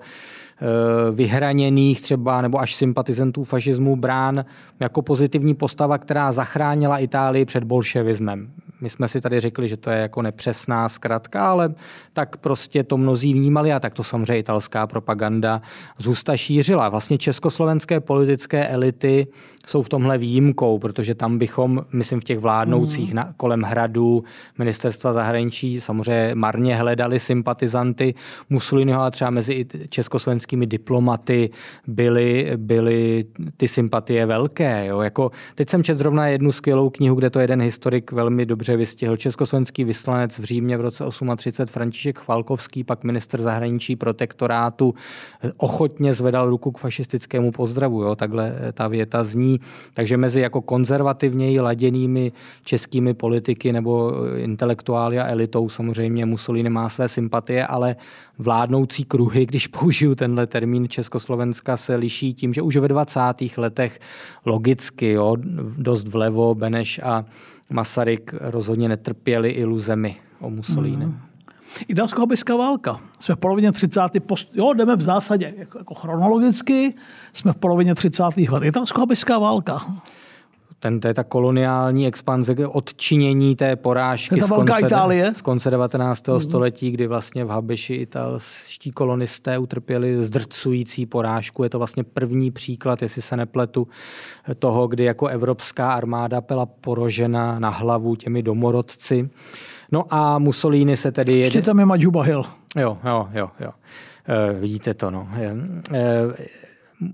Eh, 0.50 0.50
vyhraněných 1.11 2.01
třeba 2.01 2.41
nebo 2.41 2.59
až 2.59 2.75
sympatizantů 2.75 3.43
fašismu 3.43 3.95
brán 3.95 4.45
jako 4.79 5.01
pozitivní 5.01 5.55
postava, 5.55 5.97
která 5.97 6.31
zachránila 6.31 6.97
Itálii 6.97 7.45
před 7.45 7.63
bolševismem. 7.63 8.51
My 8.81 8.89
jsme 8.89 9.07
si 9.07 9.21
tady 9.21 9.39
řekli, 9.39 9.69
že 9.69 9.77
to 9.77 9.89
je 9.89 9.99
jako 9.99 10.21
nepřesná 10.21 10.89
zkratka, 10.89 11.51
ale 11.51 11.73
tak 12.13 12.37
prostě 12.37 12.83
to 12.83 12.97
mnozí 12.97 13.33
vnímali 13.33 13.73
a 13.73 13.79
tak 13.79 13.93
to 13.93 14.03
samozřejmě 14.03 14.39
italská 14.39 14.87
propaganda 14.87 15.61
zůsta 15.97 16.37
šířila. 16.37 16.89
Vlastně 16.89 17.17
československé 17.17 17.99
politické 17.99 18.67
elity 18.67 19.27
jsou 19.67 19.81
v 19.81 19.89
tomhle 19.89 20.17
výjimkou, 20.17 20.79
protože 20.79 21.15
tam 21.15 21.37
bychom, 21.37 21.85
myslím, 21.93 22.19
v 22.19 22.23
těch 22.23 22.39
vládnoucích 22.39 23.09
mm. 23.09 23.15
na, 23.15 23.33
kolem 23.37 23.61
hradu, 23.61 24.23
ministerstva 24.57 25.13
zahraničí 25.13 25.81
samozřejmě 25.81 26.35
marně 26.35 26.75
hledali 26.75 27.19
sympatizanty 27.19 28.13
Mussoliniho, 28.49 29.01
a 29.01 29.11
třeba 29.11 29.29
mezi 29.29 29.65
československými 29.89 30.65
diplomaty 30.65 31.49
byly, 31.87 32.51
byly 32.57 33.25
ty 33.57 33.67
sympatie 33.67 34.25
velké. 34.25 34.85
Jo. 34.85 35.01
Jako, 35.01 35.31
teď 35.55 35.69
jsem 35.69 35.83
četl 35.83 35.97
zrovna 35.97 36.27
jednu 36.27 36.51
skvělou 36.51 36.89
knihu, 36.89 37.15
kde 37.15 37.29
to 37.29 37.39
jeden 37.39 37.61
historik 37.61 38.11
velmi 38.11 38.45
dobře 38.45 38.77
vystihl. 38.77 39.15
Československý 39.15 39.83
vyslanec 39.83 40.39
v 40.39 40.43
Římě 40.43 40.77
v 40.77 40.81
roce 40.81 41.03
38 41.35 41.73
František 41.73 42.19
Chvalkovský, 42.19 42.83
pak 42.83 43.03
minister 43.03 43.41
zahraničí 43.41 43.95
protektorátu, 43.95 44.93
ochotně 45.57 46.13
zvedal 46.13 46.49
ruku 46.49 46.71
k 46.71 46.77
fašistickému 46.77 47.51
pozdravu. 47.51 48.03
Jo. 48.03 48.15
Takhle 48.15 48.55
ta 48.73 48.87
věta 48.87 49.23
zní 49.23 49.50
takže 49.93 50.17
mezi 50.17 50.41
jako 50.41 50.61
konzervativněji 50.61 51.59
laděnými 51.59 52.31
českými 52.63 53.13
politiky 53.13 53.73
nebo 53.73 54.13
intelektuály 54.35 55.19
a 55.19 55.27
elitou 55.27 55.69
samozřejmě 55.69 56.25
Mussolini 56.25 56.69
má 56.69 56.89
své 56.89 57.07
sympatie, 57.07 57.67
ale 57.67 57.95
vládnoucí 58.37 59.03
kruhy, 59.03 59.45
když 59.45 59.67
použiju 59.79 60.15
tenhle 60.15 60.47
termín 60.47 60.87
Československa, 60.89 61.77
se 61.77 61.95
liší 61.95 62.33
tím, 62.33 62.53
že 62.53 62.61
už 62.61 62.77
ve 62.77 62.87
20. 62.87 63.19
letech 63.57 63.99
logicky, 64.45 65.11
jo, 65.11 65.35
dost 65.77 66.07
vlevo 66.07 66.55
Beneš 66.55 66.99
a 67.03 67.25
Masaryk 67.69 68.35
rozhodně 68.39 68.89
netrpěli 68.89 69.49
iluzemi 69.49 70.15
o 70.39 70.49
Mussolini. 70.49 71.05
Mm. 71.05 71.30
Italsko-habská 71.87 72.57
válka. 72.57 72.99
Jsme 73.19 73.35
v 73.35 73.37
polovině 73.37 73.71
30. 73.71 74.01
Post... 74.25 74.49
Jo, 74.53 74.73
jdeme 74.73 74.95
v 74.95 75.01
zásadě 75.01 75.53
jako, 75.57 75.77
jako 75.77 75.93
chronologicky, 75.93 76.93
jsme 77.33 77.53
v 77.53 77.57
polovině 77.57 77.95
30. 77.95 78.23
let. 78.49 78.63
Italsko-habská 78.63 79.39
válka. 79.39 79.81
ten, 80.79 80.99
to 80.99 81.07
je 81.07 81.13
ta 81.13 81.23
koloniální 81.23 82.07
expanze, 82.07 82.55
odčinění 82.67 83.55
té 83.55 83.75
porážky 83.75 84.35
je 84.35 84.41
z, 84.41 84.49
konce, 84.49 84.85
Itálie. 84.85 85.33
z 85.33 85.41
konce 85.41 85.69
19. 85.69 86.27
Mm. 86.27 86.39
století, 86.39 86.91
kdy 86.91 87.07
vlastně 87.07 87.45
v 87.45 87.49
Habeši 87.49 87.93
italští 87.93 88.91
kolonisté 88.91 89.57
utrpěli 89.57 90.25
zdrcující 90.25 91.05
porážku. 91.05 91.63
Je 91.63 91.69
to 91.69 91.77
vlastně 91.77 92.03
první 92.03 92.51
příklad, 92.51 93.01
jestli 93.01 93.21
se 93.21 93.37
nepletu, 93.37 93.87
toho, 94.59 94.87
kdy 94.87 95.03
jako 95.03 95.27
evropská 95.27 95.93
armáda 95.93 96.41
byla 96.41 96.65
porožena 96.65 97.59
na 97.59 97.69
hlavu 97.69 98.15
těmi 98.15 98.43
domorodci. 98.43 99.29
No 99.91 100.05
a 100.09 100.39
Mussolini 100.39 100.97
se 100.97 101.11
tedy... 101.11 101.39
Ještě 101.39 101.61
tam 101.61 101.79
je 101.79 101.85
Majuba 101.85 102.23
Hill. 102.23 102.43
Jo, 102.75 102.97
jo, 103.05 103.29
jo, 103.33 103.49
jo. 103.59 103.71
E, 104.27 104.59
vidíte 104.59 104.93
to, 104.93 105.11
no. 105.11 105.27
E, 105.41 105.55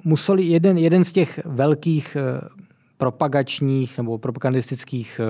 Mussolini, 0.04 0.50
jeden, 0.50 0.78
jeden 0.78 1.04
z 1.04 1.12
těch 1.12 1.40
velkých 1.46 2.18
propagačních 2.98 3.98
nebo 3.98 4.18
propagandistických, 4.18 5.22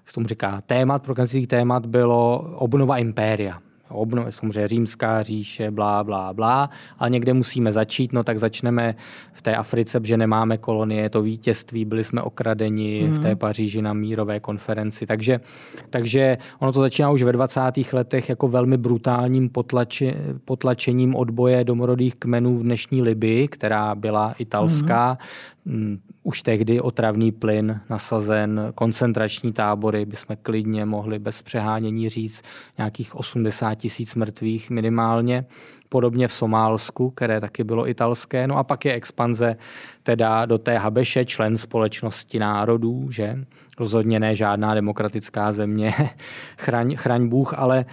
jak 0.00 0.08
se 0.08 0.14
tomu 0.14 0.26
říká, 0.26 0.60
témat, 0.66 1.02
propagandistických 1.02 1.48
témat 1.48 1.86
bylo 1.86 2.38
obnova 2.38 2.98
impéria 2.98 3.58
obnov, 3.92 4.34
samozřejmě 4.34 4.68
římská 4.68 5.22
říše, 5.22 5.70
blá, 5.70 6.04
blá, 6.04 6.32
blá, 6.32 6.70
ale 6.98 7.10
někde 7.10 7.34
musíme 7.34 7.72
začít, 7.72 8.12
no 8.12 8.24
tak 8.24 8.38
začneme 8.38 8.94
v 9.32 9.42
té 9.42 9.56
Africe, 9.56 10.00
že 10.02 10.16
nemáme 10.16 10.58
kolonie, 10.58 11.10
to 11.10 11.22
vítězství, 11.22 11.84
byli 11.84 12.04
jsme 12.04 12.22
okradeni 12.22 13.02
mm. 13.06 13.14
v 13.14 13.22
té 13.22 13.28
mhm. 13.28 13.38
Paříži 13.38 13.82
na 13.82 13.92
mírové 13.92 14.40
konferenci, 14.40 15.06
takže, 15.06 15.40
takže 15.90 16.38
ono 16.58 16.72
to 16.72 16.80
začíná 16.80 17.10
už 17.10 17.22
ve 17.22 17.32
20. 17.32 17.60
letech 17.92 18.28
jako 18.28 18.48
velmi 18.48 18.76
brutálním 18.76 19.48
potlači, 19.48 20.14
potlačením 20.44 21.14
odboje 21.14 21.64
domorodých 21.64 22.14
kmenů 22.14 22.56
v 22.56 22.62
dnešní 22.62 23.02
Libii, 23.02 23.48
která 23.48 23.94
byla 23.94 24.34
italská, 24.38 25.18
mm 25.64 25.98
už 26.22 26.42
tehdy 26.42 26.80
otravný 26.80 27.32
plyn 27.32 27.80
nasazen, 27.90 28.72
koncentrační 28.74 29.52
tábory, 29.52 30.04
bychom 30.04 30.36
klidně 30.42 30.84
mohli 30.84 31.18
bez 31.18 31.42
přehánění 31.42 32.08
říct 32.08 32.42
nějakých 32.78 33.14
80 33.14 33.74
tisíc 33.74 34.14
mrtvých 34.14 34.70
minimálně 34.70 35.44
podobně 35.88 36.28
v 36.28 36.32
Somálsku, 36.32 37.10
které 37.10 37.40
taky 37.40 37.64
bylo 37.64 37.88
italské. 37.88 38.46
No 38.46 38.56
a 38.56 38.64
pak 38.64 38.84
je 38.84 38.92
expanze 38.92 39.56
teda 40.02 40.46
do 40.46 40.58
té 40.58 40.78
Habeše, 40.78 41.24
člen 41.24 41.58
společnosti 41.58 42.38
národů, 42.38 43.10
že 43.10 43.38
rozhodně 43.78 44.20
ne 44.20 44.36
žádná 44.36 44.74
demokratická 44.74 45.52
země, 45.52 45.94
chraň, 46.58 46.96
chraň 46.96 47.28
Bůh, 47.28 47.54
ale 47.58 47.78
e, 47.78 47.86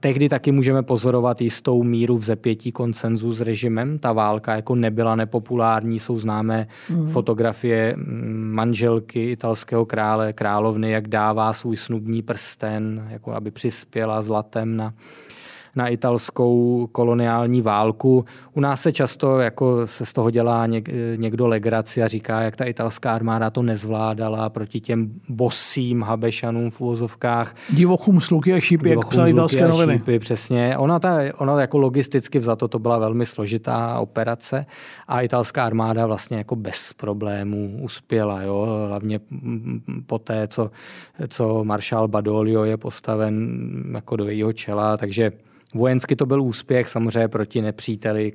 tehdy 0.00 0.28
taky 0.28 0.52
můžeme 0.52 0.82
pozorovat 0.82 1.40
jistou 1.40 1.82
míru 1.82 2.16
vzepětí 2.16 2.72
koncenzu 2.72 3.32
s 3.32 3.40
režimem. 3.40 3.98
Ta 3.98 4.12
válka 4.12 4.56
jako 4.56 4.74
nebyla 4.74 5.14
nepopulární, 5.14 5.98
jsou 5.98 6.18
známé 6.18 6.66
mm. 6.90 7.08
fotografie 7.08 7.94
manželky 8.36 9.30
italského 9.30 9.84
krále, 9.84 10.32
královny, 10.32 10.90
jak 10.90 11.08
dává 11.08 11.52
svůj 11.52 11.76
snubní 11.76 12.22
prsten, 12.22 13.08
jako 13.10 13.32
aby 13.32 13.50
přispěla 13.50 14.22
zlatem 14.22 14.76
na 14.76 14.94
na 15.76 15.88
italskou 15.88 16.88
koloniální 16.92 17.62
válku. 17.62 18.24
U 18.54 18.60
nás 18.60 18.82
se 18.82 18.92
často 18.92 19.38
jako 19.38 19.86
se 19.86 20.06
z 20.06 20.12
toho 20.12 20.30
dělá 20.30 20.66
někdo 21.16 21.46
legraci 21.46 22.02
a 22.02 22.08
říká, 22.08 22.40
jak 22.40 22.56
ta 22.56 22.64
italská 22.64 23.14
armáda 23.14 23.50
to 23.50 23.62
nezvládala 23.62 24.50
proti 24.50 24.80
těm 24.80 25.10
bosím 25.28 26.02
habešanům 26.02 26.70
v 26.70 26.80
úvozovkách. 26.80 27.54
Divochům 27.70 28.20
sluky 28.20 28.52
a 28.52 28.60
šípy, 28.60 28.90
jak 28.90 29.08
psali 29.08 29.30
italské 29.30 29.68
noviny. 29.68 29.98
Šípy, 29.98 30.18
přesně. 30.18 30.78
Ona, 30.78 30.98
ta, 30.98 31.18
ona 31.38 31.60
jako 31.60 31.78
logisticky 31.78 32.38
vzato 32.38 32.68
to 32.68 32.78
byla 32.78 32.98
velmi 32.98 33.26
složitá 33.26 33.98
operace 33.98 34.66
a 35.08 35.20
italská 35.20 35.64
armáda 35.64 36.06
vlastně 36.06 36.36
jako 36.36 36.56
bez 36.56 36.92
problémů 36.92 37.78
uspěla. 37.82 38.42
Jo? 38.42 38.66
Hlavně 38.88 39.20
po 40.06 40.18
té, 40.18 40.48
co, 40.48 40.70
co 41.28 41.64
maršál 41.64 42.08
Badoglio 42.08 42.64
je 42.64 42.76
postaven 42.76 43.64
jako 43.94 44.16
do 44.16 44.24
jejího 44.24 44.52
čela, 44.52 44.96
takže 44.96 45.32
Vojensky 45.74 46.16
to 46.16 46.26
byl 46.26 46.42
úspěch 46.42 46.88
samozřejmě 46.88 47.28
proti 47.28 47.62
nepříteli, 47.62 48.32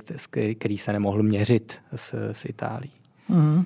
který 0.58 0.78
se 0.78 0.94
nemohl 0.94 1.24
měřit 1.24 1.78
s, 1.96 2.32
s 2.32 2.46
Itálií. 2.46 2.92
Mm. 3.30 3.66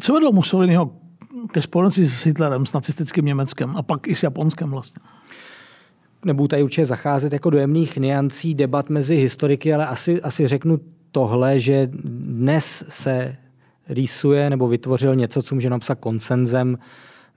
Co 0.00 0.12
vedlo 0.12 0.32
Mussoliniho 0.32 0.90
ke 1.52 1.62
spojenci 1.62 2.06
s 2.06 2.24
Hitlerem, 2.24 2.66
s 2.66 2.72
nacistickým 2.72 3.24
Německem 3.24 3.76
a 3.76 3.82
pak 3.82 4.08
i 4.08 4.14
s 4.14 4.22
Japonskem 4.22 4.70
vlastně? 4.70 5.02
Nebudu 6.24 6.48
tady 6.48 6.62
určitě 6.62 6.86
zacházet 6.86 7.32
jako 7.32 7.50
do 7.50 7.58
jemných 7.58 7.96
niancí 7.96 8.54
debat 8.54 8.90
mezi 8.90 9.16
historiky, 9.16 9.74
ale 9.74 9.86
asi, 9.86 10.22
asi 10.22 10.46
řeknu 10.46 10.80
tohle, 11.10 11.60
že 11.60 11.90
dnes 11.92 12.84
se 12.88 13.36
rýsuje 13.88 14.50
nebo 14.50 14.68
vytvořil 14.68 15.16
něco, 15.16 15.42
co 15.42 15.54
může 15.54 15.70
napsat 15.70 15.94
koncenzem 15.94 16.78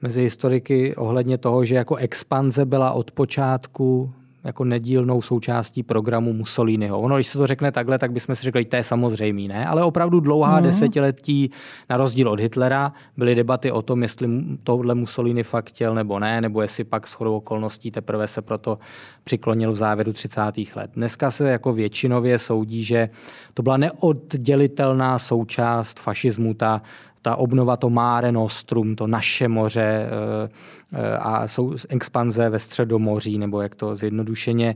mezi 0.01 0.21
historiky 0.21 0.95
ohledně 0.95 1.37
toho, 1.37 1.65
že 1.65 1.75
jako 1.75 1.95
expanze 1.95 2.65
byla 2.65 2.91
od 2.91 3.11
počátku 3.11 4.13
jako 4.49 4.63
nedílnou 4.63 5.21
součástí 5.21 5.83
programu 5.83 6.33
Mussoliniho. 6.33 6.99
Ono, 6.99 7.15
když 7.15 7.27
se 7.27 7.37
to 7.37 7.47
řekne 7.47 7.71
takhle, 7.71 7.97
tak 7.97 8.11
bychom 8.11 8.35
si 8.35 8.43
řekli, 8.43 8.65
to 8.65 8.75
je 8.75 8.83
samozřejmé, 8.83 9.41
ne? 9.41 9.67
Ale 9.67 9.83
opravdu 9.83 10.19
dlouhá 10.19 10.57
mm. 10.57 10.63
desetiletí, 10.63 11.51
na 11.89 11.97
rozdíl 11.97 12.29
od 12.29 12.39
Hitlera, 12.39 12.93
byly 13.17 13.35
debaty 13.35 13.71
o 13.71 13.81
tom, 13.81 14.03
jestli 14.03 14.27
tohle 14.63 14.95
Mussolini 14.95 15.43
fakt 15.43 15.69
chtěl 15.69 15.95
nebo 15.95 16.19
ne, 16.19 16.41
nebo 16.41 16.61
jestli 16.61 16.83
pak 16.83 17.07
s 17.07 17.13
chodou 17.13 17.35
okolností 17.35 17.91
teprve 17.91 18.27
se 18.27 18.41
proto 18.41 18.77
přiklonil 19.23 19.71
v 19.71 19.75
závěru 19.75 20.13
30. 20.13 20.41
let. 20.75 20.91
Dneska 20.93 21.31
se 21.31 21.49
jako 21.49 21.73
většinově 21.73 22.39
soudí, 22.39 22.83
že 22.83 23.09
to 23.53 23.63
byla 23.63 23.77
neoddělitelná 23.77 25.19
součást 25.19 25.99
fašismu, 25.99 26.53
ta 26.53 26.81
ta 27.21 27.35
obnova, 27.35 27.77
to 27.77 27.89
Mare 27.89 28.31
Nostrum, 28.31 28.95
to 28.95 29.07
naše 29.07 29.47
moře 29.47 29.81
eh, 29.81 30.49
eh, 30.93 31.17
a 31.17 31.47
jsou 31.47 31.75
expanze 31.89 32.49
ve 32.49 32.59
středomoří, 32.59 33.37
nebo 33.37 33.61
jak 33.61 33.75
to 33.75 33.95
zjednodušeně 33.95 34.75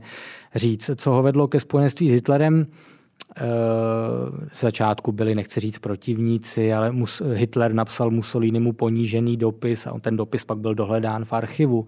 říct. 0.54 0.90
Co 0.96 1.10
ho 1.10 1.22
vedlo 1.22 1.48
ke 1.48 1.60
spojenství 1.60 2.08
s 2.08 2.12
Hitlerem? 2.12 2.66
Z 4.52 4.60
začátku 4.60 5.12
byli, 5.12 5.34
nechci 5.34 5.60
říct 5.60 5.78
protivníci, 5.78 6.74
ale 6.74 6.94
Hitler 7.32 7.72
napsal 7.72 8.10
Mussolinimu 8.10 8.72
ponížený 8.72 9.36
dopis 9.36 9.86
a 9.86 9.98
ten 10.00 10.16
dopis 10.16 10.44
pak 10.44 10.58
byl 10.58 10.74
dohledán 10.74 11.24
v 11.24 11.32
archivu 11.32 11.86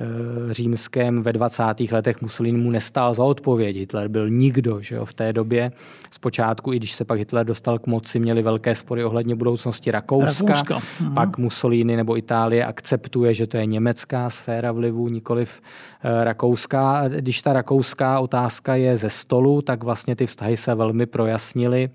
eh, 0.00 0.54
římském. 0.54 1.22
Ve 1.22 1.32
20. 1.32 1.62
letech 1.92 2.22
Mussolini 2.22 2.58
mu 2.58 2.70
nestál 2.70 3.14
za 3.14 3.24
odpověď. 3.24 3.76
Hitler 3.76 4.08
byl 4.08 4.30
nikdo 4.30 4.78
že 4.80 4.94
jo, 4.94 5.04
v 5.04 5.12
té 5.12 5.32
době. 5.32 5.72
Zpočátku, 6.10 6.72
i 6.72 6.76
když 6.76 6.92
se 6.92 7.04
pak 7.04 7.18
Hitler 7.18 7.46
dostal 7.46 7.78
k 7.78 7.86
moci, 7.86 8.18
měli 8.18 8.42
velké 8.42 8.74
spory 8.74 9.04
ohledně 9.04 9.34
budoucnosti 9.34 9.90
Rakouska. 9.90 10.46
Rakouska. 10.46 10.78
Mhm. 11.00 11.14
Pak 11.14 11.38
Mussolini 11.38 11.96
nebo 11.96 12.18
Itálie 12.18 12.64
akceptuje, 12.64 13.34
že 13.34 13.46
to 13.46 13.56
je 13.56 13.66
německá 13.66 14.30
sféra 14.30 14.72
vlivu, 14.72 15.08
nikoliv 15.08 15.60
eh, 16.02 16.24
rakouská. 16.24 17.08
Když 17.08 17.42
ta 17.42 17.52
rakouská 17.52 18.20
otázka 18.20 18.74
je 18.74 18.96
ze 18.96 19.10
stolu, 19.10 19.62
tak 19.62 19.84
vlastně 19.84 20.16
ty 20.16 20.26
vztahy 20.26 20.56
se 20.56 20.74
velmi 20.74 20.87
velmi 20.88 21.06
projasnili 21.06 21.90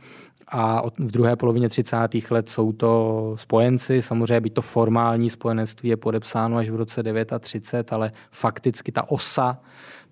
a 0.51 0.83
v 0.99 1.11
druhé 1.11 1.35
polovině 1.35 1.69
30. 1.69 1.97
let 2.29 2.49
jsou 2.49 2.71
to 2.71 3.33
spojenci. 3.37 4.01
Samozřejmě 4.01 4.41
by 4.41 4.49
to 4.49 4.61
formální 4.61 5.29
spojenectví 5.29 5.89
je 5.89 5.97
podepsáno 5.97 6.57
až 6.57 6.69
v 6.69 6.75
roce 6.75 7.03
39, 7.39 7.93
ale 7.93 8.11
fakticky 8.31 8.91
ta 8.91 9.11
osa 9.11 9.57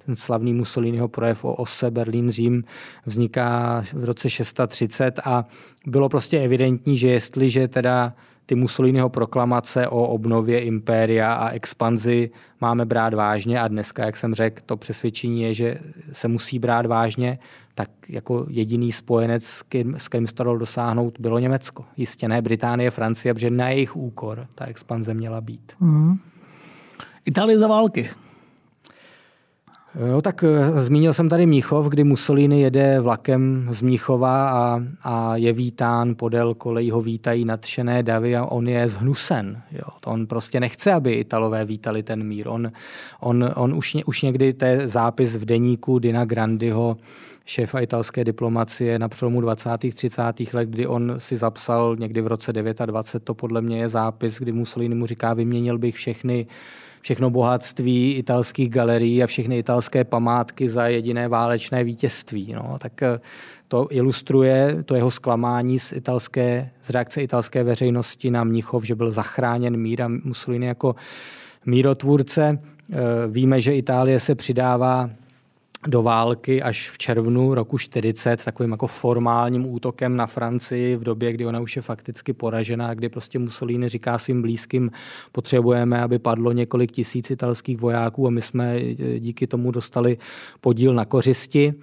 ten 0.06 0.16
slavný 0.16 0.54
Mussoliniho 0.54 1.08
projev 1.08 1.46
o 1.46 1.54
ose 1.54 1.92
Berlín-Řím 1.92 2.64
vzniká 3.06 3.84
v 3.94 4.04
roce 4.04 4.30
630 4.30 5.20
a 5.26 5.46
bylo 5.86 6.10
prostě 6.10 6.40
evidentní, 6.40 6.98
že 6.98 7.08
jestliže 7.08 7.68
teda 7.68 8.14
ty 8.52 8.56
Mussoliniho 8.56 9.10
proklamace 9.10 9.88
o 9.88 10.08
obnově 10.08 10.64
impéria 10.64 11.34
a 11.34 11.50
expanzi 11.50 12.30
máme 12.62 12.86
brát 12.86 13.14
vážně 13.14 13.62
a 13.62 13.68
dneska, 13.68 14.06
jak 14.06 14.18
jsem 14.18 14.34
řekl, 14.34 14.62
to 14.66 14.78
přesvědčení 14.78 15.42
je, 15.42 15.54
že 15.54 15.78
se 16.12 16.28
musí 16.28 16.60
brát 16.60 16.86
vážně, 16.86 17.40
tak 17.76 17.90
jako 18.10 18.46
jediný 18.50 18.92
spojenec, 18.92 19.44
s 19.44 19.64
kterým, 19.64 19.96
s 19.96 20.08
kterým 20.08 20.28
se 20.28 20.36
to 20.36 20.58
dosáhnout, 20.58 21.20
bylo 21.20 21.40
Německo. 21.40 21.86
Jistě 21.98 22.28
ne 22.28 22.42
Británie, 22.42 22.92
Francie, 22.92 23.34
protože 23.34 23.50
na 23.50 23.70
jejich 23.70 23.96
úkor 23.96 24.48
ta 24.56 24.66
expanze 24.66 25.14
měla 25.14 25.42
být. 25.42 25.72
Mm. 25.80 26.18
Itálie 27.26 27.60
za 27.60 27.68
války. 27.68 28.10
Jo, 29.96 30.22
tak 30.22 30.44
eh, 30.44 30.82
zmínil 30.82 31.14
jsem 31.14 31.30
tady 31.30 31.46
Míchov, 31.46 31.88
kdy 31.88 32.04
Mussolini 32.04 32.62
jede 32.62 33.00
vlakem 33.00 33.68
z 33.72 33.82
Míchova 33.82 34.50
a, 34.50 34.84
a 35.04 35.36
je 35.36 35.54
vítán, 35.54 36.16
podél 36.16 36.54
kolejí 36.54 36.92
ho 36.92 37.02
vítají 37.02 37.46
nadšené 37.46 38.04
davy 38.04 38.36
a 38.36 38.46
on 38.46 38.68
je 38.68 38.88
zhnusen. 38.88 39.62
Jo. 39.72 39.84
On 40.06 40.28
prostě 40.28 40.60
nechce, 40.60 40.94
aby 40.94 41.12
Italové 41.12 41.66
vítali 41.66 42.04
ten 42.04 42.24
mír. 42.24 42.48
On, 42.48 42.72
on, 43.20 43.52
on 43.56 43.74
už, 43.74 43.98
už 44.06 44.22
někdy, 44.22 44.56
je 44.66 44.88
zápis 44.88 45.36
v 45.36 45.46
deníku 45.46 46.00
Dina 46.00 46.26
Grandiho, 46.26 46.98
šéfa 47.46 47.80
italské 47.80 48.24
diplomacie 48.24 49.00
na 49.00 49.10
přelomu 49.10 49.42
20. 49.42 49.70
30. 49.94 50.22
let, 50.54 50.70
kdy 50.70 50.88
on 50.88 51.14
si 51.18 51.38
zapsal 51.38 51.96
někdy 52.00 52.22
v 52.22 52.28
roce 52.28 52.54
29, 52.54 53.24
to 53.24 53.34
podle 53.34 53.62
mě 53.62 53.80
je 53.80 53.88
zápis, 53.88 54.40
kdy 54.40 54.52
Mussolini 54.52 54.96
mu 54.96 55.06
říká, 55.06 55.34
vyměnil 55.34 55.78
bych 55.78 55.96
všechny 55.96 56.48
všechno 57.02 57.30
bohatství 57.30 58.14
italských 58.14 58.70
galerií 58.70 59.24
a 59.24 59.28
všechny 59.28 59.58
italské 59.58 60.04
památky 60.04 60.70
za 60.70 60.88
jediné 60.88 61.28
válečné 61.28 61.84
vítězství. 61.84 62.54
No, 62.54 62.78
tak 62.80 63.04
eh, 63.04 63.20
to 63.68 63.88
ilustruje 63.90 64.84
to 64.86 64.96
jeho 64.96 65.12
zklamání 65.12 65.80
z, 65.80 65.92
italské, 65.92 66.70
z 66.82 66.90
reakce 66.90 67.22
italské 67.22 67.64
veřejnosti 67.64 68.32
na 68.32 68.44
Mnichov, 68.44 68.84
že 68.84 68.96
byl 68.96 69.12
zachráněn 69.12 69.78
mír 69.78 70.02
a 70.02 70.08
Mussolini 70.08 70.66
jako 70.66 70.96
mírotvůrce. 71.66 72.60
Eh, 72.92 72.96
víme, 73.28 73.62
že 73.62 73.76
Itálie 73.76 74.20
se 74.20 74.36
přidává 74.36 75.10
do 75.88 76.02
války 76.02 76.62
až 76.62 76.90
v 76.90 76.98
červnu 76.98 77.54
roku 77.54 77.78
40 77.78 78.46
takovým 78.46 78.72
jako 78.72 78.88
formálním 78.88 79.74
útokem 79.74 80.16
na 80.16 80.28
Francii 80.28 80.96
v 80.96 81.04
době, 81.04 81.34
kdy 81.34 81.46
ona 81.46 81.60
už 81.60 81.76
je 81.76 81.82
fakticky 81.82 82.34
poražena, 82.34 82.94
kdy 82.94 83.10
prostě 83.10 83.40
Mussolini 83.40 83.90
říká 83.90 84.18
svým 84.18 84.42
blízkým, 84.42 84.92
potřebujeme, 85.32 86.02
aby 86.02 86.20
padlo 86.20 86.52
několik 86.52 86.92
tisíc 86.92 87.32
italských 87.32 87.78
vojáků 87.78 88.28
a 88.28 88.30
my 88.30 88.42
jsme 88.42 88.76
eh, 88.76 89.20
díky 89.20 89.48
tomu 89.48 89.72
dostali 89.72 90.18
podíl 90.62 90.94
na 90.94 91.06
kořisti 91.06 91.74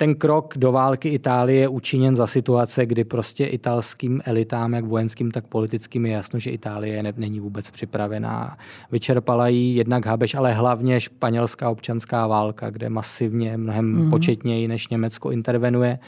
ten 0.00 0.14
krok 0.14 0.54
do 0.56 0.72
války 0.72 1.08
Itálie 1.08 1.60
je 1.60 1.68
učiněn 1.68 2.16
za 2.16 2.26
situace, 2.26 2.86
kdy 2.86 3.04
prostě 3.04 3.46
italským 3.46 4.20
elitám, 4.24 4.72
jak 4.72 4.84
vojenským, 4.84 5.30
tak 5.30 5.46
politickým, 5.46 6.06
je 6.06 6.12
jasno, 6.12 6.38
že 6.38 6.50
Itálie 6.50 7.02
ne, 7.02 7.12
není 7.16 7.40
vůbec 7.40 7.70
připravená. 7.70 8.56
Vyčerpala 8.92 9.48
jí 9.48 9.76
jednak 9.76 10.06
Habeš, 10.06 10.34
ale 10.34 10.52
hlavně 10.52 11.00
španělská 11.00 11.70
občanská 11.70 12.26
válka, 12.26 12.70
kde 12.70 12.88
masivně, 12.88 13.56
mnohem 13.56 13.84
mm. 13.86 14.10
početněji 14.10 14.68
než 14.68 14.88
Německo 14.88 15.30
intervenuje 15.30 15.98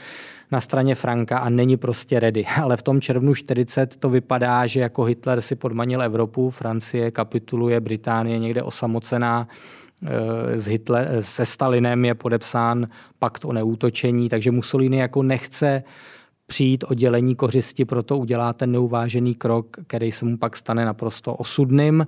na 0.53 0.61
straně 0.61 0.95
Franka 0.95 1.39
a 1.39 1.49
není 1.49 1.77
prostě 1.77 2.21
ready. 2.21 2.45
Ale 2.63 2.77
v 2.77 2.83
tom 2.83 3.01
červnu 3.01 3.35
40 3.35 3.97
to 3.97 4.11
vypadá, 4.11 4.67
že 4.67 4.81
jako 4.81 5.05
Hitler 5.05 5.41
si 5.41 5.57
podmanil 5.57 6.03
Evropu, 6.03 6.51
Francie 6.51 7.11
kapituluje, 7.11 7.81
Británie 7.81 8.39
někde 8.39 8.63
osamocená, 8.63 9.49
s 10.55 10.67
Hitler, 10.67 11.17
se 11.21 11.47
Stalinem 11.47 12.05
je 12.05 12.15
podepsán 12.15 12.87
pakt 13.19 13.45
o 13.45 13.53
neútočení, 13.53 14.29
takže 14.29 14.51
Mussolini 14.51 14.97
jako 14.97 15.23
nechce 15.23 15.83
přijít 16.47 16.85
o 16.89 16.95
dělení 16.95 17.35
kořisti, 17.35 17.85
proto 17.85 18.19
udělá 18.19 18.53
ten 18.53 18.73
neuvážený 18.73 19.35
krok, 19.35 19.77
který 19.87 20.13
se 20.13 20.25
mu 20.25 20.37
pak 20.37 20.57
stane 20.57 20.85
naprosto 20.85 21.35
osudným. 21.35 22.07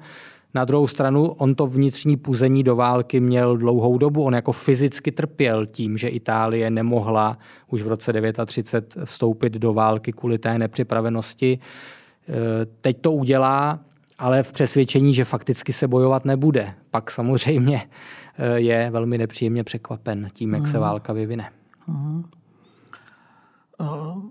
Na 0.55 0.65
druhou 0.65 0.87
stranu, 0.87 1.27
on 1.27 1.55
to 1.55 1.67
vnitřní 1.67 2.17
puzení 2.17 2.63
do 2.63 2.77
války 2.77 3.21
měl 3.21 3.57
dlouhou 3.57 3.99
dobu. 3.99 4.23
On 4.23 4.35
jako 4.35 4.53
fyzicky 4.53 5.13
trpěl 5.13 5.67
tím, 5.67 5.97
že 5.97 6.09
Itálie 6.09 6.71
nemohla 6.71 7.39
už 7.71 7.83
v 7.83 7.89
roce 7.89 8.13
39 8.47 8.97
vstoupit 9.05 9.53
do 9.53 9.73
války 9.73 10.13
kvůli 10.13 10.39
té 10.39 10.59
nepřipravenosti. 10.59 11.59
Eh, 12.29 12.33
teď 12.81 13.01
to 13.01 13.13
udělá, 13.13 13.81
ale 14.19 14.43
v 14.43 14.53
přesvědčení, 14.53 15.15
že 15.15 15.25
fakticky 15.25 15.73
se 15.73 15.89
bojovat 15.89 16.25
nebude. 16.25 16.75
Pak 16.91 17.11
samozřejmě 17.11 17.83
eh, 18.39 18.61
je 18.61 18.91
velmi 18.91 19.19
nepříjemně 19.19 19.65
překvapen 19.65 20.29
tím, 20.33 20.55
jak 20.55 20.67
se 20.67 20.77
mhm. 20.77 20.83
válka 20.83 21.13
vyvine. 21.13 21.51
Uh-huh. 21.89 22.25
Uh, 23.81 24.23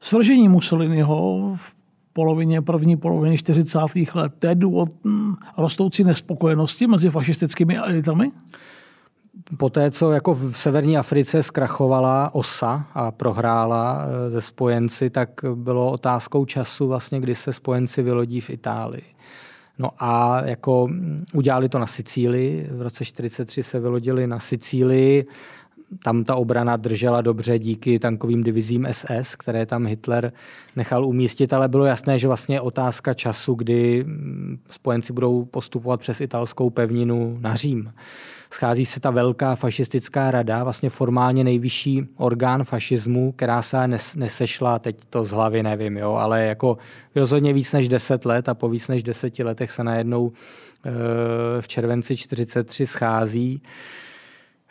svržení 0.00 0.48
Mussoliniho 0.48 1.52
v 1.56 1.74
polovině, 2.12 2.62
první 2.62 2.96
polovině 2.96 3.38
40. 3.38 3.78
let, 4.14 4.32
to 4.38 4.46
je 4.46 4.54
důvod 4.54 4.88
hm, 5.04 5.34
rostoucí 5.56 6.04
nespokojenosti 6.04 6.86
mezi 6.86 7.10
fašistickými 7.10 7.76
elitami? 7.76 8.30
Po 9.58 9.70
té, 9.70 9.90
co 9.90 10.12
jako 10.12 10.34
v 10.34 10.52
severní 10.52 10.98
Africe 10.98 11.42
zkrachovala 11.42 12.34
OSA 12.34 12.86
a 12.94 13.10
prohrála 13.10 14.04
eh, 14.04 14.30
ze 14.30 14.40
spojenci, 14.40 15.10
tak 15.10 15.30
bylo 15.54 15.90
otázkou 15.90 16.44
času, 16.44 16.88
vlastně, 16.88 17.20
kdy 17.20 17.34
se 17.34 17.52
spojenci 17.52 18.02
vylodí 18.02 18.40
v 18.40 18.50
Itálii. 18.50 19.04
No 19.78 19.88
a 19.98 20.42
jako 20.44 20.86
mm, 20.90 21.24
udělali 21.34 21.68
to 21.68 21.78
na 21.78 21.86
Sicílii, 21.86 22.68
v 22.70 22.82
roce 22.82 23.04
1943 23.04 23.62
se 23.62 23.80
vylodili 23.80 24.26
na 24.26 24.38
Sicílii, 24.38 25.26
tam 26.04 26.24
ta 26.24 26.36
obrana 26.36 26.76
držela 26.76 27.20
dobře 27.20 27.58
díky 27.58 27.98
tankovým 27.98 28.42
divizím 28.42 28.88
SS, 28.90 29.36
které 29.36 29.66
tam 29.66 29.86
Hitler 29.86 30.32
nechal 30.76 31.06
umístit, 31.06 31.52
ale 31.52 31.68
bylo 31.68 31.84
jasné, 31.84 32.18
že 32.18 32.28
vlastně 32.28 32.56
je 32.56 32.60
otázka 32.60 33.14
času, 33.14 33.54
kdy 33.54 34.04
mm, 34.04 34.58
spojenci 34.70 35.12
budou 35.12 35.44
postupovat 35.44 36.00
přes 36.00 36.20
italskou 36.20 36.70
pevninu 36.70 37.38
na 37.40 37.54
Řím 37.54 37.92
schází 38.54 38.86
se 38.86 39.00
ta 39.00 39.10
velká 39.10 39.56
fašistická 39.56 40.30
rada, 40.30 40.64
vlastně 40.64 40.90
formálně 40.90 41.44
nejvyšší 41.44 42.08
orgán 42.16 42.64
fašismu, 42.64 43.32
která 43.32 43.62
se 43.62 43.88
nesešla, 44.16 44.78
teď 44.78 44.96
to 45.10 45.24
z 45.24 45.30
hlavy 45.30 45.62
nevím, 45.62 45.96
jo, 45.96 46.12
ale 46.12 46.42
jako 46.42 46.78
rozhodně 47.16 47.52
víc 47.52 47.72
než 47.72 47.88
10 47.88 48.24
let 48.24 48.48
a 48.48 48.54
po 48.54 48.68
víc 48.68 48.88
než 48.88 49.02
deseti 49.02 49.44
letech 49.44 49.70
se 49.70 49.84
najednou 49.84 50.32
eh, 50.86 50.90
v 51.60 51.68
červenci 51.68 52.16
43 52.16 52.86
schází. 52.86 53.62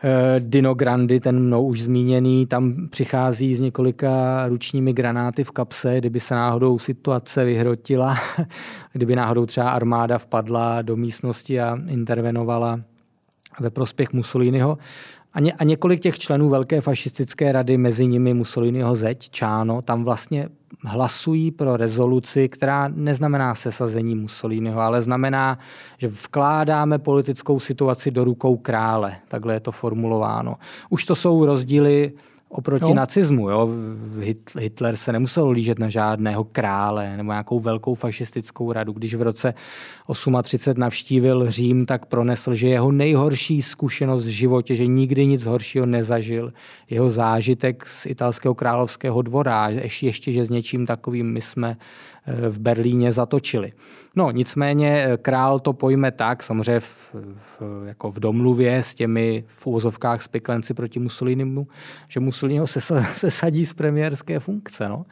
Eh, 0.03 0.39
Dino 0.39 0.73
Grandi, 0.73 1.19
ten 1.19 1.39
mnou 1.39 1.65
už 1.65 1.82
zmíněný, 1.82 2.45
tam 2.45 2.88
přichází 2.89 3.55
s 3.55 3.61
několika 3.61 4.45
ručními 4.47 4.93
granáty 4.93 5.43
v 5.43 5.51
kapse, 5.51 5.97
kdyby 5.97 6.19
se 6.19 6.36
náhodou 6.36 6.79
situace 6.79 7.45
vyhrotila, 7.45 8.17
kdyby 8.93 9.15
náhodou 9.15 9.45
třeba 9.45 9.69
armáda 9.69 10.17
vpadla 10.17 10.82
do 10.82 10.95
místnosti 10.95 11.61
a 11.61 11.79
intervenovala 11.88 12.79
ve 13.59 13.69
prospěch 13.69 14.13
Mussoliniho. 14.13 14.77
A, 15.33 15.39
ně, 15.39 15.53
a 15.53 15.63
několik 15.63 15.99
těch 15.99 16.19
členů 16.19 16.49
Velké 16.49 16.81
fašistické 16.81 17.51
rady, 17.51 17.77
mezi 17.77 18.07
nimi 18.07 18.33
Mussoliniho 18.33 18.95
zeď, 18.95 19.29
Čáno, 19.29 19.81
tam 19.81 20.03
vlastně 20.03 20.49
hlasují 20.85 21.51
pro 21.51 21.77
rezoluci, 21.77 22.49
která 22.49 22.87
neznamená 22.87 23.55
sesazení 23.55 24.15
Mussoliniho, 24.15 24.81
ale 24.81 25.01
znamená, 25.01 25.57
že 25.97 26.07
vkládáme 26.07 26.99
politickou 26.99 27.59
situaci 27.59 28.11
do 28.11 28.23
rukou 28.23 28.57
krále. 28.57 29.15
Takhle 29.27 29.53
je 29.53 29.59
to 29.59 29.71
formulováno. 29.71 30.55
Už 30.89 31.05
to 31.05 31.15
jsou 31.15 31.45
rozdíly 31.45 32.11
oproti 32.51 32.85
jo. 32.85 32.93
nacismu. 32.93 33.49
Jo? 33.49 33.69
Hitler 34.59 34.95
se 34.95 35.11
nemusel 35.11 35.49
lížet 35.49 35.79
na 35.79 35.89
žádného 35.89 36.43
krále 36.43 37.17
nebo 37.17 37.31
nějakou 37.31 37.59
velkou 37.59 37.95
fašistickou 37.95 38.71
radu. 38.71 38.93
Když 38.93 39.15
v 39.15 39.21
roce 39.21 39.53
38 40.43 40.79
navštívil 40.79 41.51
Řím, 41.51 41.85
tak 41.85 42.05
pronesl, 42.05 42.53
že 42.53 42.67
jeho 42.67 42.91
nejhorší 42.91 43.61
zkušenost 43.61 44.25
v 44.25 44.29
životě, 44.29 44.75
že 44.75 44.87
nikdy 44.87 45.25
nic 45.25 45.45
horšího 45.45 45.85
nezažil, 45.85 46.53
jeho 46.89 47.09
zážitek 47.09 47.87
z 47.87 48.05
italského 48.05 48.55
královského 48.55 49.21
dvora, 49.21 49.69
ještě, 49.69 50.05
ještě 50.05 50.31
že 50.31 50.45
s 50.45 50.49
něčím 50.49 50.85
takovým 50.85 51.33
my 51.33 51.41
jsme 51.41 51.77
v 52.28 52.59
Berlíně 52.59 53.11
zatočili. 53.11 53.72
No 54.15 54.32
nicméně 54.32 55.05
eh, 55.05 55.17
král 55.17 55.59
to 55.59 55.74
pojme 55.74 56.11
tak, 56.11 56.43
samozřejmě 56.43 56.80
v, 56.80 57.15
v, 57.36 57.61
jako 57.86 58.11
v 58.11 58.19
domluvě 58.19 58.78
s 58.78 58.95
těmi 58.95 59.43
v 59.47 59.67
úvozovkách 59.67 60.22
spiklenci 60.22 60.74
proti 60.74 60.99
Mussolinimu, 60.99 61.67
že 62.07 62.19
Mussolini 62.19 62.59
ho 62.59 62.67
sesadí 63.13 63.65
z 63.72 63.74
premiérské 63.74 64.39
funkce. 64.39 64.89
No. 64.89 65.05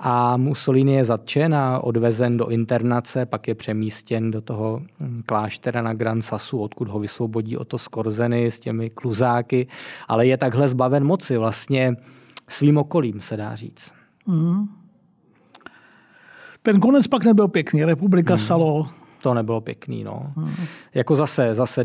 A 0.00 0.36
Mussolini 0.36 0.94
je 0.94 1.04
zatčen 1.04 1.54
a 1.54 1.78
odvezen 1.78 2.36
do 2.36 2.48
internace, 2.48 3.26
pak 3.26 3.48
je 3.48 3.54
přemístěn 3.54 4.30
do 4.30 4.40
toho 4.40 4.82
hm, 5.00 5.22
kláštera 5.26 5.82
na 5.82 5.94
Gran 5.94 6.22
Sasu, 6.22 6.58
odkud 6.58 6.88
ho 6.88 6.98
vysvobodí 6.98 7.56
o 7.56 7.64
to 7.64 7.78
skorzeny 7.78 8.46
s 8.46 8.58
těmi 8.58 8.90
kluzáky, 8.90 9.66
ale 10.08 10.26
je 10.26 10.36
takhle 10.36 10.68
zbaven 10.68 11.04
moci 11.04 11.36
vlastně 11.36 11.96
svým 12.48 12.78
okolím, 12.78 13.20
se 13.20 13.36
dá 13.36 13.54
říct. 13.54 13.92
Mm. 14.26 14.83
Ten 16.66 16.80
konec 16.80 17.06
pak 17.06 17.24
nebyl 17.24 17.48
pěkný. 17.48 17.84
Republika 17.84 18.34
hmm. 18.34 18.38
Salo 18.38 18.86
to 19.22 19.34
nebylo 19.34 19.60
pěkný. 19.60 20.04
No. 20.04 20.32
Hmm. 20.36 20.54
Jako 20.94 21.16
zase, 21.16 21.54
zase 21.54 21.84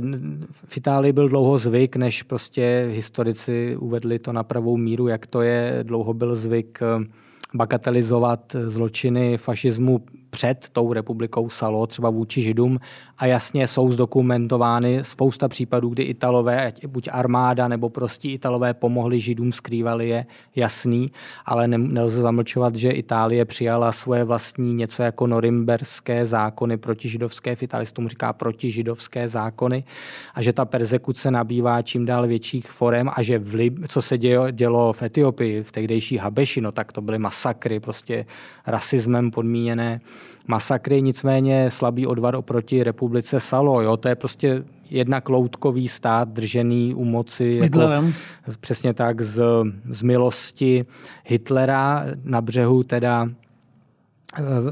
v 0.54 0.78
Itálii 0.78 1.14
byl 1.14 1.30
dlouho 1.30 1.58
zvyk, 1.58 1.96
než 1.96 2.24
prostě 2.24 2.90
historici 2.92 3.78
uvedli 3.80 4.20
to 4.20 4.34
na 4.34 4.44
pravou 4.44 4.78
míru, 4.78 5.08
jak 5.08 5.28
to 5.28 5.42
je. 5.42 5.80
Dlouho 5.84 6.14
byl 6.14 6.36
zvyk 6.36 6.80
eh, 6.82 7.06
bagatelizovat 7.54 8.56
zločiny 8.66 9.38
fašismu 9.38 10.02
před 10.30 10.70
tou 10.72 10.94
republikou 10.94 11.50
Salo, 11.50 11.88
třeba 11.88 12.10
vůči 12.10 12.42
Židům. 12.42 12.80
A 13.18 13.26
jasně 13.26 13.68
jsou 13.68 13.92
zdokumentovány 13.92 15.00
spousta 15.04 15.48
případů, 15.48 15.90
kdy 15.90 16.04
Italové, 16.04 16.74
buď 16.88 17.10
armáda 17.12 17.68
nebo 17.68 17.90
prostě 17.90 18.30
Italové 18.30 18.74
pomohli 18.74 19.20
Židům, 19.20 19.52
skrývali 19.52 20.10
je, 20.10 20.26
jasný, 20.56 21.12
ale 21.46 21.68
ne, 21.68 21.78
nelze 21.78 22.22
zamlčovat, 22.22 22.76
že 22.76 22.90
Itálie 22.90 23.46
přijala 23.46 23.92
svoje 23.92 24.24
vlastní 24.24 24.74
něco 24.74 25.04
jako 25.04 25.28
norimberské 25.28 26.26
zákony 26.26 26.78
protižidovské, 26.78 27.56
v 27.56 27.64
Itálii 27.64 27.88
tomu 27.88 28.08
říká 28.08 28.34
protižidovské 28.34 29.28
zákony. 29.28 29.84
A 30.34 30.42
že 30.42 30.54
ta 30.54 30.66
persekuce 30.66 31.32
nabývá 31.32 31.82
čím 31.82 32.06
dál 32.06 32.28
větších 32.28 32.72
forem 32.72 33.10
a 33.14 33.24
že 33.24 33.40
v 33.40 33.54
Lib, 33.54 33.80
co 33.88 34.02
se 34.02 34.18
dělo, 34.18 34.52
dělo 34.52 34.94
v 34.94 35.04
Etiopii, 35.04 35.64
v 35.64 35.72
tehdejší 35.72 36.18
Habeši, 36.18 36.62
no 36.62 36.72
tak 36.72 36.92
to 36.92 37.02
byly 37.02 37.20
mas 37.20 37.40
masakry, 37.40 37.80
prostě 37.80 38.26
rasismem 38.68 39.32
podmíněné 39.32 40.02
masakry, 40.48 41.02
nicméně 41.02 41.70
slabý 41.70 42.08
odvar 42.08 42.36
oproti 42.36 42.84
republice 42.84 43.40
Salo. 43.40 43.82
Jo? 43.82 43.98
To 43.98 44.08
je 44.08 44.16
prostě 44.16 44.64
jednak 44.90 45.30
loutkový 45.30 45.88
stát 45.88 46.30
držený 46.30 46.94
u 46.96 47.06
moci 47.06 47.60
jako, 47.62 47.80
přesně 48.60 48.94
tak 48.94 49.22
z, 49.22 49.42
z 49.90 50.02
milosti 50.02 50.86
Hitlera 51.26 52.06
na 52.24 52.42
břehu 52.42 52.84
teda 52.84 53.30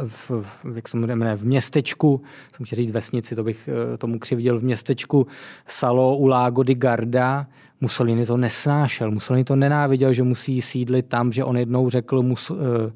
v, 0.08 0.32
v, 0.41 0.66
jak 0.76 0.88
se 0.88 0.98
jmenuje, 0.98 1.36
v 1.36 1.45
městečku, 1.45 2.22
jsem 2.56 2.66
chtěl 2.66 2.76
říct 2.76 2.91
vesnici, 2.91 3.36
to 3.36 3.43
bych 3.43 3.70
eh, 3.93 3.98
tomu 3.98 4.20
křivděl, 4.20 4.60
v 4.60 4.64
městečku 4.64 5.28
Salo 5.68 6.18
u 6.18 6.28
Lago 6.28 6.64
di 6.64 6.76
Garda. 6.76 7.48
Mussolini 7.82 8.26
to 8.26 8.38
nesnášel, 8.38 9.12
Mussolini 9.12 9.43
to 9.43 9.56
nenáviděl, 9.56 10.14
že 10.14 10.24
musí 10.24 10.62
sídlit 10.62 11.06
tam, 11.06 11.32
že 11.32 11.43
on 11.43 11.58
jednou 11.58 11.89
řekl, 11.89 12.22
mus, 12.22 12.52
eh, 12.52 12.91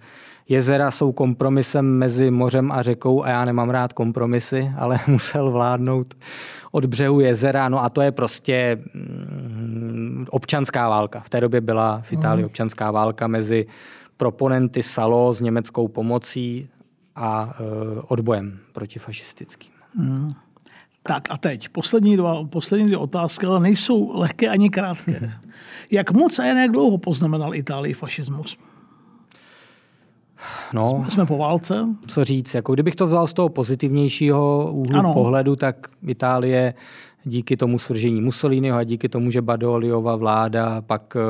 jezera 0.52 0.92
jsou 0.92 1.12
kompromisem 1.12 1.98
mezi 1.98 2.32
mořem 2.32 2.72
a 2.72 2.82
řekou 2.82 3.24
a 3.24 3.30
já 3.30 3.46
nemám 3.46 3.70
rád 3.70 3.94
kompromisy, 3.94 4.72
ale 4.78 5.00
musel 5.08 5.52
vládnout 5.52 6.14
od 6.72 6.86
břehu 6.86 7.20
jezera. 7.20 7.70
No 7.70 7.84
a 7.84 7.90
to 7.90 8.02
je 8.02 8.12
prostě 8.12 8.82
mm, 8.94 10.26
občanská 10.30 10.90
válka. 10.90 11.20
V 11.20 11.30
té 11.30 11.42
době 11.42 11.62
byla 11.62 12.02
v 12.02 12.14
Itálii 12.14 12.44
mhm. 12.44 12.46
občanská 12.46 12.92
válka 12.92 13.28
mezi 13.28 13.66
proponenty 14.18 14.84
Salo 14.84 15.34
s 15.34 15.42
německou 15.42 15.88
pomocí 15.88 16.70
a 17.16 17.54
e, 17.60 17.64
odbojem 18.08 18.60
protifašistickým. 18.74 19.74
Hmm. 19.96 20.34
Tak 21.04 21.28
a 21.30 21.38
teď, 21.38 21.70
poslední, 21.70 22.18
dva, 22.18 22.44
poslední 22.44 22.86
dvě 22.86 22.98
otázky, 22.98 23.46
ale 23.46 23.60
nejsou 23.60 24.20
lehké 24.20 24.50
ani 24.50 24.70
krátké. 24.70 25.32
Jak 25.92 26.12
moc 26.12 26.40
a 26.40 26.46
jak 26.46 26.72
dlouho 26.72 26.98
poznamenal 26.98 27.56
Itálii 27.56 27.94
fašismus? 27.94 28.58
No, 30.74 31.06
jsme, 31.10 31.26
po 31.26 31.38
válce. 31.38 31.86
Co 32.08 32.24
říct, 32.24 32.54
jako 32.54 32.74
kdybych 32.74 32.96
to 32.96 33.08
vzal 33.08 33.28
z 33.28 33.34
toho 33.34 33.50
pozitivnějšího 33.50 34.70
úhlu 34.72 35.00
ano. 35.00 35.14
pohledu, 35.14 35.56
tak 35.56 35.88
Itálie 36.08 36.74
díky 37.24 37.58
tomu 37.58 37.80
svržení 37.80 38.22
Mussoliniho 38.22 38.78
a 38.78 38.84
díky 38.84 39.10
tomu, 39.10 39.32
že 39.32 39.42
Badoliova 39.42 40.16
vláda 40.16 40.82
pak 40.82 41.16
eh, 41.16 41.22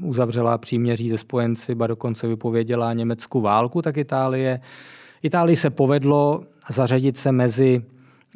uzavřela 0.00 0.58
příměří 0.58 1.10
ze 1.10 1.18
spojenci, 1.18 1.74
ba 1.74 1.86
dokonce 1.86 2.26
vypověděla 2.26 2.92
německou 2.92 3.40
válku, 3.40 3.82
tak 3.82 3.96
Itálie, 3.96 4.60
Itálii 5.22 5.56
se 5.56 5.70
povedlo 5.70 6.42
zařadit 6.70 7.16
se 7.16 7.32
mezi 7.32 7.82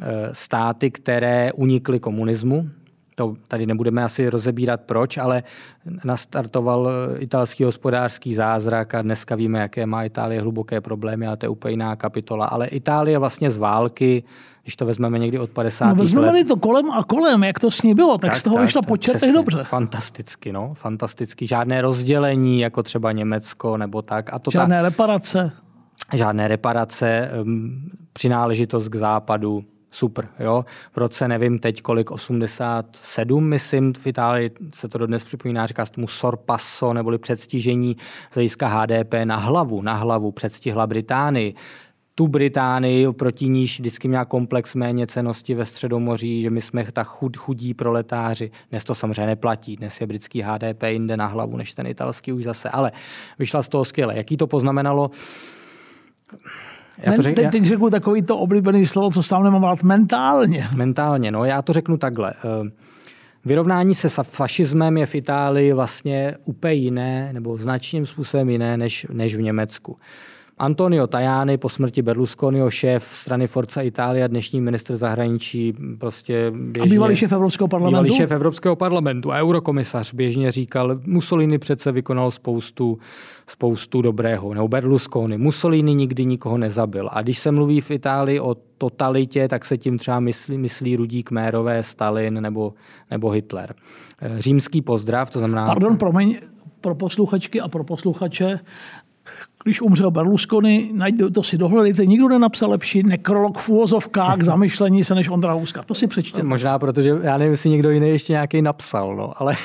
eh, 0.03 0.07
státy, 0.33 0.91
které 0.91 1.53
unikly 1.53 2.01
komunismu, 2.01 2.69
to 3.19 3.35
tady 3.49 3.67
nebudeme 3.67 4.05
asi 4.05 4.29
rozebírat 4.29 4.81
proč, 4.81 5.17
ale 5.17 5.43
nastartoval 6.05 6.89
eh, 6.91 7.19
italský 7.19 7.65
hospodářský 7.65 8.35
zázrak 8.35 8.95
a 8.95 9.03
dneska 9.03 9.35
víme, 9.35 9.61
jaké 9.61 9.87
má 9.87 10.05
Itálie 10.05 10.41
hluboké 10.41 10.81
problémy 10.81 11.27
a 11.27 11.37
to 11.37 11.47
je 11.47 11.51
úplně 11.51 11.73
jiná 11.73 11.97
kapitola. 11.97 12.47
Ale 12.47 12.67
Itálie 12.67 13.19
vlastně 13.19 13.51
z 13.51 13.59
války 13.59 14.23
když 14.67 14.77
to 14.77 14.87
vezmeme 14.87 15.19
někdy 15.19 15.39
od 15.39 15.51
50. 15.51 15.87
No 15.87 15.95
vezmeme 15.95 16.45
to 16.45 16.57
kolem 16.57 16.91
a 16.91 17.05
kolem, 17.05 17.45
jak 17.45 17.61
to 17.61 17.71
s 17.71 17.83
ní 17.83 17.95
bylo, 17.95 18.19
tak, 18.19 18.31
tak 18.31 18.37
z 18.37 18.43
toho 18.43 18.59
vyšlo 18.59 18.83
po 18.83 18.97
četech 18.97 19.33
dobře. 19.33 19.65
Fantasticky, 19.65 20.53
no, 20.53 20.75
fantasticky. 20.75 21.47
Žádné 21.47 21.83
rozdělení, 21.83 22.61
jako 22.61 22.83
třeba 22.83 23.13
Německo 23.13 23.77
nebo 23.77 24.03
tak. 24.03 24.33
A 24.33 24.39
to 24.39 24.51
Žádné 24.51 24.77
ta, 24.77 24.83
reparace. 24.83 25.53
Žádné 26.15 26.49
reparace, 26.49 27.31
um, 27.43 27.91
přináležitost 28.13 28.89
k 28.89 28.95
západu, 28.95 29.65
super. 29.97 30.29
Jo? 30.39 30.65
V 30.93 30.97
roce, 30.97 31.29
nevím 31.29 31.59
teď 31.59 31.83
kolik, 31.83 32.11
87, 32.11 33.45
myslím, 33.45 33.95
v 33.95 34.07
Itálii 34.07 34.51
se 34.75 34.89
to 34.89 34.99
dodnes 34.99 35.25
připomíná, 35.25 35.67
říká 35.67 35.87
se 35.87 35.93
tomu 35.93 36.09
sorpasso, 36.09 36.93
neboli 36.93 37.19
předstižení 37.19 37.97
z 38.31 38.35
hlediska 38.35 38.67
HDP 38.67 39.15
na 39.25 39.37
hlavu, 39.37 39.83
na 39.83 39.95
hlavu, 39.95 40.33
předstihla 40.33 40.87
Británii 40.87 41.55
tu 42.19 42.29
Británii, 42.29 43.13
proti 43.13 43.49
níž 43.49 43.81
vždycky 43.81 44.09
měla 44.09 44.25
komplex 44.25 44.75
méně 44.75 45.07
cenosti 45.07 45.55
ve 45.55 45.65
Středomoří, 45.65 46.43
že 46.43 46.51
my 46.51 46.63
jsme 46.63 46.93
tak 46.93 47.07
chud, 47.07 47.37
chudí 47.37 47.75
proletáři. 47.75 48.51
Dnes 48.71 48.85
to 48.85 48.95
samozřejmě 48.95 49.27
neplatí, 49.27 49.77
dnes 49.77 50.01
je 50.01 50.07
britský 50.07 50.43
HDP 50.43 50.83
jinde 50.87 51.17
na 51.17 51.27
hlavu 51.27 51.57
než 51.57 51.73
ten 51.73 51.87
italský 51.87 52.33
už 52.33 52.45
zase, 52.45 52.71
ale 52.71 52.93
vyšla 53.39 53.63
z 53.63 53.69
toho 53.69 53.85
skvěle. 53.85 54.17
Jaký 54.17 54.37
to 54.37 54.47
poznamenalo? 54.47 55.11
Já 56.99 57.13
to 57.13 57.23
řek, 57.23 57.37
teď, 57.37 57.51
teď 57.51 57.63
řeknu 57.63 57.91
takový 57.91 58.23
to 58.23 58.39
oblíbený 58.39 58.87
slovo, 58.87 59.11
co 59.11 59.23
sám 59.23 59.45
nemám 59.45 59.63
rád, 59.63 59.83
mentálně. 59.83 60.67
Mentálně, 60.75 61.31
no 61.31 61.45
já 61.45 61.63
to 61.63 61.73
řeknu 61.73 61.97
takhle. 61.97 62.33
Eh, 62.33 62.71
vyrovnání 63.45 63.95
se 63.95 64.09
s 64.09 64.23
fašismem 64.23 64.97
je 64.97 65.07
v 65.07 65.15
Itálii 65.15 65.73
vlastně 65.73 66.35
úplně 66.45 66.75
jiné, 66.75 67.33
nebo 67.33 67.57
značným 67.57 68.07
způsobem 68.07 68.51
jiné 68.51 68.77
než, 68.77 69.07
než 69.13 69.35
v 69.35 69.43
Německu. 69.43 69.97
Antonio 70.59 71.07
Tajani 71.07 71.59
po 71.59 71.69
smrti 71.69 72.03
Berlusconiho, 72.03 72.71
šéf 72.71 73.05
strany 73.05 73.47
Forza 73.47 73.83
Italia, 73.83 74.27
dnešní 74.27 74.61
minister 74.61 74.97
zahraničí, 74.97 75.75
prostě 75.99 76.53
běžně, 76.55 76.83
A 76.83 76.87
bývalý 76.87 77.17
šéf 77.17 77.33
Evropského 77.33 77.69
parlamentu? 77.69 78.03
Bývalý 78.03 78.17
šéf 78.17 78.31
Evropského 78.31 78.77
parlamentu 78.77 79.33
a 79.33 79.37
eurokomisař 79.41 80.15
běžně 80.15 80.51
říkal, 80.51 81.01
Mussolini 81.07 81.59
přece 81.59 81.93
vykonal 81.93 82.31
spoustu, 82.31 82.99
spoustu 83.47 84.03
dobrého, 84.03 84.55
nebo 84.55 84.69
Berlusconi. 84.69 85.39
Mussolini 85.39 85.95
nikdy 85.95 86.25
nikoho 86.25 86.59
nezabil. 86.59 87.09
A 87.13 87.23
když 87.23 87.39
se 87.39 87.51
mluví 87.51 87.81
v 87.81 87.91
Itálii 87.91 88.41
o 88.41 88.57
totalitě, 88.79 89.49
tak 89.49 89.65
se 89.65 89.79
tím 89.79 89.99
třeba 89.99 90.21
myslí, 90.21 90.59
myslí 90.59 90.97
Rudí 90.97 91.23
Kmérové, 91.23 91.83
Stalin 91.83 92.41
nebo, 92.41 92.75
nebo 93.11 93.31
Hitler. 93.31 93.75
Římský 94.39 94.83
pozdrav, 94.83 95.31
to 95.31 95.39
znamená... 95.39 95.67
Pardon, 95.67 95.97
promiň, 95.97 96.37
pro 96.81 96.95
posluchačky 96.95 97.61
a 97.61 97.69
pro 97.69 97.85
posluchače 97.85 98.59
když 99.67 99.81
umřel 99.81 100.11
Berlusconi, 100.11 100.91
najde, 100.93 101.31
to 101.31 101.43
si 101.43 101.59
dohledejte, 101.59 102.07
nikdo 102.07 102.29
nenapsal 102.29 102.71
lepší 102.71 103.03
nekrolog 103.03 103.59
v 103.59 103.69
úvozovkách 103.69 104.43
zamyšlení 104.43 105.05
se 105.05 105.15
než 105.15 105.29
Ondra 105.29 105.53
Houska. 105.53 105.83
To 105.83 105.95
si 105.95 106.07
přečtěte. 106.07 106.43
Možná, 106.43 106.79
protože 106.79 107.15
já 107.23 107.39
nevím, 107.39 107.51
jestli 107.51 107.71
někdo 107.71 107.91
jiný 107.91 108.09
ještě 108.09 108.33
nějaký 108.33 108.63
napsal, 108.63 109.17
no, 109.17 109.33
ale... 109.37 109.57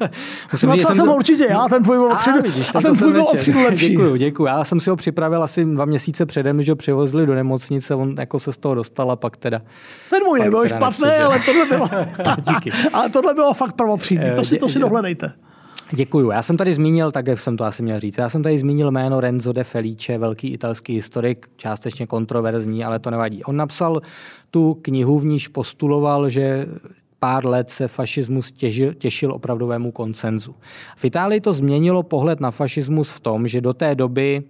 Musím 0.52 0.68
napsal 0.68 0.86
jsem, 0.86 0.96
jsem 0.96 1.06
to... 1.06 1.14
určitě 1.14 1.46
já, 1.50 1.68
ten 1.68 1.82
tvůj 1.82 1.96
byl 1.96 2.08
vidíš, 2.42 2.74
a 2.74 2.80
ten 2.80 2.96
tvůj 2.96 3.12
byl 3.12 3.26
lepší. 3.64 3.88
Děkuju, 3.88 4.16
děkuju. 4.16 4.46
Já 4.46 4.64
jsem 4.64 4.80
si 4.80 4.90
ho 4.90 4.96
připravil 4.96 5.42
asi 5.42 5.64
dva 5.64 5.84
měsíce 5.84 6.26
předem, 6.26 6.56
když 6.56 6.68
ho 6.68 6.76
přivozili 6.76 7.26
do 7.26 7.34
nemocnice, 7.34 7.94
on 7.94 8.14
jako 8.18 8.38
se 8.40 8.52
z 8.52 8.58
toho 8.58 8.74
dostal 8.74 9.10
a 9.10 9.16
pak 9.16 9.36
teda... 9.36 9.62
Ten 10.10 10.24
můj 10.24 10.40
nebyl 10.40 10.68
špatný, 10.68 11.10
ale 11.10 11.40
tohle 11.46 11.66
bylo... 11.66 11.88
Díky. 12.54 12.70
ale 12.92 13.10
tohle 13.10 13.34
bylo 13.34 13.54
fakt 13.54 13.72
prvotřídní, 13.72 14.30
to 14.36 14.44
si, 14.44 14.58
to 14.58 14.68
si 14.68 14.78
dohledejte. 14.78 15.32
Děkuju. 15.92 16.30
Já 16.30 16.42
jsem 16.42 16.56
tady 16.56 16.74
zmínil, 16.74 17.12
tak 17.12 17.26
jak 17.26 17.40
jsem 17.40 17.56
to 17.56 17.64
asi 17.64 17.82
měl 17.82 18.00
říct, 18.00 18.18
já 18.18 18.28
jsem 18.28 18.42
tady 18.42 18.58
zmínil 18.58 18.90
jméno 18.90 19.20
Renzo 19.20 19.52
de 19.52 19.64
Felice, 19.64 20.18
velký 20.18 20.48
italský 20.48 20.94
historik, 20.94 21.50
částečně 21.56 22.06
kontroverzní, 22.06 22.84
ale 22.84 22.98
to 22.98 23.10
nevadí. 23.10 23.44
On 23.44 23.56
napsal 23.56 24.00
tu 24.50 24.74
knihu, 24.82 25.18
v 25.18 25.24
níž 25.24 25.48
postuloval, 25.48 26.28
že 26.28 26.66
pár 27.18 27.46
let 27.46 27.70
se 27.70 27.88
fašismus 27.88 28.50
těžil, 28.50 28.94
těšil 28.94 29.32
opravdovému 29.32 29.92
koncenzu. 29.92 30.54
V 30.96 31.04
Itálii 31.04 31.40
to 31.40 31.52
změnilo 31.52 32.02
pohled 32.02 32.40
na 32.40 32.50
fašismus 32.50 33.10
v 33.10 33.20
tom, 33.20 33.48
že 33.48 33.60
do 33.60 33.74
té 33.74 33.94
doby 33.94 34.42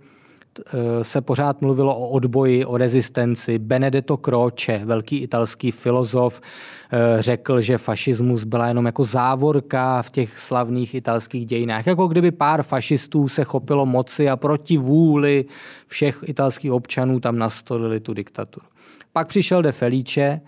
se 1.03 1.20
pořád 1.20 1.62
mluvilo 1.62 1.96
o 1.96 2.09
odboji, 2.09 2.64
o 2.64 2.76
rezistenci. 2.76 3.59
Benedetto 3.59 4.16
Croce, 4.16 4.80
velký 4.84 5.18
italský 5.18 5.70
filozof, 5.70 6.40
eh, 6.40 7.22
řekl, 7.22 7.61
že 7.61 7.78
fašismus 7.78 8.44
byla 8.44 8.68
jenom 8.68 8.86
jako 8.86 9.05
závorka 9.05 10.03
v 10.03 10.11
těch 10.11 10.38
slavných 10.38 10.94
italských 10.94 11.46
dějinách. 11.46 11.86
Jako 11.86 12.07
kdyby 12.07 12.30
pár 12.30 12.62
fašistů 12.62 13.28
se 13.28 13.44
chopilo 13.44 13.86
moci 13.86 14.28
a 14.28 14.36
proti 14.36 14.78
vůli 14.78 15.44
všech 15.86 16.24
italských 16.26 16.72
občanů 16.72 17.20
tam 17.20 17.38
nastolili 17.38 18.01
tu 18.01 18.14
diktaturu. 18.14 18.66
Pak 19.12 19.28
přišel 19.28 19.62
de 19.62 19.72
Felice, 19.72 20.40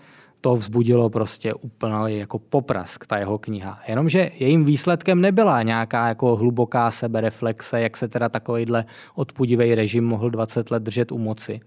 to 0.43 0.55
vzbudilo 0.55 1.09
prostě 1.09 1.53
úplně 1.53 2.17
jako 2.17 2.39
poprask, 2.39 3.07
ta 3.07 3.17
jeho 3.17 3.37
kniha. 3.37 3.79
Jenomže 3.87 4.31
jejím 4.39 4.65
výsledkem 4.65 5.21
nebyla 5.21 5.63
nějaká 5.63 6.07
jako 6.07 6.35
hluboká 6.35 6.91
sebereflexe, 6.91 7.81
jak 7.81 7.97
se 7.97 8.07
teda 8.07 8.29
takovýhle 8.29 8.85
odpudivý 9.15 9.75
režim 9.75 10.03
mohl 10.05 10.29
20 10.29 10.71
let 10.71 10.83
držet 10.83 11.11
u 11.11 11.17
moci. 11.17 11.59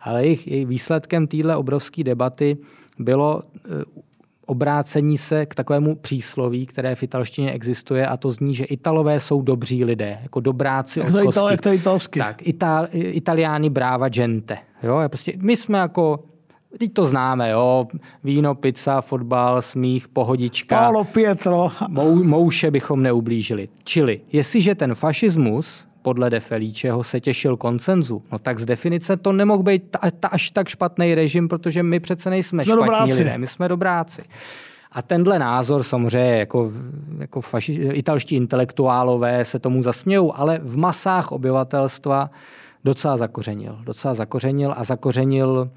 Ale 0.00 0.24
jejich, 0.24 0.46
jejich 0.46 0.66
výsledkem 0.66 1.26
téhle 1.26 1.56
obrovské 1.56 2.04
debaty 2.04 2.56
bylo 2.98 3.42
eh, 3.42 3.84
obrácení 4.46 5.18
se 5.18 5.46
k 5.46 5.54
takovému 5.54 5.94
přísloví, 5.94 6.66
které 6.66 6.94
v 6.94 7.02
italštině 7.02 7.52
existuje 7.52 8.06
a 8.06 8.16
to 8.16 8.30
zní, 8.30 8.54
že 8.54 8.64
Italové 8.64 9.20
jsou 9.20 9.42
dobří 9.42 9.84
lidé, 9.84 10.18
jako 10.22 10.40
dobráci 10.40 11.00
od 11.00 11.24
kosti. 11.24 11.40
Jak 11.50 11.60
to 11.60 11.72
italsky? 11.72 12.20
Tak, 12.20 12.46
Ital, 12.46 12.88
Italiáni 12.92 13.70
bráva 13.70 14.08
gente. 14.08 14.58
Jo? 14.82 15.02
Prostě 15.08 15.32
my 15.42 15.56
jsme 15.56 15.78
jako 15.78 16.33
Teď 16.78 16.92
to 16.92 17.06
známe, 17.06 17.50
jo. 17.50 17.86
Víno, 18.24 18.54
pizza, 18.54 19.00
fotbal, 19.00 19.62
smích, 19.62 20.08
pohodička. 20.08 20.78
Paolo 20.78 21.04
Pietro. 21.04 21.68
Mou, 21.88 22.24
mouše 22.24 22.70
bychom 22.70 23.02
neublížili. 23.02 23.68
Čili, 23.84 24.20
jestliže 24.32 24.74
ten 24.74 24.94
fašismus 24.94 25.86
podle 26.02 26.30
De 26.30 26.40
Feliceho 26.40 27.04
se 27.04 27.20
těšil 27.20 27.56
koncenzu, 27.56 28.22
no 28.32 28.38
tak 28.38 28.58
z 28.58 28.64
definice 28.64 29.16
to 29.16 29.32
nemohl 29.32 29.62
být 29.62 29.84
ta, 29.90 30.10
ta, 30.20 30.28
až 30.28 30.50
tak 30.50 30.68
špatný 30.68 31.14
režim, 31.14 31.48
protože 31.48 31.82
my 31.82 32.00
přece 32.00 32.30
nejsme 32.30 32.64
jsme 32.64 32.64
špatní 32.64 32.86
dobráci. 32.86 33.22
lidé, 33.22 33.38
my 33.38 33.46
jsme 33.46 33.68
dobráci. 33.68 34.22
A 34.92 35.02
tenhle 35.02 35.38
názor 35.38 35.82
samozřejmě 35.82 36.38
jako, 36.38 36.72
jako 37.18 37.40
faši, 37.40 37.72
italští 37.72 38.36
intelektuálové 38.36 39.44
se 39.44 39.58
tomu 39.58 39.82
zasmějou, 39.82 40.36
ale 40.36 40.60
v 40.62 40.76
masách 40.76 41.32
obyvatelstva 41.32 42.30
docela 42.84 43.16
zakořenil. 43.16 43.78
Docela 43.84 44.14
zakořenil 44.14 44.74
a 44.76 44.84
zakořenil 44.84 45.70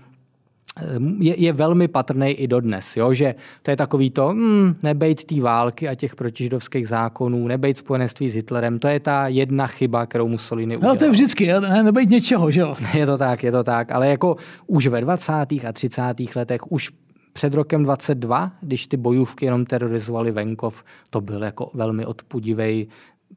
je, 1.20 1.42
je 1.42 1.54
velmi 1.54 1.88
patrný 1.88 2.32
i 2.32 2.48
dodnes, 2.48 2.98
jo? 2.98 3.14
že 3.14 3.36
to 3.62 3.72
je 3.72 3.78
takový 3.78 4.10
to, 4.10 4.28
hmm, 4.28 4.76
nebejt 4.84 5.24
té 5.24 5.42
války 5.42 5.88
a 5.88 5.96
těch 5.96 6.16
protižidovských 6.16 6.88
zákonů, 6.88 7.48
nebejt 7.48 7.78
spojenství 7.78 8.30
s 8.30 8.36
Hitlerem, 8.36 8.80
to 8.80 8.88
je 8.88 9.00
ta 9.00 9.28
jedna 9.28 9.68
chyba, 9.68 10.06
kterou 10.06 10.28
Mussolini 10.28 10.78
udělal. 10.78 10.96
No 10.96 11.00
to 11.00 11.06
je 11.06 11.12
vždycky, 11.12 11.48
ne, 11.48 11.84
nebejt 11.84 12.10
něčeho, 12.10 12.52
že 12.52 12.62
jo? 12.62 12.76
Je 12.94 13.06
to 13.06 13.18
tak, 13.18 13.44
je 13.44 13.52
to 13.52 13.64
tak, 13.64 13.92
ale 13.92 14.10
jako 14.10 14.36
už 14.68 14.88
ve 14.88 15.02
20. 15.02 15.34
a 15.68 15.74
30. 15.74 16.02
letech, 16.36 16.72
už 16.72 16.90
před 17.34 17.54
rokem 17.54 17.84
22, 17.84 18.52
když 18.62 18.88
ty 18.88 18.98
bojůvky 18.98 19.46
jenom 19.46 19.66
terorizovaly 19.66 20.32
venkov, 20.32 20.84
to 21.10 21.22
byl 21.22 21.44
jako 21.44 21.72
velmi 21.74 22.06
odpudivý 22.06 22.88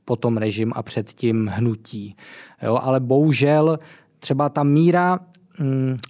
potom 0.04 0.36
režim 0.36 0.72
a 0.76 0.82
předtím 0.82 1.46
hnutí. 1.46 2.16
Jo, 2.62 2.78
ale 2.82 3.00
bohužel 3.00 3.78
třeba 4.18 4.48
ta 4.48 4.62
míra 4.62 5.20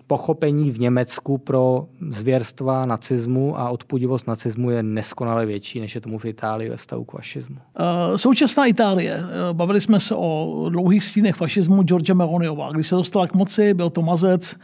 pochopení 0.07 0.71
v 0.71 0.81
Německu 0.81 1.39
pro 1.39 1.87
zvěrstva 2.11 2.87
nacismu 2.87 3.59
a 3.59 3.71
odpudivost 3.71 4.27
nacismu 4.27 4.71
je 4.71 4.83
neskonale 4.83 5.47
větší, 5.47 5.81
než 5.81 5.95
je 5.95 6.01
tomu 6.01 6.19
v 6.19 6.25
Itálii 6.25 6.71
ve 6.71 6.79
stavu 6.79 7.05
k 7.05 7.13
fašismu. 7.13 7.57
Uh, 7.57 8.17
současná 8.17 8.67
Itálie. 8.67 9.17
Eh, 9.17 9.55
bavili 9.55 9.81
jsme 9.81 10.01
se 10.01 10.15
o 10.15 10.67
dlouhých 10.69 11.05
stínech 11.05 11.35
fašismu 11.37 11.83
George 11.83 12.11
Meloniová. 12.11 12.73
Když 12.73 12.87
se 12.87 12.95
dostala 12.95 13.27
k 13.27 13.35
moci, 13.35 13.75
byl 13.75 13.91
to 13.91 14.03
mazec, 14.03 14.57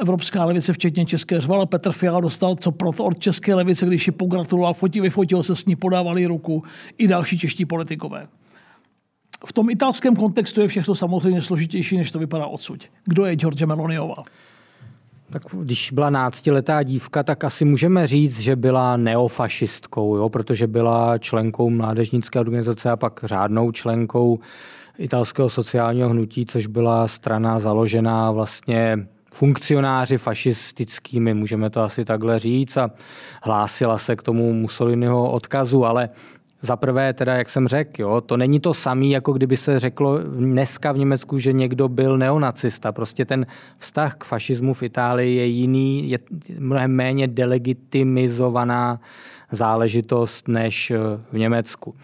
Evropská 0.00 0.44
levice, 0.44 0.72
včetně 0.72 1.06
České 1.06 1.40
řvala. 1.40 1.66
Petr 1.66 1.92
Fiala 1.92 2.20
dostal 2.20 2.54
co 2.54 2.72
proto 2.72 3.04
od 3.04 3.18
České 3.18 3.54
levice, 3.54 3.86
když 3.86 4.06
ji 4.06 4.12
pogratuloval, 4.12 4.74
fotil, 4.74 5.02
vyfotil 5.02 5.42
se 5.42 5.56
s 5.56 5.66
ní, 5.66 5.76
podávali 5.76 6.26
ruku 6.26 6.62
i 6.98 7.08
další 7.08 7.38
čeští 7.38 7.64
politikové 7.64 8.26
v 9.46 9.52
tom 9.52 9.70
italském 9.70 10.16
kontextu 10.16 10.60
je 10.60 10.68
všechno 10.68 10.94
samozřejmě 10.94 11.42
složitější, 11.42 11.96
než 11.96 12.10
to 12.10 12.18
vypadá 12.18 12.46
odsud. 12.46 12.84
Kdo 13.04 13.24
je 13.24 13.36
George 13.36 13.62
Meloniová? 13.62 14.22
Tak 15.30 15.42
když 15.52 15.90
byla 15.92 16.10
náctiletá 16.10 16.82
dívka, 16.82 17.22
tak 17.22 17.44
asi 17.44 17.64
můžeme 17.64 18.06
říct, 18.06 18.40
že 18.40 18.56
byla 18.56 18.96
neofašistkou, 18.96 20.16
jo? 20.16 20.28
protože 20.28 20.66
byla 20.66 21.18
členkou 21.18 21.70
mládežnické 21.70 22.40
organizace 22.40 22.90
a 22.90 22.96
pak 22.96 23.20
řádnou 23.24 23.72
členkou 23.72 24.38
italského 24.98 25.50
sociálního 25.50 26.08
hnutí, 26.08 26.46
což 26.46 26.66
byla 26.66 27.08
strana 27.08 27.58
založená 27.58 28.30
vlastně 28.30 29.06
funkcionáři 29.32 30.18
fašistickými, 30.18 31.34
můžeme 31.34 31.70
to 31.70 31.80
asi 31.80 32.04
takhle 32.04 32.38
říct, 32.38 32.76
a 32.76 32.90
hlásila 33.42 33.98
se 33.98 34.16
k 34.16 34.22
tomu 34.22 34.52
Mussoliniho 34.52 35.30
odkazu, 35.30 35.84
ale 35.84 36.08
za 36.62 36.76
prvé, 36.76 37.12
teda, 37.12 37.34
jak 37.34 37.48
jsem 37.48 37.68
řekl, 37.68 38.20
to 38.20 38.36
není 38.36 38.60
to 38.60 38.74
samé, 38.74 39.06
jako 39.06 39.32
kdyby 39.32 39.56
se 39.56 39.78
řeklo 39.78 40.18
dneska 40.18 40.92
v 40.92 40.98
Německu, 40.98 41.38
že 41.38 41.52
někdo 41.52 41.88
byl 41.88 42.18
neonacista. 42.18 42.92
Prostě 42.92 43.24
ten 43.24 43.46
vztah 43.78 44.14
k 44.14 44.24
fašismu 44.24 44.74
v 44.74 44.82
Itálii 44.82 45.36
je 45.36 45.44
jiný, 45.46 46.10
je 46.10 46.18
mnohem 46.58 46.90
méně 46.90 47.28
delegitimizovaná 47.28 49.00
záležitost 49.50 50.48
než 50.48 50.92
v 51.32 51.38
Německu. 51.38 51.94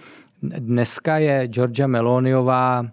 Dneska 0.43 1.19
je 1.19 1.47
Georgia 1.47 1.87
Meloniová 1.87 2.85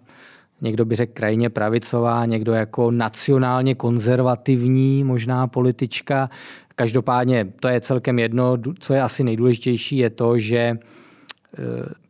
někdo 0.64 0.84
by 0.84 0.94
řekl 0.94 1.12
krajně 1.14 1.50
pravicová, 1.50 2.26
někdo 2.26 2.52
jako 2.52 2.90
nacionálně 2.90 3.74
konzervativní 3.74 5.04
možná 5.04 5.46
politička. 5.46 6.30
Každopádně 6.74 7.52
to 7.60 7.68
je 7.68 7.80
celkem 7.80 8.18
jedno. 8.18 8.56
Co 8.78 8.94
je 8.94 9.02
asi 9.02 9.24
nejdůležitější, 9.24 9.98
je 9.98 10.10
to, 10.10 10.38
že 10.38 10.78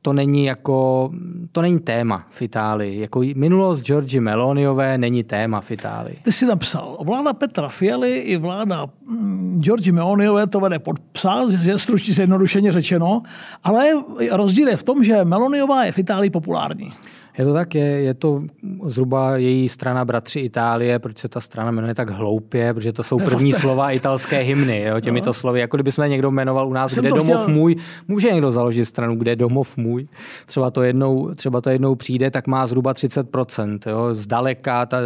to 0.03 0.13
není 0.13 0.45
jako, 0.45 1.11
to 1.53 1.63
není 1.63 1.79
téma 1.79 2.27
v 2.31 2.43
Itálii. 2.43 3.01
Jako 3.01 3.23
minulost 3.35 3.81
Georgi 3.81 4.21
Meloniové 4.21 4.99
není 4.99 5.25
téma 5.25 5.61
v 5.61 5.71
Itálii. 5.71 6.19
Ty 6.23 6.33
jsi 6.33 6.47
napsal, 6.47 6.99
vláda 7.01 7.33
Petra 7.33 7.69
Fialy 7.69 8.19
i 8.19 8.37
vláda 8.37 8.87
mm, 9.07 9.61
Georgi 9.63 9.93
Meloniové 9.93 10.47
to 10.47 10.61
vede 10.61 10.79
pod 10.79 11.01
psa, 11.01 11.47
je 11.63 11.79
stručně 11.79 12.15
zjednodušeně 12.15 12.73
řečeno, 12.73 13.23
ale 13.65 13.91
rozdíl 14.31 14.69
je 14.69 14.77
v 14.77 14.83
tom, 14.83 15.05
že 15.05 15.25
Meloniová 15.25 15.85
je 15.85 15.93
v 15.93 15.99
Itálii 15.99 16.31
populární. 16.31 16.93
Je 17.39 17.45
to 17.45 17.53
tak, 17.53 17.75
je, 17.75 17.85
je 17.85 18.15
to 18.15 18.43
zhruba 18.87 19.37
její 19.37 19.69
strana 19.69 20.05
Bratři 20.05 20.41
Itálie, 20.41 20.99
proč 20.99 21.19
se 21.19 21.29
ta 21.29 21.41
strana 21.41 21.71
jmenuje 21.71 21.95
tak 21.95 22.11
hloupě, 22.11 22.75
protože 22.75 22.93
to 22.93 23.03
jsou 23.03 23.17
první 23.17 23.31
vlastně... 23.31 23.55
slova 23.55 23.91
italské 23.91 24.39
hymny, 24.39 24.83
jo, 24.83 25.01
těmito 25.01 25.27
no. 25.27 25.33
slovy. 25.33 25.61
Jako 25.61 25.77
kdyby 25.77 25.93
jsme 25.93 26.09
někdo 26.09 26.31
jmenoval 26.31 26.69
u 26.69 26.73
nás, 26.73 26.93
Jsem 26.93 27.03
kde 27.03 27.11
domov 27.11 27.25
chtěl... 27.25 27.49
můj, 27.49 27.77
může 28.09 28.33
někdo 28.33 28.51
založit 28.51 28.85
stranu, 28.85 29.17
kde 29.17 29.37
domov 29.37 29.77
můj. 29.77 30.09
Třeba 30.47 30.71
to 30.71 30.83
jednou, 30.83 31.35
třeba 31.35 31.61
to 31.61 31.71
jednou 31.71 31.95
přijde, 31.95 32.31
tak 32.31 32.47
má 32.47 32.67
zhruba 32.67 32.95
30%. 32.95 33.79
Jo. 33.87 34.15
Zdaleka 34.15 34.87
ta 34.87 34.97
eh, 34.97 35.03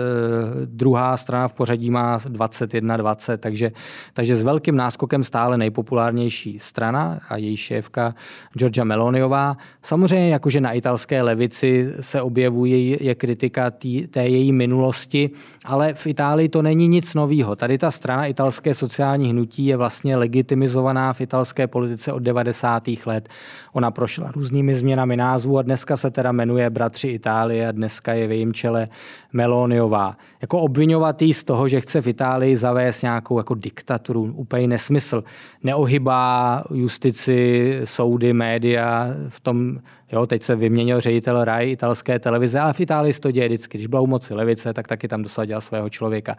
druhá 0.64 1.16
strana 1.16 1.48
v 1.48 1.52
pořadí 1.52 1.90
má 1.90 2.18
21, 2.28 2.96
20, 2.96 3.40
takže, 3.40 3.72
takže 4.12 4.36
s 4.36 4.44
velkým 4.44 4.76
náskokem 4.76 5.24
stále 5.24 5.58
nejpopulárnější 5.58 6.58
strana 6.58 7.20
a 7.28 7.36
její 7.36 7.56
šéfka 7.56 8.14
Georgia 8.58 8.84
Meloniová. 8.84 9.56
Samozřejmě 9.82 10.32
jakože 10.32 10.60
na 10.60 10.72
italské 10.72 11.22
levici 11.22 11.92
se 12.00 12.17
se 12.18 12.22
objevuje, 12.22 13.04
je 13.04 13.14
kritika 13.14 13.70
tý, 13.70 14.06
té 14.06 14.28
její 14.28 14.52
minulosti, 14.52 15.30
ale 15.64 15.94
v 15.94 16.06
Itálii 16.06 16.48
to 16.48 16.62
není 16.62 16.88
nic 16.88 17.14
nového. 17.14 17.56
Tady 17.56 17.78
ta 17.78 17.90
strana 17.90 18.26
italské 18.26 18.74
sociální 18.74 19.30
hnutí 19.30 19.66
je 19.66 19.76
vlastně 19.76 20.16
legitimizovaná 20.16 21.12
v 21.12 21.20
italské 21.20 21.66
politice 21.66 22.12
od 22.12 22.22
90. 22.22 22.90
let. 23.06 23.28
Ona 23.72 23.90
prošla 23.90 24.32
různými 24.34 24.74
změnami 24.74 25.16
názvu 25.16 25.58
a 25.58 25.62
dneska 25.62 25.96
se 25.96 26.10
teda 26.10 26.32
jmenuje 26.32 26.70
Bratři 26.70 27.08
Itálie 27.08 27.68
a 27.68 27.72
dneska 27.72 28.14
je 28.14 28.26
v 28.26 28.30
jejím 28.30 28.52
čele 28.52 28.88
Meloniová. 29.32 30.16
Jako 30.40 30.60
obvinovat 30.60 31.22
jí 31.22 31.34
z 31.34 31.44
toho, 31.44 31.68
že 31.68 31.80
chce 31.80 32.00
v 32.00 32.06
Itálii 32.06 32.56
zavést 32.56 33.02
nějakou 33.02 33.38
jako 33.38 33.54
diktaturu, 33.54 34.22
úplně 34.22 34.68
nesmysl. 34.68 35.24
Neohybá 35.62 36.64
justici, 36.74 37.80
soudy, 37.84 38.32
média 38.32 39.06
v 39.28 39.40
tom, 39.40 39.78
jo, 40.12 40.26
teď 40.26 40.42
se 40.42 40.56
vyměnil 40.56 41.00
ředitel 41.00 41.44
RAI 41.44 41.70
italské 41.70 42.18
televize, 42.18 42.60
ale 42.60 42.72
v 42.72 42.80
Itálii 42.80 43.12
se 43.12 43.20
to 43.20 43.30
děje 43.30 43.48
vždycky. 43.48 43.78
Když 43.78 43.86
byla 43.86 44.02
u 44.02 44.06
moci 44.06 44.34
levice, 44.34 44.72
tak 44.72 44.88
taky 44.88 45.08
tam 45.08 45.22
dosadila 45.22 45.60
svého 45.60 45.88
člověka. 45.88 46.36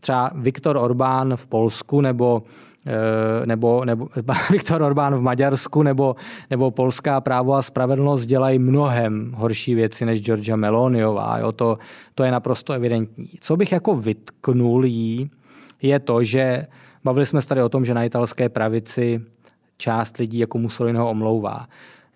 Třeba 0.00 0.30
Viktor 0.34 0.76
Orbán 0.76 1.36
v 1.36 1.46
Polsku 1.46 2.00
nebo 2.00 2.42
nebo, 3.44 3.84
nebo 3.84 4.08
Viktor 4.50 4.82
Orbán 4.82 5.14
v 5.14 5.22
Maďarsku 5.22 5.82
nebo, 5.82 6.16
nebo 6.50 6.70
Polská 6.70 7.20
právo 7.20 7.54
a 7.54 7.62
spravedlnost 7.62 8.26
dělají 8.26 8.58
mnohem 8.58 9.32
horší 9.36 9.74
věci 9.74 10.06
než 10.06 10.22
Georgia 10.22 10.56
Meloniová. 10.56 11.38
Jo? 11.38 11.52
To, 11.52 11.78
to 12.14 12.24
je 12.24 12.30
naprosto 12.30 12.72
evidentní. 12.72 13.30
Co 13.40 13.56
bych 13.56 13.72
jako 13.72 13.96
vytknul 13.96 14.84
jí, 14.84 15.30
je 15.82 15.98
to, 15.98 16.24
že 16.24 16.66
bavili 17.04 17.26
jsme 17.26 17.42
se 17.42 17.48
tady 17.48 17.62
o 17.62 17.68
tom, 17.68 17.84
že 17.84 17.94
na 17.94 18.04
italské 18.04 18.48
pravici 18.48 19.20
část 19.76 20.16
lidí 20.16 20.38
jako 20.38 20.58
Mussoliniho 20.58 21.10
omlouvá. 21.10 21.66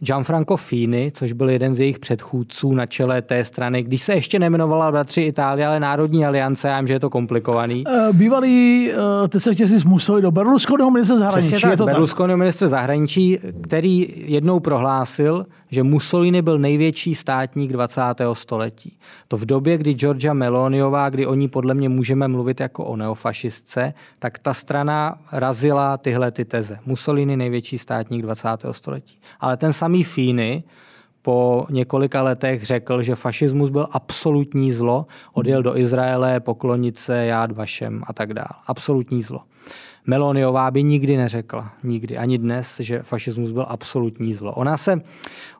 Gianfranco 0.05 0.57
Fini, 0.57 1.11
což 1.14 1.32
byl 1.32 1.50
jeden 1.50 1.74
z 1.74 1.80
jejich 1.80 1.98
předchůdců 1.98 2.74
na 2.74 2.86
čele 2.86 3.22
té 3.22 3.44
strany, 3.44 3.82
když 3.82 4.03
se 4.03 4.14
ještě 4.14 4.38
nemenovala 4.38 4.92
Bratři 4.92 5.22
Itálie, 5.22 5.66
ale 5.66 5.80
Národní 5.80 6.26
aliance, 6.26 6.68
já 6.68 6.78
vím, 6.78 6.86
že 6.86 6.94
je 6.94 7.00
to 7.00 7.11
komplikovaný. 7.11 7.84
Uh, 7.86 8.16
bývalý, 8.16 8.90
uh, 8.92 9.28
teď 9.28 9.42
se 9.42 9.55
chtěl 9.55 9.68
si 9.68 9.82
do 10.20 10.30
Berlusconiho 10.30 10.90
ministra 10.90 11.16
zahraničí. 11.16 11.48
Přesně 11.48 11.61
tak, 11.61 11.70
je 11.70 11.76
to 11.76 11.84
Berlusconiho 11.84 12.36
ministra 12.36 12.68
zahraničí, 12.68 13.38
který 13.61 14.14
jednou 14.16 14.61
prohlásil, 14.61 15.46
že 15.70 15.82
Mussolini 15.82 16.42
byl 16.42 16.59
největší 16.59 17.14
státník 17.14 17.72
20. 17.72 18.00
století. 18.32 18.96
To 19.28 19.36
v 19.36 19.46
době, 19.46 19.78
kdy 19.78 19.92
Georgia 19.92 20.34
Meloniová, 20.34 21.09
kdy 21.09 21.26
o 21.26 21.34
ní 21.34 21.48
podle 21.48 21.74
mě 21.74 21.88
můžeme 21.88 22.28
mluvit 22.28 22.61
jako 22.61 22.84
o 22.84 22.96
neofašistce, 22.96 23.94
tak 24.18 24.38
ta 24.38 24.55
strana 24.55 25.18
razila 25.32 25.96
tyhle 25.96 26.30
ty 26.30 26.44
teze. 26.44 26.78
Mussolini 26.86 27.36
největší 27.36 27.78
státník 27.78 28.22
20. 28.22 28.48
století. 28.70 29.18
Ale 29.40 29.57
ten 29.57 29.72
samý 29.72 29.91
Fíny 30.01 30.64
po 31.22 31.66
několika 31.70 32.22
letech 32.22 32.62
řekl, 32.62 33.03
že 33.03 33.14
fašismus 33.14 33.70
byl 33.70 33.86
absolutní 33.90 34.72
zlo, 34.72 35.07
odjel 35.32 35.62
do 35.62 35.78
Izraele 35.78 36.40
poklonit 36.40 36.99
se 36.99 37.26
Jád 37.26 37.53
Vašem 37.53 38.03
a 38.07 38.12
tak 38.12 38.34
dále. 38.34 38.49
Absolutní 38.66 39.22
zlo. 39.22 39.40
Meloniová 40.07 40.70
by 40.70 40.82
nikdy 40.82 41.16
neřekla, 41.16 41.72
nikdy, 41.82 42.18
ani 42.18 42.38
dnes, 42.38 42.80
že 42.80 43.03
fašismus 43.03 43.53
byl 43.53 43.66
absolutní 43.68 44.34
zlo. 44.34 44.53
Ona 44.53 44.76
se, 44.76 45.01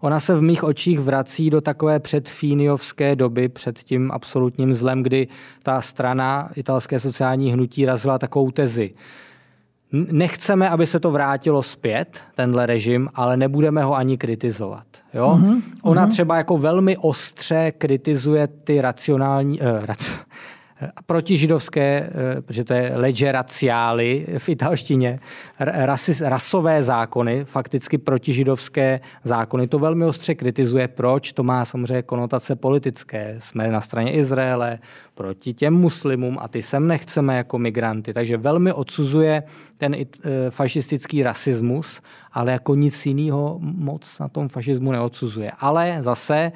ona 0.01 0.21
se 0.21 0.37
v 0.37 0.43
mých 0.43 0.65
očích 0.65 1.01
vrací 1.01 1.51
do 1.51 1.61
takové 1.61 2.01
předfíniovské 2.01 3.17
doby, 3.17 3.49
před 3.49 3.79
tím 3.79 4.11
absolutním 4.11 4.75
zlem, 4.75 5.03
kdy 5.03 5.29
ta 5.63 5.81
strana 5.81 6.51
italské 6.57 7.01
sociální 7.01 7.53
hnutí 7.53 7.85
razila 7.85 8.19
takovou 8.19 8.51
tezi. 8.51 8.95
Nechceme, 9.93 10.69
aby 10.69 10.87
se 10.87 11.01
to 11.01 11.11
vrátilo 11.11 11.63
zpět, 11.63 12.21
tenhle 12.35 12.67
režim, 12.67 13.09
ale 13.15 13.37
nebudeme 13.37 13.85
ho 13.85 13.95
ani 13.95 14.19
kritizovat. 14.19 14.87
Jo? 15.15 15.39
Uh-huh, 15.41 15.63
Ona 15.83 16.07
uh-huh. 16.07 16.11
třeba 16.11 16.37
jako 16.37 16.59
velmi 16.59 16.97
ostře 16.97 17.73
kritizuje 17.79 18.47
ty 18.47 18.81
racionální, 18.81 19.61
uh, 19.61 19.85
rac, 19.85 20.13
protižidovské, 21.07 22.11
eh, 22.37 22.43
protože 22.43 22.65
to 22.65 22.75
je 22.75 22.93
legge 22.95 23.33
raciali 23.33 24.27
v 24.39 24.49
italštině, 24.49 25.21
rasis, 25.59 26.21
rasové 26.21 26.83
zákony, 26.83 27.45
fakticky 27.45 27.99
protižidovské 27.99 29.01
zákony. 29.25 29.69
To 29.69 29.79
velmi 29.79 30.05
ostře 30.05 30.35
kritizuje. 30.35 30.89
Proč? 30.89 31.33
To 31.33 31.43
má 31.43 31.65
samozřejmě 31.65 32.03
konotace 32.03 32.57
politické. 32.57 33.37
Jsme 33.39 33.69
na 33.69 33.81
straně 33.81 34.13
Izraele, 34.13 34.79
proti 35.15 35.55
těm 35.55 35.75
muslimům 35.75 36.39
a 36.41 36.49
ty 36.49 36.63
sem 36.63 36.87
nechceme 36.87 37.37
jako 37.37 37.59
migranty. 37.59 38.13
Takže 38.13 38.37
velmi 38.37 38.73
odsuzuje 38.73 39.43
ten 39.79 39.95
eh, 39.95 40.07
fašistický 40.51 41.23
rasismus, 41.23 42.01
ale 42.33 42.53
jako 42.53 42.75
nic 42.75 43.07
jiného 43.07 43.59
moc 43.61 44.19
na 44.19 44.29
tom 44.29 44.49
fašismu 44.49 44.93
neodsuzuje. 44.93 45.53
Ale 45.59 45.97
zase 46.01 46.53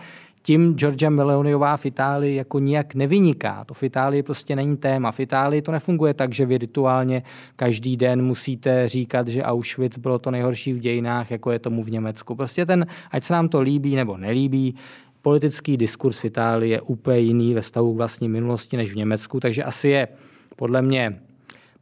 tím 0.47 0.75
Georgia 0.75 1.11
Meloniová 1.11 1.77
v 1.77 1.87
Itálii 1.87 2.35
jako 2.35 2.59
nijak 2.59 2.95
nevyniká. 2.95 3.65
To 3.65 3.75
v 3.75 3.83
Itálii 3.83 4.23
prostě 4.23 4.57
není 4.57 4.77
téma. 4.77 5.13
V 5.13 5.21
Itálii 5.21 5.63
to 5.63 5.73
nefunguje 5.73 6.15
tak, 6.15 6.35
že 6.35 6.47
vy 6.47 6.59
rituálně 6.59 7.23
každý 7.57 7.97
den 7.97 8.23
musíte 8.23 8.89
říkat, 8.89 9.29
že 9.29 9.43
Auschwitz 9.43 9.99
bylo 9.99 10.19
to 10.19 10.31
nejhorší 10.31 10.73
v 10.73 10.79
dějinách, 10.79 11.31
jako 11.31 11.51
je 11.51 11.59
tomu 11.59 11.83
v 11.83 11.91
Německu. 11.91 12.35
Prostě 12.35 12.67
ten, 12.67 12.87
ať 13.11 13.25
se 13.25 13.33
nám 13.33 13.49
to 13.49 13.61
líbí 13.61 13.97
nebo 13.97 14.17
nelíbí, 14.17 14.75
politický 15.23 15.77
diskurs 15.77 16.19
v 16.19 16.25
Itálii 16.25 16.71
je 16.71 16.81
úplně 16.81 17.19
jiný 17.19 17.55
ve 17.55 17.63
stavu 17.63 17.95
k 17.95 17.97
vlastní 17.97 18.29
minulosti 18.29 18.77
než 18.77 18.93
v 18.93 18.97
Německu, 18.97 19.41
takže 19.41 19.65
asi 19.65 19.89
je 19.89 20.09
podle 20.57 20.83
mě 20.83 21.19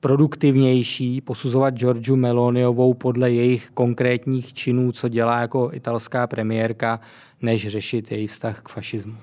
produktivnější 0.00 1.20
posuzovat 1.20 1.74
Georgiu 1.74 2.16
Meloniovou 2.16 2.94
podle 2.94 3.30
jejich 3.30 3.70
konkrétních 3.74 4.54
činů, 4.54 4.92
co 4.92 5.08
dělá 5.08 5.40
jako 5.40 5.70
italská 5.72 6.26
premiérka, 6.26 7.00
než 7.44 7.68
řešit 7.68 8.12
její 8.12 8.26
vztah 8.26 8.60
k 8.60 8.68
fašismu. 8.68 9.14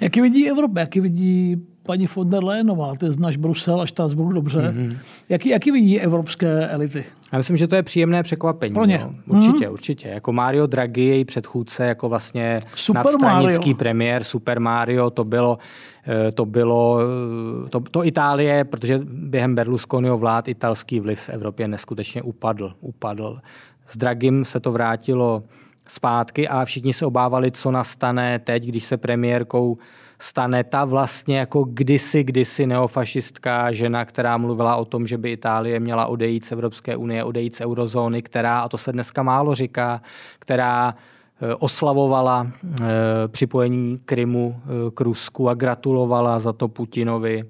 Jaký 0.00 0.20
vidí 0.20 0.50
Evropa, 0.50 0.80
jaký 0.80 1.00
vidí 1.00 1.56
paní 1.82 2.06
von 2.16 2.30
der 2.30 2.44
Leyenová, 2.44 2.94
ty 2.94 3.12
znáš 3.12 3.36
Brusel 3.36 3.80
a 3.80 3.86
Štrasburg 3.86 4.34
dobře. 4.34 4.58
Mm-hmm. 4.58 4.98
Jaký, 5.28 5.48
jaký 5.48 5.70
vidí 5.70 6.00
evropské 6.00 6.68
elity? 6.68 7.04
Já 7.32 7.38
myslím, 7.38 7.56
že 7.56 7.68
to 7.68 7.74
je 7.74 7.82
příjemné 7.82 8.22
překvapení. 8.22 8.74
Pro 8.74 8.84
ně. 8.84 9.00
No. 9.26 9.36
Určitě, 9.36 9.66
mm-hmm. 9.66 9.72
určitě. 9.72 10.08
Jako 10.08 10.32
Mario 10.32 10.66
Draghi, 10.66 11.02
její 11.02 11.24
předchůdce, 11.24 11.86
jako 11.86 12.08
vlastně 12.08 12.60
Super 12.74 13.04
nadstranický 13.04 13.70
Mario. 13.70 13.78
premiér, 13.78 14.24
Super 14.24 14.60
Mario, 14.60 15.10
to 15.10 15.24
bylo, 15.24 15.58
eh, 16.28 16.32
to 16.32 16.46
bylo, 16.46 16.98
eh, 17.66 17.68
to, 17.68 17.80
to 17.80 18.04
Itálie, 18.04 18.64
protože 18.64 19.00
během 19.04 19.54
Berlusconiho 19.54 20.18
vlád 20.18 20.48
italský 20.48 21.00
vliv 21.00 21.20
v 21.20 21.28
Evropě 21.28 21.68
neskutečně 21.68 22.22
upadl. 22.22 22.72
upadl. 22.80 23.38
S 23.86 23.96
Dragim 23.96 24.44
se 24.44 24.60
to 24.60 24.72
vrátilo 24.72 25.42
zpátky 25.90 26.48
a 26.48 26.64
všichni 26.64 26.92
se 26.92 27.06
obávali, 27.06 27.50
co 27.50 27.70
nastane 27.70 28.38
teď, 28.38 28.64
když 28.64 28.84
se 28.84 28.96
premiérkou 28.96 29.78
stane 30.18 30.64
ta 30.64 30.84
vlastně 30.84 31.38
jako 31.38 31.64
kdysi, 31.64 32.24
kdysi 32.24 32.66
neofašistka 32.66 33.72
žena, 33.72 34.04
která 34.04 34.36
mluvila 34.36 34.76
o 34.76 34.84
tom, 34.84 35.06
že 35.06 35.18
by 35.18 35.32
Itálie 35.32 35.80
měla 35.80 36.06
odejít 36.06 36.44
z 36.44 36.52
Evropské 36.52 36.96
unie, 36.96 37.24
odejít 37.24 37.54
z 37.54 37.60
eurozóny, 37.60 38.22
která, 38.22 38.60
a 38.60 38.68
to 38.68 38.78
se 38.78 38.92
dneska 38.92 39.22
málo 39.22 39.54
říká, 39.54 40.02
která 40.38 40.94
eh, 40.94 41.54
oslavovala 41.54 42.46
eh, 42.46 42.84
připojení 43.28 43.98
Krymu 44.04 44.56
eh, 44.56 44.90
k 44.90 45.00
Rusku 45.00 45.48
a 45.48 45.54
gratulovala 45.54 46.38
za 46.38 46.52
to 46.52 46.68
Putinovi 46.68 47.44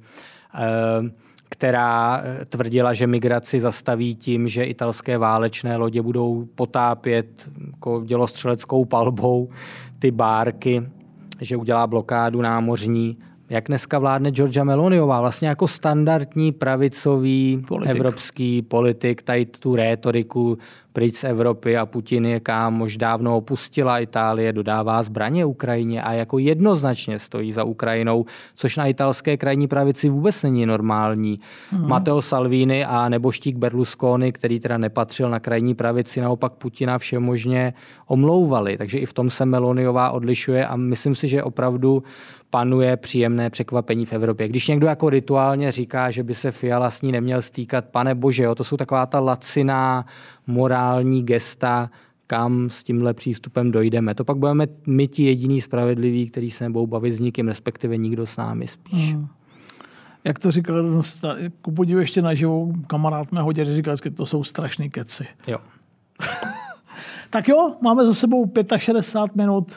která 1.51 2.22
tvrdila, 2.48 2.94
že 2.94 3.07
migraci 3.07 3.61
zastaví 3.61 4.16
tím, 4.16 4.48
že 4.48 4.64
italské 4.64 5.18
válečné 5.18 5.76
lodě 5.76 6.03
budou 6.03 6.48
potápět 6.55 7.51
jako 7.66 8.03
dělostřeleckou 8.05 8.84
palbou 8.84 9.51
ty 9.98 10.11
bárky 10.11 10.82
že 11.40 11.57
udělá 11.57 11.86
blokádu 11.86 12.42
námořní. 12.42 13.16
Jak 13.51 13.68
dneska 13.68 13.98
vládne 13.98 14.30
Georgia 14.30 14.64
Meloniová, 14.64 15.20
vlastně 15.20 15.48
jako 15.48 15.68
standardní 15.68 16.53
pravicový 16.53 17.62
politik. 17.68 17.96
evropský 17.96 18.62
politik, 18.62 19.22
tady 19.22 19.46
tu 19.46 19.76
rétoriku 19.76 20.59
pryč 20.92 21.14
z 21.14 21.24
Evropy 21.24 21.76
a 21.76 21.86
Putin 21.86 22.26
je 22.26 22.40
kam 22.40 22.82
už 22.82 22.96
dávno 22.96 23.36
opustila 23.36 23.98
Itálie, 23.98 24.53
dodává 24.53 25.03
zbraně 25.03 25.44
Ukrajině 25.44 26.03
a 26.03 26.12
jako 26.12 26.38
jednoznačně 26.38 27.18
stojí 27.18 27.53
za 27.53 27.64
Ukrajinou, 27.64 28.24
což 28.55 28.76
na 28.76 28.86
italské 28.86 29.36
krajní 29.36 29.68
pravici 29.68 30.09
vůbec 30.09 30.42
není 30.42 30.66
normální. 30.66 31.38
Hmm. 31.70 31.88
Matteo 31.88 32.22
Salvini 32.22 32.84
a 32.84 33.09
neboštík 33.09 33.57
Berlusconi, 33.57 34.32
který 34.32 34.61
teda 34.61 34.78
nepatřil 34.78 35.30
na 35.30 35.40
krajní 35.40 35.74
pravici, 35.74 36.20
naopak 36.20 36.53
Putina 36.53 36.98
všemožně 36.98 37.74
omlouvali. 38.07 38.76
Takže 38.76 38.98
i 38.98 39.07
v 39.07 39.12
tom 39.12 39.30
se 39.30 39.46
Meloniová 39.46 40.11
odlišuje 40.11 40.66
a 40.66 40.76
myslím 40.76 41.14
si, 41.14 41.28
že 41.28 41.42
opravdu 41.42 42.03
panuje 42.51 42.96
příjemné 42.96 43.51
překvapení 43.51 44.07
v 44.07 44.12
Evropě. 44.12 44.48
Když 44.48 44.68
někdo 44.68 44.86
jako 44.86 45.11
rituálně 45.11 45.72
říká, 45.72 46.11
že 46.11 46.22
by 46.22 46.34
se 46.34 46.51
Fiala 46.51 46.90
s 46.90 47.03
ní 47.03 47.12
neměl 47.12 47.42
stýkat, 47.42 47.84
pane 47.84 48.14
bože, 48.14 48.44
jo, 48.44 48.55
to 48.55 48.64
jsou 48.64 48.76
taková 48.76 49.07
ta 49.07 49.20
laciná 49.20 50.05
morální 50.46 51.22
gesta, 51.22 51.90
kam 52.26 52.70
s 52.70 52.84
tímhle 52.84 53.14
přístupem 53.14 53.70
dojdeme. 53.70 54.14
To 54.14 54.24
pak 54.24 54.36
budeme 54.36 54.66
my 54.86 55.09
ti 55.09 55.22
jediný 55.22 55.61
spravedliví, 55.61 56.30
který 56.30 56.51
se 56.51 56.64
nebudou 56.64 56.86
bavit 56.86 57.12
s 57.12 57.20
nikým, 57.20 57.48
respektive 57.48 57.96
nikdo 57.96 58.26
s 58.26 58.36
námi 58.36 58.66
spíš. 58.66 59.14
Hmm. 59.14 59.26
Jak 60.24 60.38
to 60.38 60.51
říkal, 60.51 61.03
ku 61.62 61.72
podivu 61.72 62.01
ještě 62.01 62.22
na 62.22 62.34
živou 62.34 62.72
kamarád 62.86 63.32
mého 63.32 63.53
dědy 63.53 63.74
říkal, 63.74 63.96
že 64.05 64.11
to 64.11 64.26
jsou 64.26 64.44
strašný 64.44 64.90
keci. 64.90 65.26
Jo. 65.46 65.59
tak 67.30 67.48
jo, 67.48 67.74
máme 67.82 68.07
za 68.07 68.14
sebou 68.14 68.53
65 68.76 69.36
minut 69.36 69.72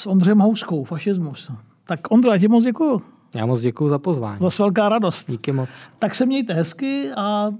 s 0.00 0.06
Ondřejem 0.06 0.38
Houskou, 0.38 0.84
fašismus. 0.84 1.50
Tak 1.84 2.00
Ondra, 2.10 2.38
ti 2.38 2.48
moc 2.48 2.64
děkuju. 2.64 3.02
Já 3.34 3.46
moc 3.46 3.60
děkuji 3.60 3.88
za 3.88 3.98
pozvání. 3.98 4.38
Zas 4.40 4.58
velká 4.58 4.88
radost. 4.88 5.30
Díky 5.30 5.52
moc. 5.52 5.88
Tak 5.98 6.14
se 6.14 6.26
mějte 6.26 6.54
hezky 6.54 7.10
a 7.16 7.50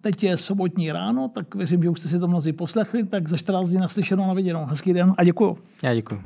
teď 0.00 0.22
je 0.22 0.36
sobotní 0.36 0.92
ráno, 0.92 1.30
tak 1.34 1.54
věřím, 1.54 1.82
že 1.82 1.88
už 1.88 2.00
jste 2.00 2.08
si 2.08 2.18
to 2.18 2.28
mnozí 2.28 2.52
poslechli, 2.52 3.04
tak 3.04 3.28
za 3.28 3.36
14 3.36 3.68
dní 3.68 3.78
naslyšenou 3.78 4.26
na 4.26 4.34
viděnou. 4.34 4.64
Hezký 4.64 4.92
den 4.92 5.14
a 5.18 5.24
děkuju. 5.24 5.58
Já 5.82 5.94
děkuji. 5.94 6.22